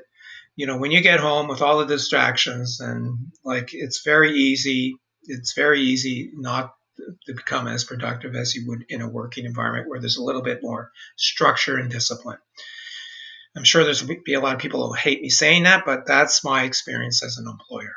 you 0.56 0.68
know, 0.68 0.78
when 0.78 0.92
you 0.92 1.02
get 1.02 1.20
home 1.20 1.48
with 1.48 1.62
all 1.62 1.80
the 1.80 1.86
distractions 1.86 2.80
and 2.80 3.32
like 3.44 3.74
it's 3.74 4.04
very 4.04 4.34
easy, 4.38 4.96
it's 5.24 5.54
very 5.54 5.82
easy 5.82 6.32
not 6.34 6.74
to 7.26 7.34
become 7.34 7.68
as 7.68 7.84
productive 7.84 8.36
as 8.36 8.56
you 8.56 8.68
would 8.68 8.86
in 8.90 9.02
a 9.02 9.10
working 9.10 9.46
environment 9.46 9.90
where 9.90 10.00
there's 10.00 10.18
a 10.18 10.24
little 10.24 10.42
bit 10.42 10.62
more 10.62 10.92
structure 11.16 11.78
and 11.78 11.92
discipline. 11.92 12.38
I'm 13.56 13.64
sure 13.64 13.84
there's 13.84 14.04
be 14.04 14.34
a 14.34 14.40
lot 14.40 14.54
of 14.54 14.60
people 14.60 14.88
who 14.88 14.94
hate 14.94 15.22
me 15.22 15.30
saying 15.30 15.64
that, 15.64 15.86
but 15.86 16.06
that's 16.06 16.44
my 16.44 16.64
experience 16.64 17.24
as 17.24 17.38
an 17.38 17.48
employer. 17.48 17.94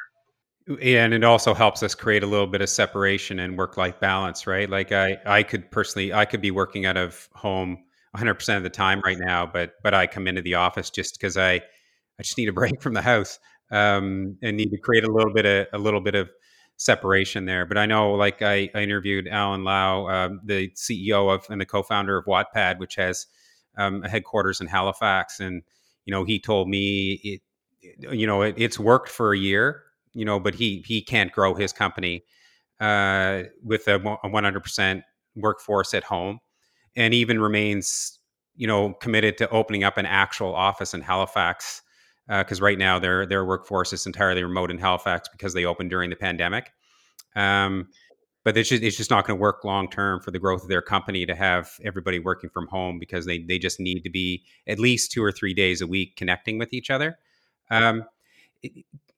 And 0.82 1.14
it 1.14 1.24
also 1.24 1.54
helps 1.54 1.82
us 1.82 1.94
create 1.94 2.22
a 2.22 2.26
little 2.26 2.46
bit 2.46 2.60
of 2.60 2.68
separation 2.68 3.38
and 3.38 3.56
work-life 3.56 3.98
balance, 3.98 4.46
right? 4.46 4.68
Like 4.68 4.92
I, 4.92 5.18
I 5.24 5.42
could 5.42 5.70
personally, 5.70 6.12
I 6.12 6.26
could 6.26 6.42
be 6.42 6.50
working 6.50 6.86
out 6.86 6.96
of 6.96 7.28
home 7.32 7.78
100% 8.16 8.56
of 8.56 8.62
the 8.62 8.70
time 8.70 9.00
right 9.04 9.18
now, 9.18 9.46
but 9.46 9.74
but 9.82 9.94
I 9.94 10.06
come 10.06 10.26
into 10.26 10.42
the 10.42 10.54
office 10.54 10.90
just 10.90 11.18
because 11.18 11.36
I 11.36 11.54
I 11.54 12.22
just 12.22 12.38
need 12.38 12.48
a 12.48 12.52
break 12.52 12.82
from 12.82 12.94
the 12.94 13.02
house 13.02 13.38
um, 13.70 14.36
and 14.42 14.56
need 14.56 14.70
to 14.70 14.78
create 14.78 15.04
a 15.04 15.12
little 15.12 15.32
bit 15.32 15.46
of 15.46 15.66
a 15.72 15.78
little 15.78 16.00
bit 16.00 16.14
of 16.14 16.30
separation 16.78 17.44
there. 17.44 17.66
But 17.66 17.76
I 17.76 17.84
know, 17.84 18.12
like 18.12 18.40
I, 18.40 18.70
I 18.74 18.82
interviewed 18.82 19.28
Allen 19.28 19.64
Lau, 19.64 20.08
um, 20.08 20.40
the 20.44 20.70
CEO 20.70 21.32
of 21.32 21.44
and 21.50 21.60
the 21.60 21.66
co-founder 21.66 22.16
of 22.16 22.24
Wattpad, 22.24 22.78
which 22.78 22.94
has 22.94 23.26
um, 23.76 24.02
a 24.04 24.08
headquarters 24.08 24.60
in 24.60 24.66
Halifax, 24.66 25.40
and 25.40 25.62
you 26.06 26.12
know 26.12 26.24
he 26.24 26.38
told 26.38 26.68
me 26.68 27.20
it, 27.22 27.42
you 28.12 28.26
know 28.26 28.42
it, 28.42 28.54
it's 28.56 28.78
worked 28.78 29.10
for 29.10 29.32
a 29.32 29.38
year, 29.38 29.82
you 30.14 30.24
know, 30.24 30.40
but 30.40 30.54
he 30.54 30.82
he 30.86 31.02
can't 31.02 31.32
grow 31.32 31.52
his 31.54 31.72
company 31.72 32.24
uh, 32.80 33.42
with 33.62 33.86
a 33.88 33.98
100% 33.98 35.02
workforce 35.36 35.94
at 35.94 36.04
home, 36.04 36.38
and 36.96 37.12
even 37.12 37.40
remains 37.40 38.18
you 38.56 38.66
know 38.66 38.94
committed 38.94 39.36
to 39.38 39.50
opening 39.50 39.84
up 39.84 39.98
an 39.98 40.06
actual 40.06 40.54
office 40.54 40.94
in 40.94 41.00
Halifax 41.00 41.82
because 42.28 42.60
uh, 42.60 42.64
right 42.64 42.78
now 42.78 42.98
their 42.98 43.26
their 43.26 43.44
workforce 43.44 43.92
is 43.92 44.06
entirely 44.06 44.42
remote 44.44 44.70
in 44.70 44.78
Halifax 44.78 45.28
because 45.28 45.54
they 45.54 45.64
opened 45.64 45.90
during 45.90 46.10
the 46.10 46.16
pandemic. 46.16 46.72
Um, 47.34 47.88
but 48.44 48.56
it's 48.56 48.68
just, 48.70 48.82
it's 48.82 48.96
just 48.96 49.10
not 49.10 49.26
going 49.26 49.36
to 49.36 49.40
work 49.40 49.64
long 49.64 49.90
term 49.90 50.20
for 50.20 50.30
the 50.30 50.38
growth 50.38 50.62
of 50.62 50.68
their 50.68 50.80
company 50.80 51.26
to 51.26 51.34
have 51.34 51.72
everybody 51.84 52.18
working 52.18 52.48
from 52.48 52.66
home 52.68 52.98
because 52.98 53.26
they 53.26 53.38
they 53.40 53.58
just 53.58 53.80
need 53.80 54.02
to 54.02 54.10
be 54.10 54.42
at 54.66 54.78
least 54.78 55.10
two 55.12 55.22
or 55.22 55.32
three 55.32 55.54
days 55.54 55.80
a 55.80 55.86
week 55.86 56.16
connecting 56.16 56.58
with 56.58 56.72
each 56.72 56.90
other. 56.90 57.18
Um, 57.70 58.04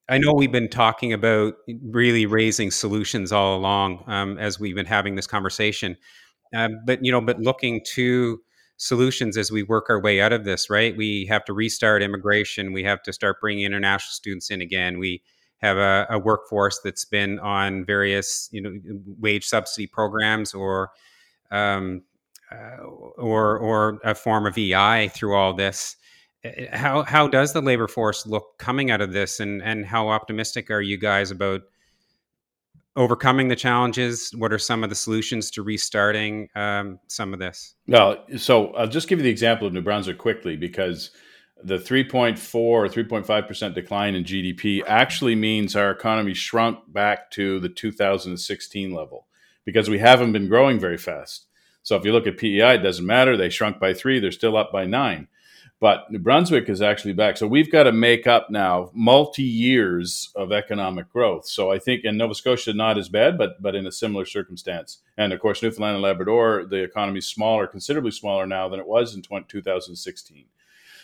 I 0.08 0.18
know 0.18 0.32
we've 0.32 0.50
been 0.50 0.68
talking 0.68 1.12
about 1.12 1.54
really 1.84 2.26
raising 2.26 2.70
solutions 2.72 3.30
all 3.30 3.56
along 3.56 4.02
um, 4.08 4.38
as 4.38 4.58
we've 4.58 4.74
been 4.74 4.86
having 4.86 5.14
this 5.14 5.26
conversation, 5.28 5.96
um, 6.54 6.80
but 6.84 7.04
you 7.04 7.12
know, 7.12 7.20
but 7.20 7.38
looking 7.38 7.82
to 7.92 8.40
solutions 8.80 9.36
as 9.36 9.52
we 9.52 9.62
work 9.62 9.90
our 9.90 10.00
way 10.00 10.22
out 10.22 10.32
of 10.32 10.44
this. 10.44 10.70
Right, 10.70 10.96
we 10.96 11.26
have 11.26 11.44
to 11.44 11.52
restart 11.52 12.02
immigration. 12.02 12.72
We 12.72 12.82
have 12.84 13.02
to 13.02 13.12
start 13.12 13.40
bringing 13.40 13.64
international 13.64 14.12
students 14.12 14.50
in 14.50 14.60
again. 14.62 14.98
We 14.98 15.22
have 15.58 15.76
a, 15.76 16.06
a, 16.08 16.18
workforce 16.18 16.80
that's 16.82 17.04
been 17.04 17.38
on 17.40 17.84
various 17.84 18.48
you 18.50 18.62
know 18.62 18.72
wage 19.18 19.46
subsidy 19.46 19.86
programs 19.86 20.54
or 20.54 20.90
um, 21.50 22.02
uh, 22.50 22.82
or 23.18 23.58
or 23.58 24.00
a 24.02 24.14
form 24.14 24.46
of 24.46 24.56
EI 24.56 25.08
through 25.08 25.36
all 25.36 25.52
this. 25.52 25.96
How 26.72 27.02
how 27.02 27.28
does 27.28 27.52
the 27.52 27.60
labor 27.60 27.86
force 27.86 28.26
look 28.26 28.58
coming 28.58 28.90
out 28.90 29.02
of 29.02 29.12
this, 29.12 29.40
and 29.40 29.62
and 29.62 29.84
how 29.84 30.08
optimistic 30.08 30.70
are 30.70 30.80
you 30.80 30.96
guys 30.96 31.30
about 31.30 31.60
overcoming 32.96 33.48
the 33.48 33.56
challenges? 33.56 34.32
What 34.36 34.52
are 34.52 34.58
some 34.58 34.82
of 34.82 34.90
the 34.90 34.96
solutions 34.96 35.50
to 35.52 35.62
restarting 35.62 36.48
um, 36.54 36.98
some 37.06 37.32
of 37.32 37.38
this? 37.38 37.74
Well, 37.86 38.24
so 38.36 38.72
I'll 38.74 38.86
just 38.86 39.08
give 39.08 39.18
you 39.18 39.22
the 39.22 39.30
example 39.30 39.66
of 39.66 39.72
New 39.72 39.82
Brunswick 39.82 40.18
quickly 40.18 40.56
because 40.56 41.10
the 41.62 41.76
3.4 41.76 42.54
or 42.54 42.86
3.5% 42.86 43.74
decline 43.74 44.14
in 44.14 44.24
GDP 44.24 44.82
actually 44.86 45.34
means 45.34 45.76
our 45.76 45.90
economy 45.90 46.34
shrunk 46.34 46.78
back 46.92 47.30
to 47.32 47.60
the 47.60 47.68
2016 47.68 48.92
level 48.92 49.26
because 49.64 49.90
we 49.90 49.98
haven't 49.98 50.32
been 50.32 50.48
growing 50.48 50.78
very 50.78 50.96
fast. 50.96 51.46
So 51.82 51.96
if 51.96 52.04
you 52.04 52.12
look 52.12 52.26
at 52.26 52.38
PEI, 52.38 52.74
it 52.74 52.82
doesn't 52.82 53.06
matter. 53.06 53.36
They 53.36 53.50
shrunk 53.50 53.78
by 53.78 53.94
three, 53.94 54.20
they're 54.20 54.32
still 54.32 54.56
up 54.56 54.72
by 54.72 54.84
nine. 54.84 55.28
But 55.80 56.10
New 56.10 56.18
Brunswick 56.18 56.68
is 56.68 56.82
actually 56.82 57.14
back. 57.14 57.38
So 57.38 57.46
we've 57.46 57.72
got 57.72 57.84
to 57.84 57.92
make 57.92 58.26
up 58.26 58.50
now 58.50 58.90
multi 58.92 59.42
years 59.42 60.30
of 60.36 60.52
economic 60.52 61.10
growth. 61.10 61.46
So 61.46 61.72
I 61.72 61.78
think 61.78 62.04
in 62.04 62.18
Nova 62.18 62.34
Scotia, 62.34 62.74
not 62.74 62.98
as 62.98 63.08
bad, 63.08 63.38
but 63.38 63.62
but 63.62 63.74
in 63.74 63.86
a 63.86 63.92
similar 63.92 64.26
circumstance. 64.26 64.98
And 65.16 65.32
of 65.32 65.40
course, 65.40 65.62
Newfoundland 65.62 65.94
and 65.94 66.02
Labrador, 66.02 66.66
the 66.66 66.82
economy 66.82 67.18
is 67.18 67.26
smaller, 67.26 67.66
considerably 67.66 68.10
smaller 68.10 68.46
now 68.46 68.68
than 68.68 68.78
it 68.78 68.86
was 68.86 69.14
in 69.14 69.22
20, 69.22 69.46
2016. 69.48 70.44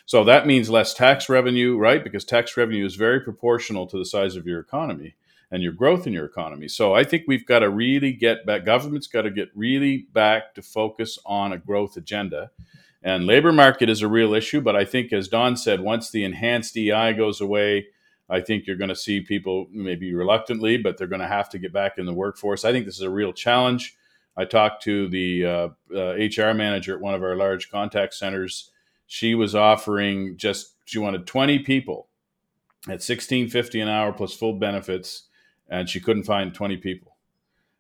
So 0.04 0.22
that 0.22 0.46
means 0.46 0.70
less 0.70 0.94
tax 0.94 1.28
revenue, 1.28 1.76
right? 1.76 2.04
Because 2.04 2.24
tax 2.24 2.56
revenue 2.56 2.86
is 2.86 2.94
very 2.94 3.20
proportional 3.20 3.86
to 3.88 3.98
the 3.98 4.04
size 4.04 4.36
of 4.36 4.46
your 4.46 4.60
economy 4.60 5.16
and 5.50 5.62
your 5.62 5.72
growth 5.72 6.06
in 6.06 6.12
your 6.12 6.24
economy. 6.24 6.68
So 6.68 6.94
I 6.94 7.02
think 7.02 7.24
we've 7.26 7.46
got 7.46 7.60
to 7.60 7.70
really 7.70 8.12
get 8.12 8.46
back, 8.46 8.64
government's 8.64 9.06
got 9.06 9.22
to 9.22 9.30
get 9.30 9.50
really 9.54 10.06
back 10.12 10.54
to 10.54 10.62
focus 10.62 11.18
on 11.24 11.52
a 11.52 11.58
growth 11.58 11.96
agenda. 11.96 12.50
And 13.06 13.24
labor 13.24 13.52
market 13.52 13.88
is 13.88 14.02
a 14.02 14.08
real 14.08 14.34
issue, 14.34 14.60
but 14.60 14.74
I 14.74 14.84
think, 14.84 15.12
as 15.12 15.28
Don 15.28 15.56
said, 15.56 15.80
once 15.80 16.10
the 16.10 16.24
enhanced 16.24 16.76
EI 16.76 17.12
goes 17.12 17.40
away, 17.40 17.86
I 18.28 18.40
think 18.40 18.66
you're 18.66 18.76
going 18.76 18.88
to 18.88 18.96
see 18.96 19.20
people 19.20 19.68
maybe 19.70 20.12
reluctantly, 20.12 20.76
but 20.76 20.98
they're 20.98 21.06
going 21.06 21.20
to 21.20 21.28
have 21.28 21.48
to 21.50 21.58
get 21.58 21.72
back 21.72 21.98
in 21.98 22.06
the 22.06 22.12
workforce. 22.12 22.64
I 22.64 22.72
think 22.72 22.84
this 22.84 22.96
is 22.96 23.02
a 23.02 23.10
real 23.10 23.32
challenge. 23.32 23.96
I 24.36 24.44
talked 24.44 24.82
to 24.82 25.08
the 25.08 25.46
uh, 25.46 25.68
uh, 25.94 26.14
HR 26.14 26.52
manager 26.52 26.94
at 26.94 27.00
one 27.00 27.14
of 27.14 27.22
our 27.22 27.36
large 27.36 27.70
contact 27.70 28.12
centers 28.12 28.72
she 29.06 29.34
was 29.34 29.54
offering 29.54 30.36
just 30.36 30.74
she 30.84 30.98
wanted 30.98 31.26
20 31.26 31.60
people 31.60 32.08
at 32.86 33.02
1650 33.02 33.80
an 33.80 33.88
hour 33.88 34.12
plus 34.12 34.34
full 34.34 34.54
benefits 34.54 35.28
and 35.68 35.88
she 35.88 36.00
couldn't 36.00 36.24
find 36.24 36.54
20 36.54 36.76
people 36.78 37.16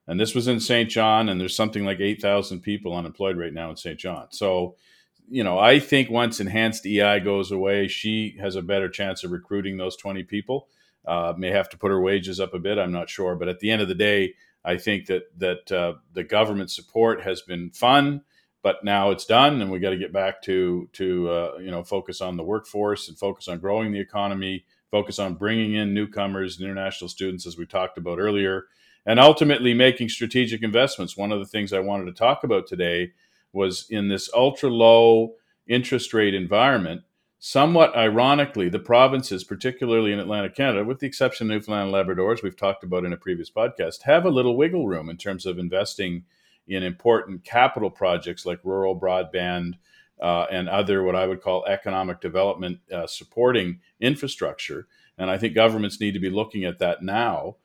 and 0.06 0.18
this 0.18 0.34
was 0.34 0.48
in 0.48 0.60
saint 0.60 0.88
john 0.88 1.28
and 1.28 1.40
there's 1.40 1.56
something 1.56 1.84
like 1.84 2.00
8000 2.00 2.60
people 2.60 2.96
unemployed 2.96 3.36
right 3.36 3.52
now 3.52 3.70
in 3.70 3.76
saint 3.76 3.98
john 3.98 4.28
so 4.30 4.76
you 5.28 5.42
know 5.42 5.58
i 5.58 5.78
think 5.78 6.10
once 6.10 6.40
enhanced 6.40 6.86
ei 6.86 7.20
goes 7.20 7.50
away 7.50 7.88
she 7.88 8.36
has 8.40 8.56
a 8.56 8.62
better 8.62 8.88
chance 8.88 9.24
of 9.24 9.30
recruiting 9.30 9.76
those 9.76 9.96
20 9.96 10.22
people. 10.24 10.68
Uh, 11.06 11.32
may 11.38 11.50
have 11.50 11.68
to 11.68 11.78
put 11.78 11.92
her 11.92 12.00
wages 12.00 12.40
up 12.40 12.54
a 12.54 12.58
bit 12.58 12.78
i'm 12.78 12.92
not 12.92 13.08
sure. 13.08 13.36
But 13.36 13.48
at 13.48 13.60
the 13.60 13.70
end 13.70 13.82
of 13.82 13.88
the 13.88 13.94
day 13.94 14.34
i 14.64 14.76
think 14.76 15.06
that 15.06 15.24
that 15.38 15.72
uh, 15.72 15.94
the 16.12 16.24
government 16.24 16.70
support 16.70 17.22
has 17.22 17.42
been 17.42 17.70
fun 17.70 18.22
but 18.62 18.82
now 18.82 19.10
it's 19.12 19.24
done 19.24 19.62
and 19.62 19.70
we 19.70 19.78
got 19.78 19.90
to 19.90 19.96
get 19.96 20.12
back 20.12 20.42
to 20.42 20.88
to 20.92 21.30
uh, 21.30 21.52
you 21.60 21.70
know 21.70 21.84
focus 21.84 22.20
on 22.20 22.36
the 22.36 22.42
workforce 22.42 23.08
and 23.08 23.18
focus 23.18 23.48
on 23.48 23.60
growing 23.60 23.92
the 23.92 24.00
economy 24.00 24.64
focus 24.90 25.18
on 25.18 25.34
bringing 25.34 25.74
in 25.74 25.94
newcomers 25.94 26.56
and 26.56 26.64
international 26.64 27.08
students 27.08 27.46
as 27.46 27.56
we 27.56 27.66
talked 27.66 27.98
about 27.98 28.18
earlier 28.18 28.64
and 29.06 29.20
ultimately 29.20 29.72
making 29.72 30.08
strategic 30.08 30.62
investments. 30.62 31.16
One 31.16 31.32
of 31.32 31.38
the 31.38 31.46
things 31.46 31.72
i 31.72 31.78
wanted 31.78 32.06
to 32.06 32.12
talk 32.12 32.44
about 32.44 32.66
today 32.66 33.12
was 33.56 33.86
in 33.90 34.08
this 34.08 34.30
ultra 34.34 34.70
low 34.70 35.34
interest 35.66 36.14
rate 36.14 36.34
environment 36.34 37.02
somewhat 37.38 37.96
ironically 37.96 38.68
the 38.68 38.78
provinces 38.78 39.42
particularly 39.42 40.12
in 40.12 40.18
atlantic 40.20 40.54
canada 40.54 40.84
with 40.84 41.00
the 41.00 41.06
exception 41.06 41.46
of 41.46 41.50
newfoundland 41.50 41.84
and 41.84 41.92
labrador 41.92 42.32
as 42.32 42.42
we've 42.42 42.56
talked 42.56 42.84
about 42.84 43.04
in 43.04 43.12
a 43.12 43.16
previous 43.16 43.50
podcast 43.50 44.02
have 44.02 44.24
a 44.24 44.30
little 44.30 44.56
wiggle 44.56 44.86
room 44.86 45.08
in 45.08 45.16
terms 45.16 45.44
of 45.44 45.58
investing 45.58 46.24
in 46.68 46.82
important 46.82 47.44
capital 47.44 47.90
projects 47.90 48.46
like 48.46 48.60
rural 48.64 48.98
broadband 48.98 49.74
uh, 50.20 50.46
and 50.50 50.68
other 50.68 51.02
what 51.02 51.16
I 51.16 51.26
would 51.26 51.42
call 51.42 51.64
economic 51.66 52.20
development 52.20 52.78
uh, 52.92 53.06
supporting 53.06 53.80
infrastructure. 54.00 54.86
And 55.18 55.30
I 55.30 55.38
think 55.38 55.54
governments 55.54 56.00
need 56.00 56.12
to 56.12 56.20
be 56.20 56.30
looking 56.30 56.64
at 56.64 56.78
that 56.78 57.02
now, 57.02 57.56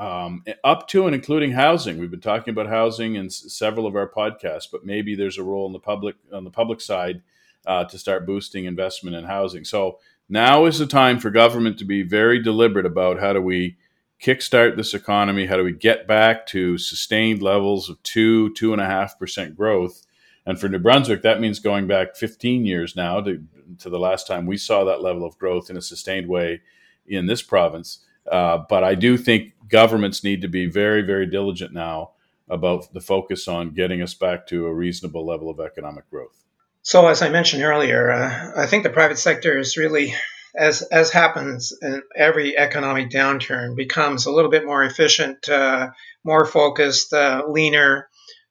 um, 0.00 0.42
up 0.64 0.88
to 0.88 1.04
and 1.04 1.14
including 1.14 1.52
housing. 1.52 1.98
We've 1.98 2.10
been 2.10 2.20
talking 2.20 2.52
about 2.52 2.68
housing 2.68 3.16
in 3.16 3.26
s- 3.26 3.44
several 3.48 3.86
of 3.86 3.94
our 3.94 4.08
podcasts, 4.08 4.66
but 4.72 4.84
maybe 4.84 5.14
there's 5.14 5.36
a 5.36 5.42
role 5.44 5.66
in 5.66 5.74
the 5.74 5.78
public 5.78 6.16
on 6.32 6.44
the 6.44 6.50
public 6.50 6.80
side 6.80 7.20
uh, 7.66 7.84
to 7.84 7.98
start 7.98 8.26
boosting 8.26 8.64
investment 8.64 9.14
in 9.14 9.24
housing. 9.24 9.62
So 9.62 9.98
now 10.26 10.64
is 10.64 10.78
the 10.78 10.86
time 10.86 11.20
for 11.20 11.28
government 11.28 11.78
to 11.80 11.84
be 11.84 12.02
very 12.02 12.42
deliberate 12.42 12.86
about 12.86 13.20
how 13.20 13.34
do 13.34 13.42
we 13.42 13.76
kickstart 14.22 14.76
this 14.76 14.94
economy? 14.94 15.44
How 15.44 15.56
do 15.56 15.64
we 15.64 15.72
get 15.72 16.06
back 16.06 16.46
to 16.46 16.78
sustained 16.78 17.42
levels 17.42 17.90
of 17.90 18.02
two, 18.02 18.54
two 18.54 18.72
and 18.72 18.80
a 18.80 18.86
half 18.86 19.18
percent 19.18 19.54
growth? 19.54 20.06
And 20.46 20.58
for 20.58 20.70
New 20.70 20.78
Brunswick, 20.78 21.20
that 21.22 21.40
means 21.40 21.58
going 21.58 21.86
back 21.86 22.16
15 22.16 22.64
years 22.64 22.96
now 22.96 23.20
to, 23.20 23.44
to 23.80 23.90
the 23.90 23.98
last 23.98 24.26
time 24.26 24.46
we 24.46 24.56
saw 24.56 24.84
that 24.84 25.02
level 25.02 25.26
of 25.26 25.36
growth 25.38 25.68
in 25.68 25.76
a 25.76 25.82
sustained 25.82 26.26
way 26.26 26.62
in 27.06 27.26
this 27.26 27.42
province. 27.42 28.06
Uh, 28.30 28.58
but 28.68 28.84
I 28.84 28.94
do 28.94 29.16
think 29.16 29.52
governments 29.70 30.24
need 30.24 30.42
to 30.42 30.48
be 30.48 30.66
very, 30.66 31.02
very 31.02 31.26
diligent 31.26 31.72
now 31.72 32.10
about 32.48 32.92
the 32.92 33.00
focus 33.00 33.46
on 33.48 33.70
getting 33.70 34.02
us 34.02 34.14
back 34.14 34.46
to 34.48 34.66
a 34.66 34.74
reasonable 34.74 35.24
level 35.24 35.48
of 35.48 35.60
economic 35.60 36.08
growth. 36.10 36.44
So, 36.82 37.06
as 37.06 37.22
I 37.22 37.28
mentioned 37.28 37.62
earlier, 37.62 38.10
uh, 38.10 38.52
I 38.56 38.66
think 38.66 38.82
the 38.82 38.90
private 38.90 39.18
sector 39.18 39.58
is 39.58 39.76
really 39.76 40.14
as 40.56 40.82
as 40.82 41.10
happens 41.10 41.72
in 41.80 42.02
every 42.16 42.56
economic 42.56 43.10
downturn, 43.10 43.76
becomes 43.76 44.26
a 44.26 44.32
little 44.32 44.50
bit 44.50 44.66
more 44.66 44.82
efficient, 44.82 45.48
uh, 45.48 45.90
more 46.24 46.44
focused, 46.44 47.12
uh, 47.12 47.44
leaner, 47.48 48.08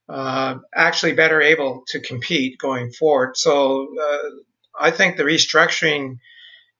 uh, 0.07 0.55
actually 0.73 1.13
better 1.13 1.41
able 1.41 1.83
to 1.87 1.99
compete 1.99 2.57
going 2.57 2.91
forward. 2.91 3.35
So 3.35 3.87
uh, 4.01 4.29
I 4.79 4.91
think 4.91 5.17
the 5.17 5.23
restructuring 5.23 6.19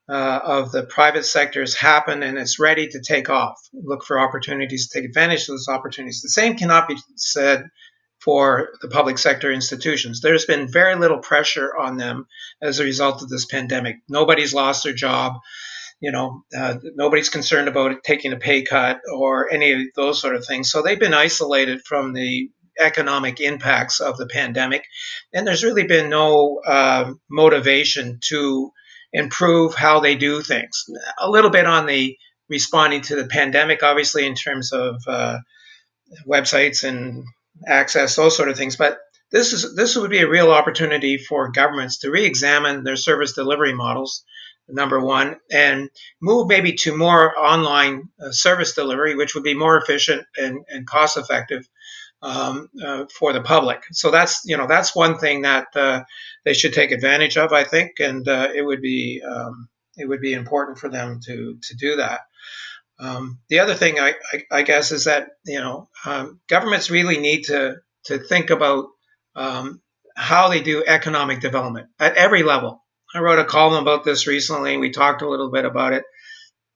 uh, 0.10 0.40
of 0.44 0.72
the 0.72 0.84
private 0.84 1.26
sector 1.26 1.60
has 1.60 1.76
happened 1.76 2.24
and 2.24 2.38
it's 2.38 2.60
ready 2.60 2.88
to 2.88 3.02
take 3.02 3.30
off. 3.30 3.60
Look 3.74 4.04
for 4.04 4.20
opportunities, 4.20 4.88
to 4.88 5.00
take 5.00 5.08
advantage 5.08 5.42
of 5.42 5.48
those 5.50 5.68
opportunities. 5.68 6.22
The 6.22 6.30
same 6.30 6.56
cannot 6.58 6.88
be 6.88 6.98
said 7.16 7.70
for 8.24 8.70
the 8.82 8.90
public 8.90 9.18
sector 9.18 9.52
institutions. 9.52 10.22
There's 10.22 10.46
been 10.46 10.72
very 10.72 10.96
little 10.96 11.20
pressure 11.20 11.76
on 11.78 11.98
them 11.98 12.28
as 12.62 12.80
a 12.80 12.84
result 12.84 13.22
of 13.22 13.30
this 13.30 13.46
pandemic. 13.46 13.98
Nobody's 14.10 14.54
lost 14.54 14.84
their 14.84 14.94
job. 14.94 15.34
You 16.02 16.12
know, 16.12 16.44
uh, 16.58 16.76
nobody's 16.96 17.30
concerned 17.30 17.68
about 17.68 18.04
taking 18.04 18.34
a 18.34 18.38
pay 18.38 18.64
cut 18.64 19.02
or 19.14 19.52
any 19.52 19.74
of 19.74 19.80
those 19.96 20.20
sort 20.20 20.36
of 20.36 20.46
things. 20.46 20.72
So 20.72 20.82
they've 20.82 21.00
been 21.00 21.14
isolated 21.14 21.82
from 21.86 22.14
the 22.14 22.50
economic 22.80 23.42
impacts 23.42 24.00
of 24.00 24.18
the 24.18 24.26
pandemic, 24.26 24.86
and 25.34 25.46
there's 25.46 25.66
really 25.66 25.84
been 25.84 26.10
no 26.10 26.62
uh, 26.66 27.12
motivation 27.30 28.20
to 28.30 28.72
improve 29.14 29.76
how 29.76 30.00
they 30.00 30.16
do 30.16 30.42
things. 30.42 30.86
A 31.20 31.30
little 31.30 31.50
bit 31.50 31.66
on 31.66 31.86
the 31.86 32.18
responding 32.48 33.02
to 33.02 33.16
the 33.16 33.28
pandemic, 33.28 33.84
obviously, 33.84 34.26
in 34.26 34.36
terms 34.36 34.72
of 34.74 35.02
uh, 35.08 35.40
websites 36.28 36.88
and 36.88 37.26
access, 37.68 38.16
those 38.16 38.36
sort 38.36 38.50
of 38.50 38.58
things. 38.58 38.76
But 38.76 39.00
this 39.32 39.54
is 39.54 39.76
this 39.76 39.96
would 39.96 40.10
be 40.10 40.22
a 40.22 40.30
real 40.30 40.52
opportunity 40.52 41.18
for 41.18 41.52
governments 41.52 42.00
to 42.00 42.12
re-examine 42.12 42.84
their 42.84 42.96
service 42.96 43.34
delivery 43.34 43.74
models. 43.74 44.24
Number 44.72 45.00
one, 45.00 45.38
and 45.52 45.90
move 46.22 46.48
maybe 46.48 46.74
to 46.74 46.96
more 46.96 47.36
online 47.36 48.10
uh, 48.24 48.32
service 48.32 48.76
delivery, 48.76 49.16
which 49.16 49.34
would 49.34 49.44
be 49.44 49.56
more 49.56 49.78
efficient 49.78 50.28
and, 50.38 50.64
and 50.70 50.86
cost 50.86 51.18
effective 51.18 51.68
um, 52.22 52.70
uh, 52.84 53.06
for 53.18 53.34
the 53.34 53.42
public. 53.42 53.84
So 53.92 54.12
that's 54.12 54.42
you 54.46 54.58
know 54.58 54.68
that's 54.68 54.96
one 54.96 55.18
thing 55.18 55.44
that 55.44 55.68
uh, 55.76 56.04
they 56.46 56.54
should 56.54 56.74
take 56.74 56.92
advantage 56.92 57.38
of, 57.38 57.54
I 57.54 57.64
think, 57.64 58.00
and 58.00 58.28
uh, 58.28 58.50
it 58.54 58.62
would 58.62 58.82
be 58.82 59.22
um, 59.28 59.70
it 59.98 60.08
would 60.08 60.22
be 60.22 60.34
important 60.34 60.80
for 60.80 60.90
them 60.90 61.20
to 61.26 61.58
to 61.62 61.76
do 61.76 61.98
that. 61.98 62.22
Um, 63.00 63.40
the 63.48 63.60
other 63.60 63.76
thing 63.76 63.98
I, 63.98 64.16
I, 64.34 64.44
I, 64.52 64.62
guess 64.64 64.92
is 64.92 65.06
that 65.06 65.30
you 65.46 65.60
know 65.60 65.90
um, 66.06 66.42
governments 66.50 66.90
really 66.90 67.18
need 67.18 67.44
to 67.44 67.78
to 68.06 68.18
think 68.20 68.50
about 68.50 68.88
um, 69.36 69.82
how 70.16 70.50
they 70.50 70.62
do 70.62 70.84
economic 70.86 71.40
development 71.40 71.88
at 72.00 72.16
every 72.16 72.44
level. 72.44 72.84
I 73.14 73.20
wrote 73.20 73.40
a 73.40 73.46
column 73.46 73.82
about 73.82 74.04
this 74.04 74.28
recently. 74.28 74.78
We 74.78 74.92
talked 74.92 75.22
a 75.22 75.30
little 75.30 75.50
bit 75.50 75.66
about 75.66 75.94
it. 75.94 76.04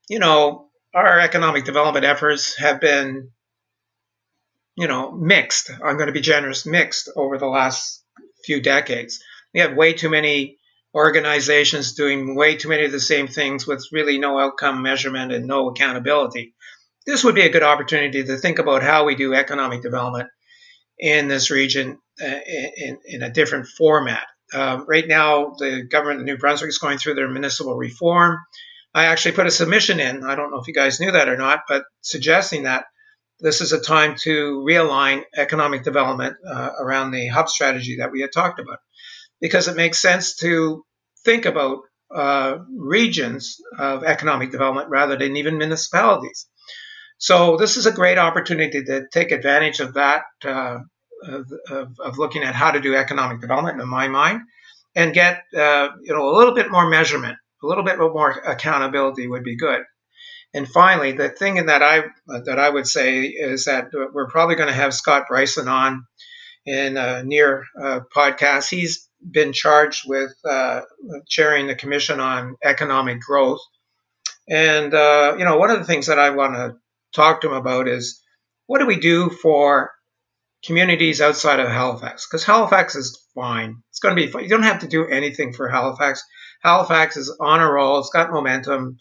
You 0.10 0.20
know, 0.20 0.70
our 0.94 1.20
economic 1.20 1.66
development 1.66 2.06
efforts 2.06 2.58
have 2.58 2.80
been, 2.80 3.32
you 4.76 4.88
know, 4.88 5.12
mixed. 5.12 5.70
I'm 5.72 5.98
going 5.98 6.08
to 6.08 6.14
be 6.14 6.22
generous, 6.22 6.66
mixed 6.66 7.10
over 7.16 7.38
the 7.38 7.48
last 7.48 8.04
few 8.46 8.62
decades. 8.62 9.20
We 9.54 9.60
have 9.60 9.76
way 9.76 9.94
too 9.94 10.10
many 10.10 10.58
organizations 10.96 11.94
doing 11.94 12.36
way 12.36 12.56
too 12.56 12.70
many 12.70 12.86
of 12.86 12.92
the 12.92 13.00
same 13.00 13.28
things 13.28 13.66
with 13.66 13.88
really 13.92 14.20
no 14.20 14.40
outcome 14.40 14.82
measurement 14.82 15.32
and 15.32 15.48
no 15.48 15.70
accountability. 15.70 16.54
This 17.06 17.24
would 17.24 17.36
be 17.36 17.42
a 17.42 17.52
good 17.52 17.64
opportunity 17.64 18.24
to 18.24 18.38
think 18.38 18.60
about 18.60 18.84
how 18.84 19.06
we 19.06 19.16
do 19.16 19.34
economic 19.34 19.82
development 19.82 20.30
in 21.00 21.28
this 21.28 21.50
region 21.50 22.00
uh, 22.22 22.40
in, 22.78 23.00
in, 23.06 23.24
a 23.24 23.32
different 23.32 23.68
format. 23.68 24.24
Um, 24.54 24.86
right 24.88 25.08
now, 25.08 25.56
the 25.58 25.82
government 25.82 26.20
of 26.20 26.26
New 26.28 26.38
Brunswick 26.38 26.70
is 26.70 26.78
going 26.78 27.00
through 27.00 27.16
their 27.16 27.30
municipal 27.30 27.76
reform. 27.76 28.38
I 28.94 29.06
actually 29.06 29.32
put 29.32 29.48
a 29.48 29.52
submission 29.52 30.00
in. 30.00 30.24
I 30.24 30.36
don't 30.36 30.52
know 30.52 30.60
if 30.60 30.68
you 30.68 30.74
guys 30.74 31.00
knew 31.00 31.12
that 31.12 31.28
or 31.28 31.36
not, 31.36 31.62
but 31.68 31.84
suggesting 32.02 32.64
that 32.64 32.86
this 33.44 33.60
is 33.60 33.74
a 33.74 33.80
time 33.80 34.16
to 34.22 34.64
realign 34.68 35.24
economic 35.36 35.84
development 35.84 36.38
uh, 36.48 36.70
around 36.80 37.12
the 37.12 37.28
hub 37.28 37.50
strategy 37.50 37.98
that 37.98 38.12
we 38.12 38.22
had 38.22 38.32
talked 38.32 38.60
about 38.60 38.80
because 39.42 39.68
it 39.68 39.76
makes 39.76 40.02
sense 40.02 40.38
to 40.38 40.84
think 41.26 41.46
about 41.46 41.80
uh, 42.16 42.60
regions 42.76 43.58
of 43.78 44.04
economic 44.04 44.52
development 44.52 44.90
rather 44.90 45.18
than 45.18 45.36
even 45.36 45.58
municipalities. 45.58 46.48
So 47.18 47.58
this 47.58 47.76
is 47.76 47.86
a 47.86 47.92
great 47.92 48.18
opportunity 48.18 48.84
to 48.84 49.08
take 49.12 49.32
advantage 49.32 49.82
of 49.82 49.96
that, 49.96 50.24
uh, 50.46 50.80
of, 51.24 51.52
of, 51.70 51.88
of, 52.00 52.18
looking 52.18 52.44
at 52.44 52.56
how 52.56 52.72
to 52.72 52.80
do 52.80 52.96
economic 52.96 53.42
development 53.42 53.82
in 53.82 53.88
my 53.88 54.08
mind, 54.08 54.42
and 54.96 55.14
get 55.14 55.44
uh, 55.58 55.90
you 56.02 56.14
know 56.14 56.30
a 56.30 56.36
little 56.36 56.54
bit 56.54 56.70
more 56.72 56.90
measurement, 56.90 57.38
a 57.64 57.68
little 57.68 57.84
bit 57.84 57.98
more 57.98 58.32
accountability 58.32 59.28
would 59.28 59.44
be 59.44 59.56
good. 59.56 59.84
And 60.54 60.68
finally, 60.68 61.14
the 61.14 61.30
thing 61.30 61.66
that 61.66 61.82
I 61.82 62.04
that 62.28 62.60
I 62.60 62.70
would 62.70 62.88
say 62.88 63.22
is 63.22 63.66
that 63.66 63.88
we're 63.92 64.30
probably 64.30 64.56
going 64.56 64.68
to 64.68 64.74
have 64.74 64.94
Scott 64.94 65.26
Brison 65.30 65.68
on 65.68 66.06
in 66.66 66.98
a 66.98 67.24
near 67.24 67.66
uh, 67.82 68.02
podcast. 68.16 68.70
He's 68.70 69.10
been 69.30 69.54
charged 69.54 70.08
with 70.08 70.34
uh, 70.48 70.82
chairing 71.28 71.68
the 71.68 71.76
Commission 71.76 72.20
on 72.20 72.56
Economic 72.64 73.22
Growth. 73.22 73.62
And, 74.50 74.94
uh, 74.94 75.36
you 75.38 75.46
know, 75.46 75.58
one 75.58 75.72
of 75.72 75.80
the 75.80 75.86
things 75.86 76.08
that 76.08 76.20
I 76.20 76.32
want 76.32 76.56
to 76.56 76.76
talk 77.14 77.42
to 77.42 77.48
him 77.48 77.54
about 77.54 77.88
is 77.88 78.22
what 78.68 78.80
do 78.80 78.86
we 78.86 79.00
do 79.00 79.30
for 79.30 79.92
communities 80.66 81.22
outside 81.22 81.60
of 81.60 81.68
Halifax? 81.70 82.28
Because 82.28 82.44
Halifax 82.44 82.96
is 82.96 83.26
fine. 83.36 83.82
It's 83.90 84.00
going 84.00 84.16
to 84.16 84.22
be 84.22 84.28
fine. 84.28 84.44
You 84.44 84.50
don't 84.50 84.64
have 84.64 84.80
to 84.80 84.88
do 84.88 85.08
anything 85.08 85.54
for 85.54 85.70
Halifax. 85.70 86.24
Halifax 86.62 87.18
is 87.18 87.36
on 87.40 87.62
a 87.62 87.72
roll. 87.72 88.00
It's 88.00 88.10
got 88.10 88.32
momentum. 88.32 88.98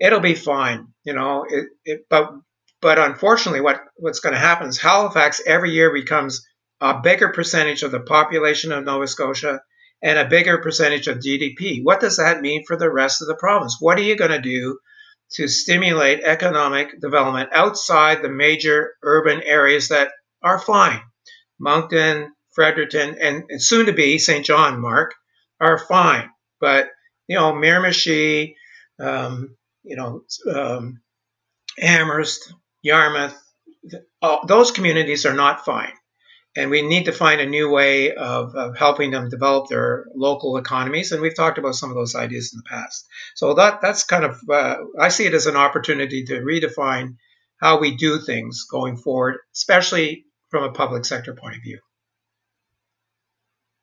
It'll 0.00 0.20
be 0.20 0.34
fine. 0.34 0.88
You 1.04 1.12
know, 1.12 1.44
it, 1.48 1.66
it 1.84 2.06
but 2.08 2.32
but 2.80 2.98
unfortunately, 2.98 3.60
what, 3.60 3.80
what's 3.96 4.20
going 4.20 4.32
to 4.34 4.38
happen 4.38 4.68
is 4.68 4.78
Halifax 4.78 5.42
every 5.46 5.72
year 5.72 5.92
becomes 5.92 6.46
a 6.80 7.00
bigger 7.00 7.28
percentage 7.28 7.82
of 7.82 7.90
the 7.90 8.00
population 8.00 8.72
of 8.72 8.84
Nova 8.84 9.06
Scotia 9.06 9.60
and 10.02 10.18
a 10.18 10.28
bigger 10.28 10.58
percentage 10.58 11.06
of 11.06 11.18
GDP. 11.18 11.80
What 11.82 12.00
does 12.00 12.16
that 12.16 12.40
mean 12.40 12.64
for 12.66 12.76
the 12.76 12.90
rest 12.90 13.20
of 13.20 13.28
the 13.28 13.34
province? 13.34 13.76
What 13.80 13.98
are 13.98 14.02
you 14.02 14.16
going 14.16 14.30
to 14.30 14.40
do 14.40 14.78
to 15.32 15.46
stimulate 15.46 16.24
economic 16.24 16.98
development 17.00 17.50
outside 17.52 18.22
the 18.22 18.30
major 18.30 18.94
urban 19.02 19.42
areas 19.42 19.88
that 19.88 20.10
are 20.42 20.58
fine? 20.58 21.02
Moncton, 21.58 22.32
Fredericton, 22.54 23.18
and, 23.20 23.44
and 23.50 23.62
soon 23.62 23.86
to 23.86 23.92
be 23.92 24.18
Saint 24.18 24.46
John, 24.46 24.80
Mark, 24.80 25.14
are 25.60 25.78
fine. 25.78 26.30
But, 26.60 26.88
you 27.28 27.36
know, 27.36 27.52
Miramichi, 27.52 28.54
um, 28.98 29.54
you 29.82 29.96
know, 29.96 30.22
um, 30.52 31.00
Amherst, 31.80 32.52
Yarmouth, 32.82 33.36
all, 34.20 34.46
those 34.46 34.70
communities 34.70 35.26
are 35.26 35.34
not 35.34 35.64
fine 35.64 35.92
and 36.56 36.70
we 36.70 36.82
need 36.82 37.04
to 37.04 37.12
find 37.12 37.40
a 37.40 37.46
new 37.46 37.70
way 37.70 38.14
of, 38.14 38.54
of, 38.54 38.76
helping 38.76 39.10
them 39.10 39.28
develop 39.28 39.68
their 39.68 40.06
local 40.14 40.56
economies. 40.56 41.12
And 41.12 41.22
we've 41.22 41.36
talked 41.36 41.58
about 41.58 41.76
some 41.76 41.90
of 41.90 41.96
those 41.96 42.14
ideas 42.14 42.52
in 42.52 42.58
the 42.58 42.68
past. 42.68 43.06
So 43.36 43.54
that 43.54 43.80
that's 43.80 44.04
kind 44.04 44.24
of 44.24 44.38
uh, 44.48 44.76
I 44.98 45.08
see 45.08 45.26
it 45.26 45.34
as 45.34 45.46
an 45.46 45.56
opportunity 45.56 46.24
to 46.24 46.40
redefine 46.40 47.16
how 47.56 47.78
we 47.78 47.96
do 47.96 48.18
things 48.18 48.64
going 48.70 48.96
forward, 48.96 49.38
especially 49.54 50.24
from 50.48 50.64
a 50.64 50.72
public 50.72 51.04
sector 51.04 51.34
point 51.34 51.56
of 51.56 51.62
view. 51.62 51.78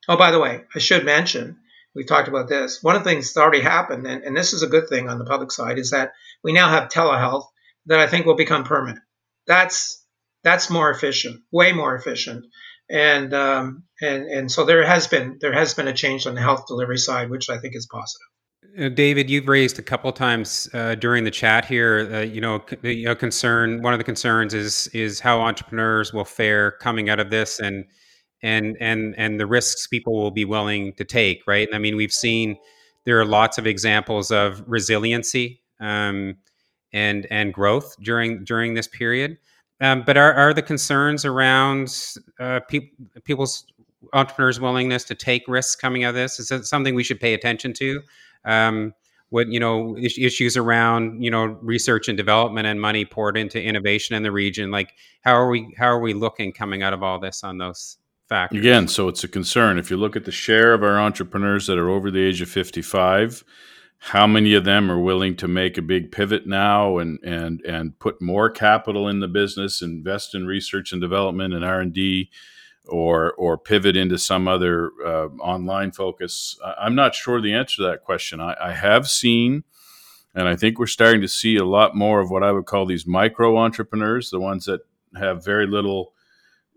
Oh, 0.09 0.17
by 0.17 0.31
the 0.31 0.39
way, 0.39 0.61
I 0.73 0.79
should 0.79 1.05
mention 1.05 1.57
we 1.97 2.05
talked 2.05 2.27
about 2.27 2.47
this. 2.47 2.81
One 2.83 2.95
of 2.95 3.03
the 3.03 3.09
things 3.09 3.25
that's 3.25 3.43
already 3.43 3.61
happened, 3.61 4.05
and, 4.05 4.23
and 4.23 4.37
this 4.37 4.53
is 4.53 4.61
a 4.61 4.67
good 4.67 4.87
thing 4.87 5.09
on 5.09 5.17
the 5.17 5.25
public 5.25 5.51
side, 5.51 5.79
is 5.79 5.89
that 5.89 6.11
we 6.43 6.53
now 6.53 6.69
have 6.69 6.89
telehealth 6.89 7.47
that 7.87 7.99
I 7.99 8.05
think 8.05 8.25
will 8.25 8.35
become 8.35 8.63
permanent. 8.63 8.99
That's 9.47 10.05
that's 10.43 10.69
more 10.69 10.91
efficient, 10.91 11.41
way 11.51 11.73
more 11.73 11.95
efficient. 11.95 12.45
And 12.89 13.33
um, 13.33 13.83
and 13.99 14.25
and 14.25 14.51
so 14.51 14.63
there 14.63 14.85
has 14.85 15.07
been 15.07 15.39
there 15.41 15.53
has 15.53 15.73
been 15.73 15.87
a 15.87 15.93
change 15.93 16.27
on 16.27 16.35
the 16.35 16.41
health 16.41 16.67
delivery 16.67 16.99
side, 16.99 17.31
which 17.31 17.49
I 17.49 17.57
think 17.57 17.75
is 17.75 17.87
positive. 17.87 18.27
Uh, 18.79 18.89
David, 18.89 19.29
you've 19.29 19.47
raised 19.47 19.79
a 19.79 19.81
couple 19.81 20.11
times 20.11 20.69
uh, 20.73 20.93
during 20.95 21.23
the 21.23 21.31
chat 21.31 21.65
here. 21.65 22.09
Uh, 22.13 22.19
you 22.19 22.41
know, 22.41 22.63
a 22.83 23.15
concern. 23.15 23.81
One 23.81 23.93
of 23.93 23.99
the 23.99 24.03
concerns 24.03 24.53
is 24.53 24.87
is 24.93 25.19
how 25.19 25.41
entrepreneurs 25.41 26.13
will 26.13 26.25
fare 26.25 26.71
coming 26.71 27.09
out 27.09 27.19
of 27.19 27.31
this, 27.31 27.59
and 27.59 27.85
and 28.43 28.77
and 28.79 29.15
and 29.17 29.39
the 29.39 29.47
risks 29.47 29.87
people 29.87 30.13
will 30.13 30.31
be 30.31 30.45
willing 30.45 30.93
to 30.93 31.03
take. 31.03 31.41
Right. 31.47 31.67
I 31.73 31.79
mean, 31.79 31.95
we've 31.95 32.11
seen 32.11 32.57
there 33.05 33.19
are 33.19 33.25
lots 33.25 33.57
of 33.57 33.65
examples 33.65 34.31
of 34.31 34.63
resiliency 34.67 35.61
um, 35.79 36.37
and 36.93 37.27
and 37.31 37.53
growth 37.53 37.95
during 38.01 38.43
during 38.43 38.73
this 38.73 38.87
period. 38.87 39.37
Um, 39.79 40.03
but 40.05 40.17
are, 40.17 40.33
are 40.33 40.53
the 40.55 40.63
concerns 40.63 41.23
around 41.23 41.95
uh, 42.39 42.61
pe- 42.67 42.89
people's 43.25 43.65
entrepreneurs' 44.13 44.59
willingness 44.59 45.03
to 45.03 45.13
take 45.13 45.43
risks 45.47 45.75
coming 45.75 46.03
out 46.03 46.09
of 46.09 46.15
this? 46.15 46.39
Is 46.39 46.47
that 46.47 46.65
something 46.65 46.95
we 46.95 47.03
should 47.03 47.19
pay 47.19 47.35
attention 47.35 47.73
to? 47.73 48.01
Um, 48.43 48.93
what 49.29 49.47
you 49.49 49.59
know 49.59 49.95
is- 49.97 50.17
issues 50.17 50.57
around 50.57 51.21
you 51.23 51.29
know 51.29 51.45
research 51.61 52.07
and 52.07 52.17
development 52.17 52.67
and 52.67 52.79
money 52.79 53.05
poured 53.05 53.37
into 53.37 53.61
innovation 53.61 54.15
in 54.15 54.23
the 54.23 54.31
region 54.31 54.71
like 54.71 54.93
how 55.21 55.33
are 55.33 55.49
we 55.49 55.73
how 55.77 55.87
are 55.87 55.99
we 55.99 56.13
looking 56.13 56.51
coming 56.53 56.83
out 56.83 56.93
of 56.93 57.03
all 57.03 57.19
this 57.19 57.43
on 57.43 57.57
those 57.57 57.97
again 58.51 58.87
so 58.87 59.07
it's 59.07 59.23
a 59.23 59.27
concern 59.27 59.77
if 59.77 59.89
you 59.89 59.97
look 59.97 60.15
at 60.15 60.25
the 60.25 60.31
share 60.31 60.73
of 60.73 60.83
our 60.83 60.99
entrepreneurs 60.99 61.67
that 61.67 61.77
are 61.77 61.89
over 61.89 62.11
the 62.11 62.21
age 62.21 62.41
of 62.41 62.49
55 62.49 63.43
how 63.99 64.27
many 64.27 64.53
of 64.53 64.63
them 64.63 64.91
are 64.91 64.99
willing 64.99 65.35
to 65.37 65.47
make 65.47 65.77
a 65.77 65.81
big 65.81 66.11
pivot 66.11 66.45
now 66.45 66.97
and 66.97 67.19
and 67.23 67.61
and 67.61 67.97
put 67.99 68.21
more 68.21 68.49
capital 68.49 69.07
in 69.07 69.19
the 69.19 69.27
business, 69.27 69.81
invest 69.81 70.35
in 70.35 70.45
research 70.45 70.91
and 70.91 71.01
development 71.01 71.53
and 71.53 71.65
R 71.65 71.81
and 71.81 71.93
D, 71.93 72.29
or 72.85 73.33
or 73.33 73.57
pivot 73.57 73.97
into 73.97 74.17
some 74.17 74.47
other 74.47 74.91
uh, 75.05 75.27
online 75.39 75.91
focus? 75.91 76.57
I'm 76.79 76.95
not 76.95 77.15
sure 77.15 77.41
the 77.41 77.53
answer 77.53 77.77
to 77.77 77.89
that 77.89 78.03
question. 78.03 78.39
I, 78.39 78.55
I 78.61 78.73
have 78.73 79.07
seen, 79.07 79.63
and 80.35 80.47
I 80.47 80.55
think 80.55 80.77
we're 80.77 80.87
starting 80.87 81.21
to 81.21 81.27
see 81.27 81.57
a 81.57 81.65
lot 81.65 81.95
more 81.95 82.19
of 82.19 82.29
what 82.29 82.43
I 82.43 82.51
would 82.51 82.65
call 82.65 82.85
these 82.85 83.07
micro 83.07 83.57
entrepreneurs, 83.57 84.29
the 84.29 84.39
ones 84.39 84.65
that 84.65 84.81
have 85.17 85.43
very 85.43 85.65
little 85.65 86.13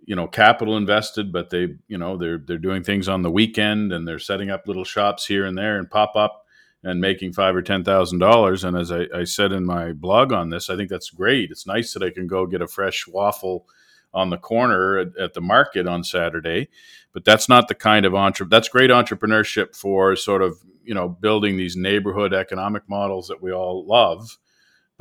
you 0.04 0.16
know 0.16 0.26
capital 0.26 0.76
invested 0.76 1.32
but 1.32 1.50
they 1.50 1.68
you 1.88 1.98
know 1.98 2.16
they're 2.16 2.38
they're 2.38 2.58
doing 2.58 2.82
things 2.82 3.08
on 3.08 3.22
the 3.22 3.30
weekend 3.30 3.92
and 3.92 4.08
they're 4.08 4.18
setting 4.18 4.50
up 4.50 4.66
little 4.66 4.84
shops 4.84 5.26
here 5.26 5.44
and 5.44 5.56
there 5.56 5.78
and 5.78 5.90
pop 5.90 6.16
up 6.16 6.40
and 6.82 7.00
making 7.00 7.32
five 7.32 7.54
or 7.54 7.62
ten 7.62 7.84
thousand 7.84 8.18
dollars. 8.18 8.64
And 8.64 8.76
as 8.76 8.90
I, 8.90 9.06
I, 9.14 9.24
said 9.24 9.52
in 9.52 9.64
my 9.64 9.92
blog 9.92 10.32
on 10.32 10.50
this, 10.50 10.70
I 10.70 10.76
think 10.76 10.88
that's 10.88 11.10
great. 11.10 11.50
It's 11.50 11.66
nice 11.66 11.92
that 11.92 12.02
I 12.02 12.10
can 12.10 12.26
go 12.26 12.46
get 12.46 12.62
a 12.62 12.68
fresh 12.68 13.06
waffle 13.06 13.66
on 14.14 14.30
the 14.30 14.38
corner 14.38 14.98
at, 14.98 15.16
at 15.18 15.34
the 15.34 15.40
market 15.40 15.86
on 15.86 16.02
Saturday. 16.02 16.68
But 17.12 17.24
that's 17.24 17.48
not 17.48 17.68
the 17.68 17.74
kind 17.74 18.06
of 18.06 18.14
entre- 18.14 18.46
that's 18.46 18.68
great 18.68 18.90
entrepreneurship 18.90 19.76
for 19.76 20.16
sort 20.16 20.42
of 20.42 20.58
you 20.82 20.94
know 20.94 21.08
building 21.08 21.56
these 21.56 21.76
neighborhood 21.76 22.32
economic 22.32 22.88
models 22.88 23.28
that 23.28 23.42
we 23.42 23.52
all 23.52 23.84
love. 23.86 24.38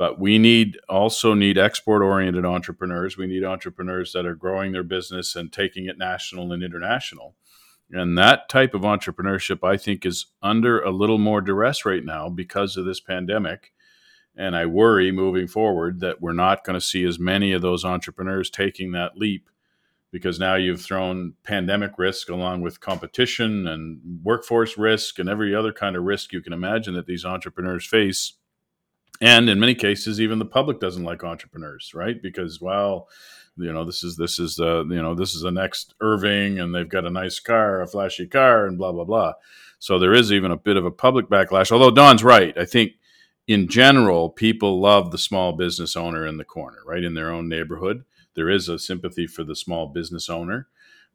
But 0.00 0.18
we 0.18 0.38
need 0.38 0.78
also 0.88 1.34
need 1.34 1.58
export 1.58 2.00
oriented 2.00 2.46
entrepreneurs. 2.46 3.18
We 3.18 3.26
need 3.26 3.44
entrepreneurs 3.44 4.14
that 4.14 4.24
are 4.24 4.34
growing 4.34 4.72
their 4.72 4.82
business 4.82 5.36
and 5.36 5.52
taking 5.52 5.84
it 5.84 5.98
national 5.98 6.54
and 6.54 6.62
international. 6.62 7.34
And 7.90 8.16
that 8.16 8.48
type 8.48 8.72
of 8.72 8.80
entrepreneurship, 8.80 9.62
I 9.62 9.76
think, 9.76 10.06
is 10.06 10.24
under 10.42 10.80
a 10.80 10.90
little 10.90 11.18
more 11.18 11.42
duress 11.42 11.84
right 11.84 12.02
now 12.02 12.30
because 12.30 12.78
of 12.78 12.86
this 12.86 12.98
pandemic. 12.98 13.74
And 14.34 14.56
I 14.56 14.64
worry 14.64 15.12
moving 15.12 15.46
forward 15.46 16.00
that 16.00 16.22
we're 16.22 16.32
not 16.32 16.64
going 16.64 16.80
to 16.80 16.86
see 16.86 17.04
as 17.04 17.18
many 17.18 17.52
of 17.52 17.60
those 17.60 17.84
entrepreneurs 17.84 18.48
taking 18.48 18.92
that 18.92 19.18
leap 19.18 19.50
because 20.10 20.40
now 20.40 20.54
you've 20.54 20.80
thrown 20.80 21.34
pandemic 21.42 21.98
risk 21.98 22.30
along 22.30 22.62
with 22.62 22.80
competition 22.80 23.66
and 23.66 24.00
workforce 24.22 24.78
risk 24.78 25.18
and 25.18 25.28
every 25.28 25.54
other 25.54 25.74
kind 25.74 25.94
of 25.94 26.04
risk 26.04 26.32
you 26.32 26.40
can 26.40 26.54
imagine 26.54 26.94
that 26.94 27.04
these 27.04 27.26
entrepreneurs 27.26 27.84
face. 27.84 28.32
And 29.20 29.50
in 29.50 29.60
many 29.60 29.74
cases, 29.74 30.20
even 30.20 30.38
the 30.38 30.46
public 30.46 30.80
doesn't 30.80 31.04
like 31.04 31.22
entrepreneurs, 31.22 31.92
right? 31.94 32.20
Because, 32.20 32.60
well, 32.60 33.08
you 33.56 33.72
know 33.72 33.84
this 33.84 34.02
is 34.02 34.16
this 34.16 34.38
is 34.38 34.58
uh, 34.58 34.84
you 34.84 35.02
know 35.02 35.14
this 35.14 35.34
is 35.34 35.42
the 35.42 35.50
next 35.50 35.94
Irving 36.00 36.58
and 36.58 36.74
they've 36.74 36.88
got 36.88 37.04
a 37.04 37.10
nice 37.10 37.38
car, 37.38 37.82
a 37.82 37.86
flashy 37.86 38.26
car, 38.26 38.66
and 38.66 38.78
blah 38.78 38.92
blah 38.92 39.04
blah. 39.04 39.34
So 39.78 39.98
there 39.98 40.14
is 40.14 40.32
even 40.32 40.50
a 40.50 40.56
bit 40.56 40.76
of 40.76 40.84
a 40.84 40.90
public 40.90 41.28
backlash. 41.28 41.72
Although 41.72 41.90
Don's 41.90 42.24
right, 42.24 42.56
I 42.56 42.64
think 42.64 42.92
in 43.46 43.68
general 43.68 44.28
people 44.28 44.80
love 44.80 45.10
the 45.10 45.18
small 45.18 45.52
business 45.52 45.96
owner 45.96 46.26
in 46.26 46.36
the 46.36 46.44
corner, 46.44 46.78
right 46.86 47.02
in 47.02 47.14
their 47.14 47.30
own 47.30 47.48
neighborhood. 47.48 48.04
There 48.34 48.48
is 48.48 48.68
a 48.68 48.78
sympathy 48.78 49.26
for 49.26 49.42
the 49.42 49.56
small 49.56 49.86
business 49.88 50.30
owner, 50.30 50.68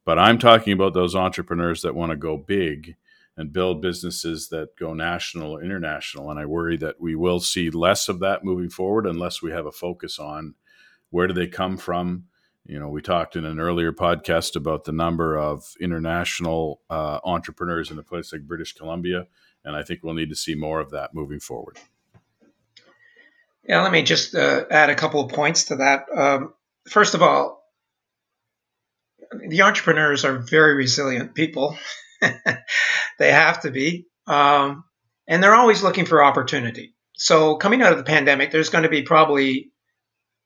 but 0.03 0.20
I'm 0.20 0.38
talking 0.38 0.74
about 0.74 0.93
those 0.93 1.16
entrepreneurs 1.16 1.82
that 1.82 1.95
want 1.95 2.12
to 2.12 2.18
go 2.18 2.38
big 2.38 2.95
and 3.38 3.52
build 3.52 3.82
businesses 3.82 4.50
that 4.50 4.78
go 4.78 4.94
national 4.94 5.52
or 5.52 5.64
international. 5.64 6.32
And 6.32 6.40
I 6.40 6.46
worry 6.46 6.78
that 6.78 7.00
we 7.00 7.16
will 7.16 7.40
see 7.40 7.70
less 7.70 8.08
of 8.08 8.20
that 8.20 8.44
moving 8.44 8.70
forward 8.70 9.06
unless 9.06 9.42
we 9.42 9.52
have 9.52 9.66
a 9.66 9.72
focus 9.72 10.20
on 10.20 10.56
where 11.10 11.28
do 11.28 11.34
they 11.34 11.48
come 11.48 11.78
from 11.78 12.26
you 12.68 12.80
know, 12.80 12.90
we 12.90 13.02
talked 13.02 13.36
in 13.36 13.46
an 13.46 13.60
earlier 13.60 13.92
podcast 13.92 14.56
about 14.56 14.86
the 14.86 14.92
number 14.92 15.38
of 15.38 15.76
international 15.80 16.82
uh, 16.90 17.20
entrepreneurs 17.24 17.92
in 17.92 18.00
a 18.00 18.04
place 18.04 18.34
like 18.34 18.42
British 18.42 18.74
Columbia, 18.74 19.28
and 19.64 19.76
I 19.76 19.84
think 19.84 20.04
we'll 20.04 20.16
need 20.16 20.30
to 20.30 20.36
see 20.36 20.56
more 20.56 20.80
of 20.80 20.90
that 20.92 21.14
moving 21.14 21.40
forward. 21.40 21.78
Yeah, 23.68 23.84
let 23.84 23.92
me 23.92 24.02
just 24.02 24.34
uh, 24.34 24.66
add 24.70 24.90
a 24.90 24.96
couple 24.96 25.24
of 25.24 25.32
points 25.32 25.66
to 25.66 25.78
that. 25.78 26.06
Um, 26.16 26.54
first 26.88 27.14
of 27.14 27.22
all, 27.22 27.64
the 29.48 29.62
entrepreneurs 29.62 30.26
are 30.26 30.38
very 30.38 30.76
resilient 30.76 31.36
people. 31.36 31.78
they 33.20 33.32
have 33.32 33.61
to 33.61 33.72
be. 33.72 34.07
Um, 34.28 34.84
and 35.28 35.41
they're 35.41 35.55
always 35.55 35.84
looking 35.84 36.05
for 36.05 36.24
opportunity. 36.24 36.93
So, 37.18 37.55
coming 37.55 37.82
out 37.82 37.93
of 37.93 37.97
the 37.97 38.03
pandemic, 38.03 38.51
there's 38.51 38.70
going 38.70 38.84
to 38.84 38.89
be 38.89 39.03
probably 39.03 39.72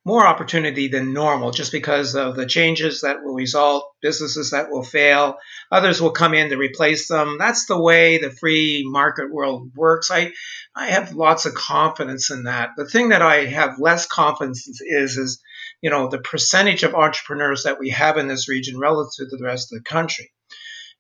more 0.06 0.26
opportunity 0.26 0.88
than 0.88 1.14
normal 1.14 1.52
just 1.52 1.72
because 1.72 2.16
of 2.16 2.36
the 2.36 2.46
changes 2.46 3.02
that 3.02 3.18
will 3.22 3.34
result, 3.34 3.92
businesses 4.02 4.52
that 4.52 4.72
will 4.72 4.84
fail, 4.84 5.36
others 5.72 6.02
will 6.02 6.12
come 6.12 6.34
in 6.34 6.50
to 6.50 6.58
replace 6.58 7.08
them. 7.08 7.38
That's 7.38 7.66
the 7.66 7.80
way 7.80 8.18
the 8.18 8.32
free 8.32 8.84
market 8.88 9.32
world 9.32 9.72
works. 9.76 10.10
I, 10.10 10.32
I 10.76 10.88
have 10.92 11.14
lots 11.14 11.46
of 11.46 11.54
confidence 11.54 12.32
in 12.32 12.44
that. 12.44 12.70
The 12.78 12.86
thing 12.86 13.10
that 13.10 13.22
I 13.22 13.46
have 13.46 13.80
less 13.80 14.06
confidence 14.08 14.68
is, 14.68 15.18
is, 15.18 15.42
you 15.82 15.90
know, 15.90 16.08
the 16.08 16.20
percentage 16.20 16.84
of 16.84 16.96
entrepreneurs 16.96 17.64
that 17.64 17.80
we 17.80 17.90
have 17.90 18.18
in 18.18 18.28
this 18.28 18.48
region 18.48 18.80
relative 18.80 19.30
to 19.30 19.38
the 19.38 19.46
rest 19.46 19.72
of 19.72 19.80
the 19.80 19.84
country. 19.84 20.32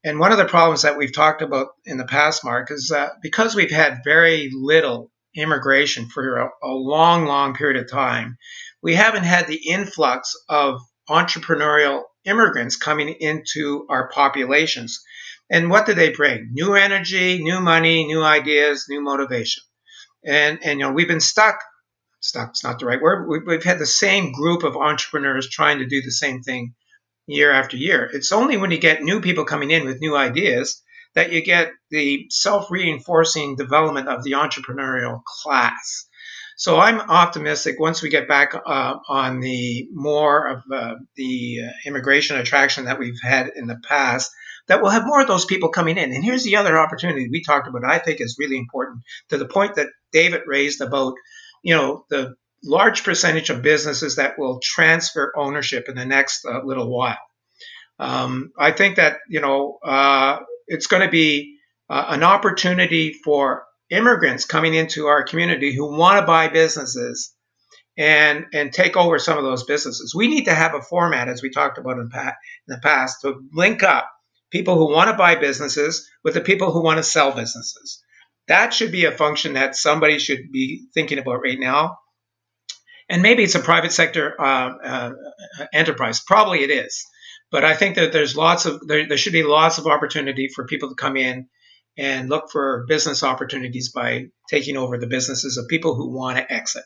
And 0.03 0.19
one 0.19 0.31
of 0.31 0.37
the 0.37 0.45
problems 0.45 0.83
that 0.83 0.97
we've 0.97 1.13
talked 1.13 1.41
about 1.41 1.69
in 1.85 1.97
the 1.97 2.05
past, 2.05 2.45
Mark, 2.45 2.71
is 2.71 2.87
that 2.87 3.13
because 3.21 3.53
we've 3.53 3.71
had 3.71 4.03
very 4.03 4.49
little 4.53 5.11
immigration 5.35 6.07
for 6.07 6.37
a, 6.37 6.49
a 6.63 6.69
long, 6.69 7.25
long 7.25 7.53
period 7.53 7.81
of 7.83 7.91
time, 7.91 8.37
we 8.81 8.95
haven't 8.95 9.25
had 9.25 9.47
the 9.47 9.61
influx 9.69 10.33
of 10.47 10.79
entrepreneurial 11.09 12.03
immigrants 12.25 12.77
coming 12.77 13.09
into 13.19 13.85
our 13.89 14.09
populations. 14.09 15.03
And 15.49 15.69
what 15.69 15.85
do 15.85 15.93
they 15.93 16.11
bring? 16.11 16.49
New 16.53 16.75
energy, 16.75 17.43
new 17.43 17.59
money, 17.59 18.05
new 18.05 18.23
ideas, 18.23 18.85
new 18.87 19.01
motivation. 19.01 19.63
And, 20.25 20.59
and 20.63 20.79
you 20.79 20.85
know, 20.85 20.93
we've 20.93 21.07
been 21.07 21.19
stuck. 21.19 21.59
Stuck 22.21 22.51
is 22.53 22.63
not 22.63 22.79
the 22.79 22.85
right 22.85 23.01
word. 23.01 23.27
We've 23.47 23.63
had 23.63 23.79
the 23.79 23.85
same 23.85 24.31
group 24.31 24.63
of 24.63 24.77
entrepreneurs 24.77 25.49
trying 25.49 25.79
to 25.79 25.87
do 25.87 26.01
the 26.01 26.11
same 26.11 26.41
thing 26.41 26.75
year 27.29 27.51
after 27.51 27.77
year. 27.77 28.09
It's 28.11 28.31
only 28.31 28.57
when 28.57 28.71
you 28.71 28.79
get 28.79 29.01
new 29.01 29.21
people 29.21 29.45
coming 29.45 29.71
in 29.71 29.85
with 29.85 30.01
new 30.01 30.15
ideas 30.15 30.81
that 31.15 31.31
you 31.31 31.43
get 31.43 31.71
the 31.89 32.27
self 32.29 32.69
reinforcing 32.69 33.55
development 33.55 34.07
of 34.07 34.23
the 34.23 34.33
entrepreneurial 34.33 35.23
class. 35.23 36.05
So 36.57 36.77
I'm 36.77 36.99
optimistic 36.99 37.79
once 37.79 38.01
we 38.01 38.09
get 38.09 38.27
back 38.27 38.53
uh, 38.53 38.95
on 39.07 39.39
the 39.39 39.87
more 39.93 40.45
of 40.47 40.63
uh, 40.71 40.95
the 41.15 41.61
uh, 41.65 41.71
immigration 41.85 42.37
attraction 42.37 42.85
that 42.85 42.99
we've 42.99 43.19
had 43.23 43.51
in 43.55 43.67
the 43.67 43.79
past, 43.87 44.29
that 44.67 44.81
we'll 44.81 44.91
have 44.91 45.05
more 45.05 45.21
of 45.21 45.27
those 45.27 45.45
people 45.45 45.69
coming 45.69 45.97
in. 45.97 46.11
And 46.13 46.23
here's 46.23 46.43
the 46.43 46.57
other 46.57 46.77
opportunity 46.77 47.29
we 47.29 47.43
talked 47.43 47.69
about. 47.69 47.85
I 47.85 47.97
think 47.97 48.19
is 48.19 48.35
really 48.37 48.57
important 48.57 49.03
to 49.29 49.37
the 49.37 49.47
point 49.47 49.75
that 49.75 49.87
David 50.11 50.41
raised 50.47 50.81
about, 50.81 51.13
you 51.63 51.75
know, 51.75 52.05
the 52.09 52.35
large 52.63 53.03
percentage 53.03 53.49
of 53.49 53.61
businesses 53.61 54.17
that 54.17 54.37
will 54.37 54.59
transfer 54.61 55.33
ownership 55.35 55.87
in 55.87 55.95
the 55.95 56.05
next 56.05 56.45
uh, 56.45 56.61
little 56.63 56.89
while. 56.89 57.17
Um, 57.99 58.51
I 58.57 58.71
think 58.71 58.95
that 58.95 59.17
you 59.29 59.41
know 59.41 59.79
uh, 59.83 60.39
it's 60.67 60.87
going 60.87 61.03
to 61.03 61.11
be 61.11 61.57
uh, 61.89 62.05
an 62.09 62.23
opportunity 62.23 63.13
for 63.13 63.63
immigrants 63.89 64.45
coming 64.45 64.73
into 64.73 65.07
our 65.07 65.23
community 65.23 65.75
who 65.75 65.97
want 65.97 66.19
to 66.19 66.25
buy 66.25 66.47
businesses 66.47 67.33
and 67.97 68.45
and 68.53 68.71
take 68.71 68.95
over 68.95 69.19
some 69.19 69.37
of 69.37 69.43
those 69.43 69.63
businesses. 69.63 70.15
We 70.15 70.27
need 70.27 70.45
to 70.45 70.55
have 70.55 70.73
a 70.73 70.81
format, 70.81 71.27
as 71.27 71.41
we 71.41 71.49
talked 71.49 71.77
about 71.77 71.97
in, 71.97 72.09
in 72.13 72.31
the 72.67 72.79
past, 72.81 73.21
to 73.21 73.41
link 73.53 73.83
up 73.83 74.09
people 74.51 74.77
who 74.77 74.93
want 74.93 75.09
to 75.09 75.17
buy 75.17 75.35
businesses 75.35 76.09
with 76.23 76.33
the 76.33 76.41
people 76.41 76.71
who 76.71 76.81
want 76.81 76.97
to 76.97 77.03
sell 77.03 77.31
businesses. 77.31 78.01
That 78.47 78.73
should 78.73 78.91
be 78.91 79.05
a 79.05 79.11
function 79.11 79.53
that 79.53 79.75
somebody 79.75 80.17
should 80.17 80.51
be 80.51 80.87
thinking 80.93 81.19
about 81.19 81.41
right 81.43 81.59
now. 81.59 81.97
And 83.09 83.21
maybe 83.23 83.43
it's 83.43 83.55
a 83.55 83.59
private 83.59 83.91
sector 83.91 84.39
uh, 84.39 84.71
uh, 84.83 85.11
enterprise. 85.73 86.19
Probably 86.19 86.63
it 86.63 86.69
is. 86.69 87.05
But 87.51 87.65
I 87.65 87.75
think 87.75 87.95
that 87.95 88.13
there's 88.13 88.35
lots 88.35 88.65
of 88.65 88.87
there, 88.87 89.07
there 89.07 89.17
should 89.17 89.33
be 89.33 89.43
lots 89.43 89.79
of 89.79 89.87
opportunity 89.87 90.49
for 90.53 90.65
people 90.65 90.89
to 90.89 90.95
come 90.95 91.17
in 91.17 91.47
and 91.97 92.29
look 92.29 92.51
for 92.51 92.85
business 92.87 93.23
opportunities 93.23 93.91
by 93.91 94.27
taking 94.49 94.77
over 94.77 94.97
the 94.97 95.07
businesses 95.07 95.57
of 95.57 95.67
people 95.67 95.95
who 95.95 96.15
want 96.15 96.37
to 96.37 96.51
exit. 96.51 96.83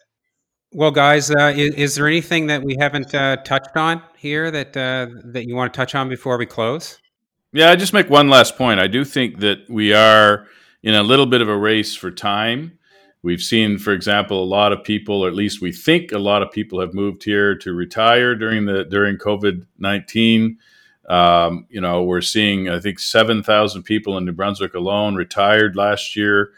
Well, 0.71 0.91
guys, 0.91 1.29
uh, 1.29 1.53
is, 1.55 1.75
is, 1.75 1.95
there 1.95 2.07
anything 2.07 2.47
that 2.47 2.63
we 2.63 2.77
haven't 2.79 3.13
uh, 3.13 3.37
touched 3.37 3.75
on 3.77 4.01
here 4.17 4.49
that 4.49 4.75
uh, 4.75 5.07
that 5.25 5.45
you 5.45 5.55
want 5.55 5.71
to 5.71 5.77
touch 5.77 5.93
on 5.93 6.09
before 6.09 6.37
we 6.37 6.45
close? 6.45 6.97
Yeah, 7.51 7.69
I 7.69 7.75
just 7.75 7.93
make 7.93 8.09
one 8.09 8.29
last 8.29 8.57
point. 8.57 8.79
I 8.79 8.87
do 8.87 9.05
think 9.05 9.39
that 9.41 9.69
we 9.69 9.93
are 9.93 10.47
in 10.81 10.95
a 10.95 11.03
little 11.03 11.27
bit 11.27 11.41
of 11.41 11.49
a 11.49 11.57
race 11.57 11.93
for 11.93 12.09
time. 12.09 12.79
We've 13.23 13.41
seen, 13.41 13.77
for 13.77 13.93
example, 13.93 14.43
a 14.43 14.45
lot 14.45 14.73
of 14.73 14.83
people, 14.83 15.23
or 15.25 15.29
at 15.29 15.33
least 15.33 15.61
we 15.61 15.71
think 15.71 16.11
a 16.11 16.19
lot 16.19 16.43
of 16.43 16.51
people, 16.51 16.81
have 16.81 16.93
moved 16.93 17.23
here 17.23 17.55
to 17.55 17.73
retire 17.73 18.35
during 18.35 18.65
the 18.65 18.83
during 18.83 19.17
COVID 19.17 19.65
nineteen. 19.79 20.59
Um, 21.09 21.65
you 21.69 21.81
know, 21.81 22.03
we're 22.03 22.21
seeing, 22.21 22.69
I 22.69 22.79
think, 22.79 22.97
7,000 22.97 23.83
people 23.83 24.17
in 24.17 24.23
New 24.23 24.31
Brunswick 24.31 24.73
alone 24.73 25.15
retired 25.15 25.75
last 25.75 26.15
year. 26.15 26.53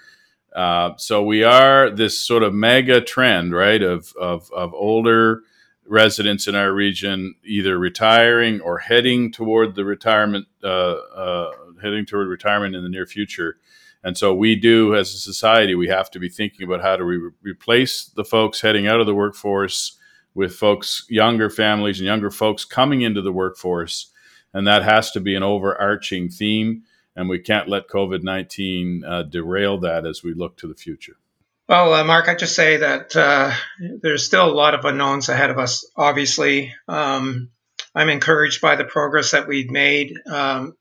Uh, 0.56 0.92
so 0.98 1.24
we 1.24 1.44
are 1.44 1.90
this 1.90 2.20
sort 2.20 2.44
of 2.44 2.54
mega 2.54 3.02
trend, 3.02 3.54
right, 3.54 3.82
of, 3.82 4.14
of, 4.20 4.52
of 4.56 4.74
older 4.74 5.42
residents 5.88 6.48
in 6.48 6.56
our 6.56 6.72
region 6.72 7.36
either 7.44 7.78
retiring 7.78 8.62
or 8.62 8.78
heading 8.78 9.32
toward 9.32 9.76
the 9.76 9.84
retirement, 9.84 10.48
uh, 10.64 10.68
uh, 10.68 11.52
heading 11.82 12.06
toward 12.06 12.28
retirement 12.28 12.76
in 12.76 12.84
the 12.84 12.90
near 12.90 13.06
future. 13.06 13.58
And 14.06 14.18
so 14.18 14.34
we 14.34 14.56
do, 14.56 14.96
as 14.96 15.14
a 15.14 15.18
society, 15.18 15.76
we 15.76 15.90
have 15.90 16.10
to 16.12 16.20
be 16.20 16.30
thinking 16.30 16.66
about 16.66 16.82
how 16.82 16.96
do 16.96 17.06
we 17.06 17.18
re- 17.18 17.32
replace 17.42 18.06
the 18.06 18.24
folks 18.24 18.62
heading 18.62 18.88
out 18.88 19.02
of 19.02 19.06
the 19.06 19.16
workforce 19.16 19.98
with 20.34 20.56
folks, 20.56 21.06
younger 21.10 21.50
families 21.50 22.00
and 22.00 22.06
younger 22.06 22.32
folks 22.32 22.64
coming 22.64 23.02
into 23.02 23.22
the 23.22 23.34
workforce 23.34 24.12
and 24.56 24.68
that 24.68 24.84
has 24.84 25.12
to 25.12 25.20
be 25.20 25.36
an 25.36 25.44
overarching 25.44 26.30
theme. 26.30 26.84
And 27.16 27.30
we 27.30 27.40
can't 27.40 27.68
let 27.68 27.90
COVID 27.90 28.24
19 28.24 29.04
uh, 29.06 29.24
derail 29.24 29.78
that 29.82 30.06
as 30.06 30.24
we 30.24 30.34
look 30.34 30.58
to 30.58 30.68
the 30.68 30.74
future. 30.74 31.18
Well, 31.68 31.94
uh, 31.94 32.04
Mark, 32.04 32.30
I 32.30 32.36
just 32.36 32.56
say 32.56 32.78
that 32.78 33.16
uh, 33.16 33.52
there's 34.02 34.26
still 34.26 34.50
a 34.50 34.54
lot 34.54 34.74
of 34.74 34.86
unknowns 34.86 35.30
ahead 35.30 35.50
of 35.50 35.58
us, 35.58 35.86
obviously. 35.96 36.74
Um, 36.88 37.50
I'm 37.94 38.10
encouraged 38.10 38.62
by 38.62 38.76
the 38.76 38.86
progress 38.86 39.32
that 39.32 39.48
we've 39.48 39.70
made 39.70 40.14
um, 40.26 40.76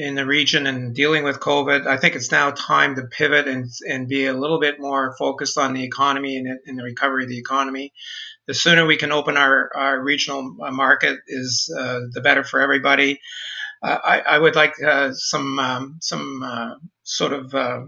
in 0.00 0.14
the 0.14 0.26
region 0.26 0.66
and 0.66 0.94
dealing 0.94 1.24
with 1.24 1.40
COVID. 1.40 1.86
I 1.86 1.96
think 1.96 2.14
it's 2.14 2.30
now 2.30 2.50
time 2.50 2.96
to 2.96 3.02
pivot 3.02 3.46
and, 3.46 3.66
and 3.88 4.08
be 4.08 4.26
a 4.26 4.32
little 4.32 4.60
bit 4.60 4.80
more 4.80 5.14
focused 5.18 5.58
on 5.58 5.74
the 5.74 5.84
economy 5.84 6.36
and, 6.36 6.58
and 6.66 6.78
the 6.78 6.84
recovery 6.84 7.24
of 7.24 7.30
the 7.30 7.38
economy 7.38 7.92
the 8.50 8.54
sooner 8.54 8.84
we 8.84 8.96
can 8.96 9.12
open 9.12 9.36
our, 9.36 9.70
our 9.76 10.02
regional 10.02 10.56
uh, 10.60 10.72
market 10.72 11.20
is 11.28 11.72
uh, 11.78 12.00
the 12.10 12.20
better 12.20 12.42
for 12.42 12.60
everybody. 12.60 13.20
Uh, 13.80 13.96
I, 14.02 14.20
I, 14.20 14.38
would 14.38 14.56
like 14.56 14.74
uh, 14.84 15.12
some 15.14 15.56
um, 15.60 15.98
some 16.00 16.42
uh, 16.42 16.74
sort 17.04 17.32
of 17.32 17.54
uh, 17.54 17.82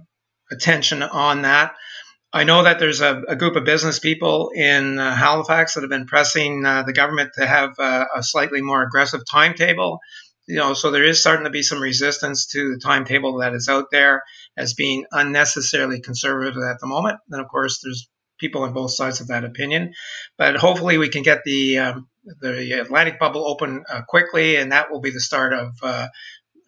attention 0.53 1.03
on 1.03 1.43
that. 1.43 1.75
I 2.33 2.45
know 2.45 2.63
that 2.63 2.79
there's 2.79 3.01
a, 3.01 3.23
a 3.27 3.35
group 3.35 3.57
of 3.57 3.65
business 3.65 3.99
people 3.99 4.53
in 4.55 4.99
Halifax 4.99 5.75
that 5.75 5.81
have 5.81 5.91
been 5.91 6.07
pressing 6.07 6.63
the 6.63 6.93
government 6.95 7.33
to 7.35 7.45
have 7.45 7.79
a 7.79 8.23
slightly 8.23 8.63
more 8.63 8.83
aggressive 8.85 9.21
timetable 9.29 9.99
you 10.47 10.57
know, 10.57 10.75
so 10.75 10.91
there 10.91 11.05
is 11.05 11.21
starting 11.21 11.45
to 11.45 11.51
be 11.51 11.63
some 11.63 11.81
resistance 11.81 12.47
to 12.47 12.75
the 12.75 12.81
timetable 12.81 13.39
that 13.39 13.55
is 13.55 13.69
out 13.69 13.87
there 13.91 14.23
as 14.57 14.75
being 14.75 15.07
unnecessarily 15.13 16.01
conservative 16.01 16.63
at 16.63 16.81
the 16.81 16.87
moment. 16.87 17.19
And 17.31 17.41
of 17.41 17.49
course, 17.49 17.81
there's 17.83 18.09
people 18.39 18.63
on 18.63 18.73
both 18.73 18.91
sides 18.91 19.21
of 19.21 19.29
that 19.29 19.45
opinion, 19.45 19.95
but 20.37 20.57
hopefully 20.57 20.99
we 20.99 21.09
can 21.09 21.23
get 21.23 21.43
the 21.45 21.79
um, 21.79 22.09
the 22.41 22.81
Atlantic 22.81 23.19
bubble 23.19 23.47
open 23.47 23.85
uh, 23.89 24.03
quickly, 24.09 24.57
and 24.57 24.73
that 24.73 24.91
will 24.91 25.01
be 25.01 25.11
the 25.11 25.21
start 25.21 25.53
of 25.53 25.75
uh, 25.83 26.09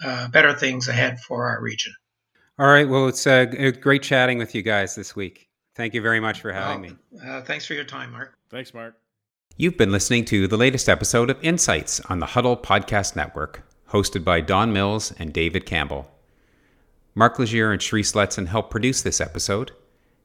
uh, 0.03 0.29
better 0.29 0.53
things 0.53 0.89
ahead 0.89 1.21
for 1.21 1.49
our 1.49 1.61
region. 1.61 1.93
All 2.59 2.67
right. 2.67 2.89
Well, 2.89 3.09
it's 3.09 3.27
uh, 3.27 3.47
great 3.81 4.03
chatting 4.03 4.39
with 4.39 4.55
you 4.55 4.63
guys 4.63 4.95
this 4.95 5.17
week. 5.17 5.49
Thank 5.75 5.95
you 5.95 6.01
very 6.01 6.21
much 6.21 6.41
for 6.41 6.53
having 6.53 6.83
well, 6.83 7.23
me. 7.23 7.29
Uh, 7.29 7.43
thanks 7.43 7.67
for 7.67 7.75
your 7.75 7.85
time, 7.85 8.13
Mark. 8.13 8.35
Thanks, 8.49 8.73
Mark. 8.73 8.97
You've 9.57 9.77
been 9.77 9.93
listening 9.93 10.25
to 10.25 10.49
the 10.49 10.57
latest 10.57 10.89
episode 10.89 11.31
of 11.31 11.41
Insights 11.41 12.01
on 12.11 12.19
the 12.19 12.27
Huddle 12.27 12.57
Podcast 12.57 13.15
Network, 13.15 13.63
hosted 13.91 14.25
by 14.25 14.41
Don 14.41 14.73
Mills 14.73 15.13
and 15.17 15.33
David 15.33 15.65
Campbell. 15.65 16.11
Mark 17.15 17.39
Leger 17.39 17.71
and 17.71 17.81
Cherise 17.81 18.17
Letson 18.17 18.49
help 18.49 18.69
produce 18.69 19.03
this 19.03 19.21
episode. 19.21 19.71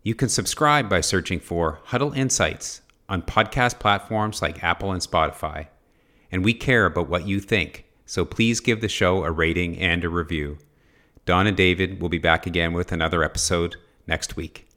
You 0.01 0.15
can 0.15 0.29
subscribe 0.29 0.89
by 0.89 1.01
searching 1.01 1.39
for 1.39 1.79
Huddle 1.83 2.11
Insights 2.13 2.81
on 3.07 3.21
podcast 3.21 3.77
platforms 3.77 4.41
like 4.41 4.63
Apple 4.63 4.91
and 4.91 5.01
Spotify. 5.01 5.67
And 6.31 6.43
we 6.43 6.55
care 6.55 6.87
about 6.87 7.07
what 7.07 7.27
you 7.27 7.39
think, 7.39 7.85
so 8.07 8.25
please 8.25 8.59
give 8.59 8.81
the 8.81 8.89
show 8.89 9.23
a 9.23 9.29
rating 9.29 9.77
and 9.77 10.03
a 10.03 10.09
review. 10.09 10.57
Don 11.27 11.45
and 11.45 11.55
David 11.55 12.01
will 12.01 12.09
be 12.09 12.17
back 12.17 12.47
again 12.47 12.73
with 12.73 12.91
another 12.91 13.23
episode 13.23 13.75
next 14.07 14.35
week. 14.35 14.68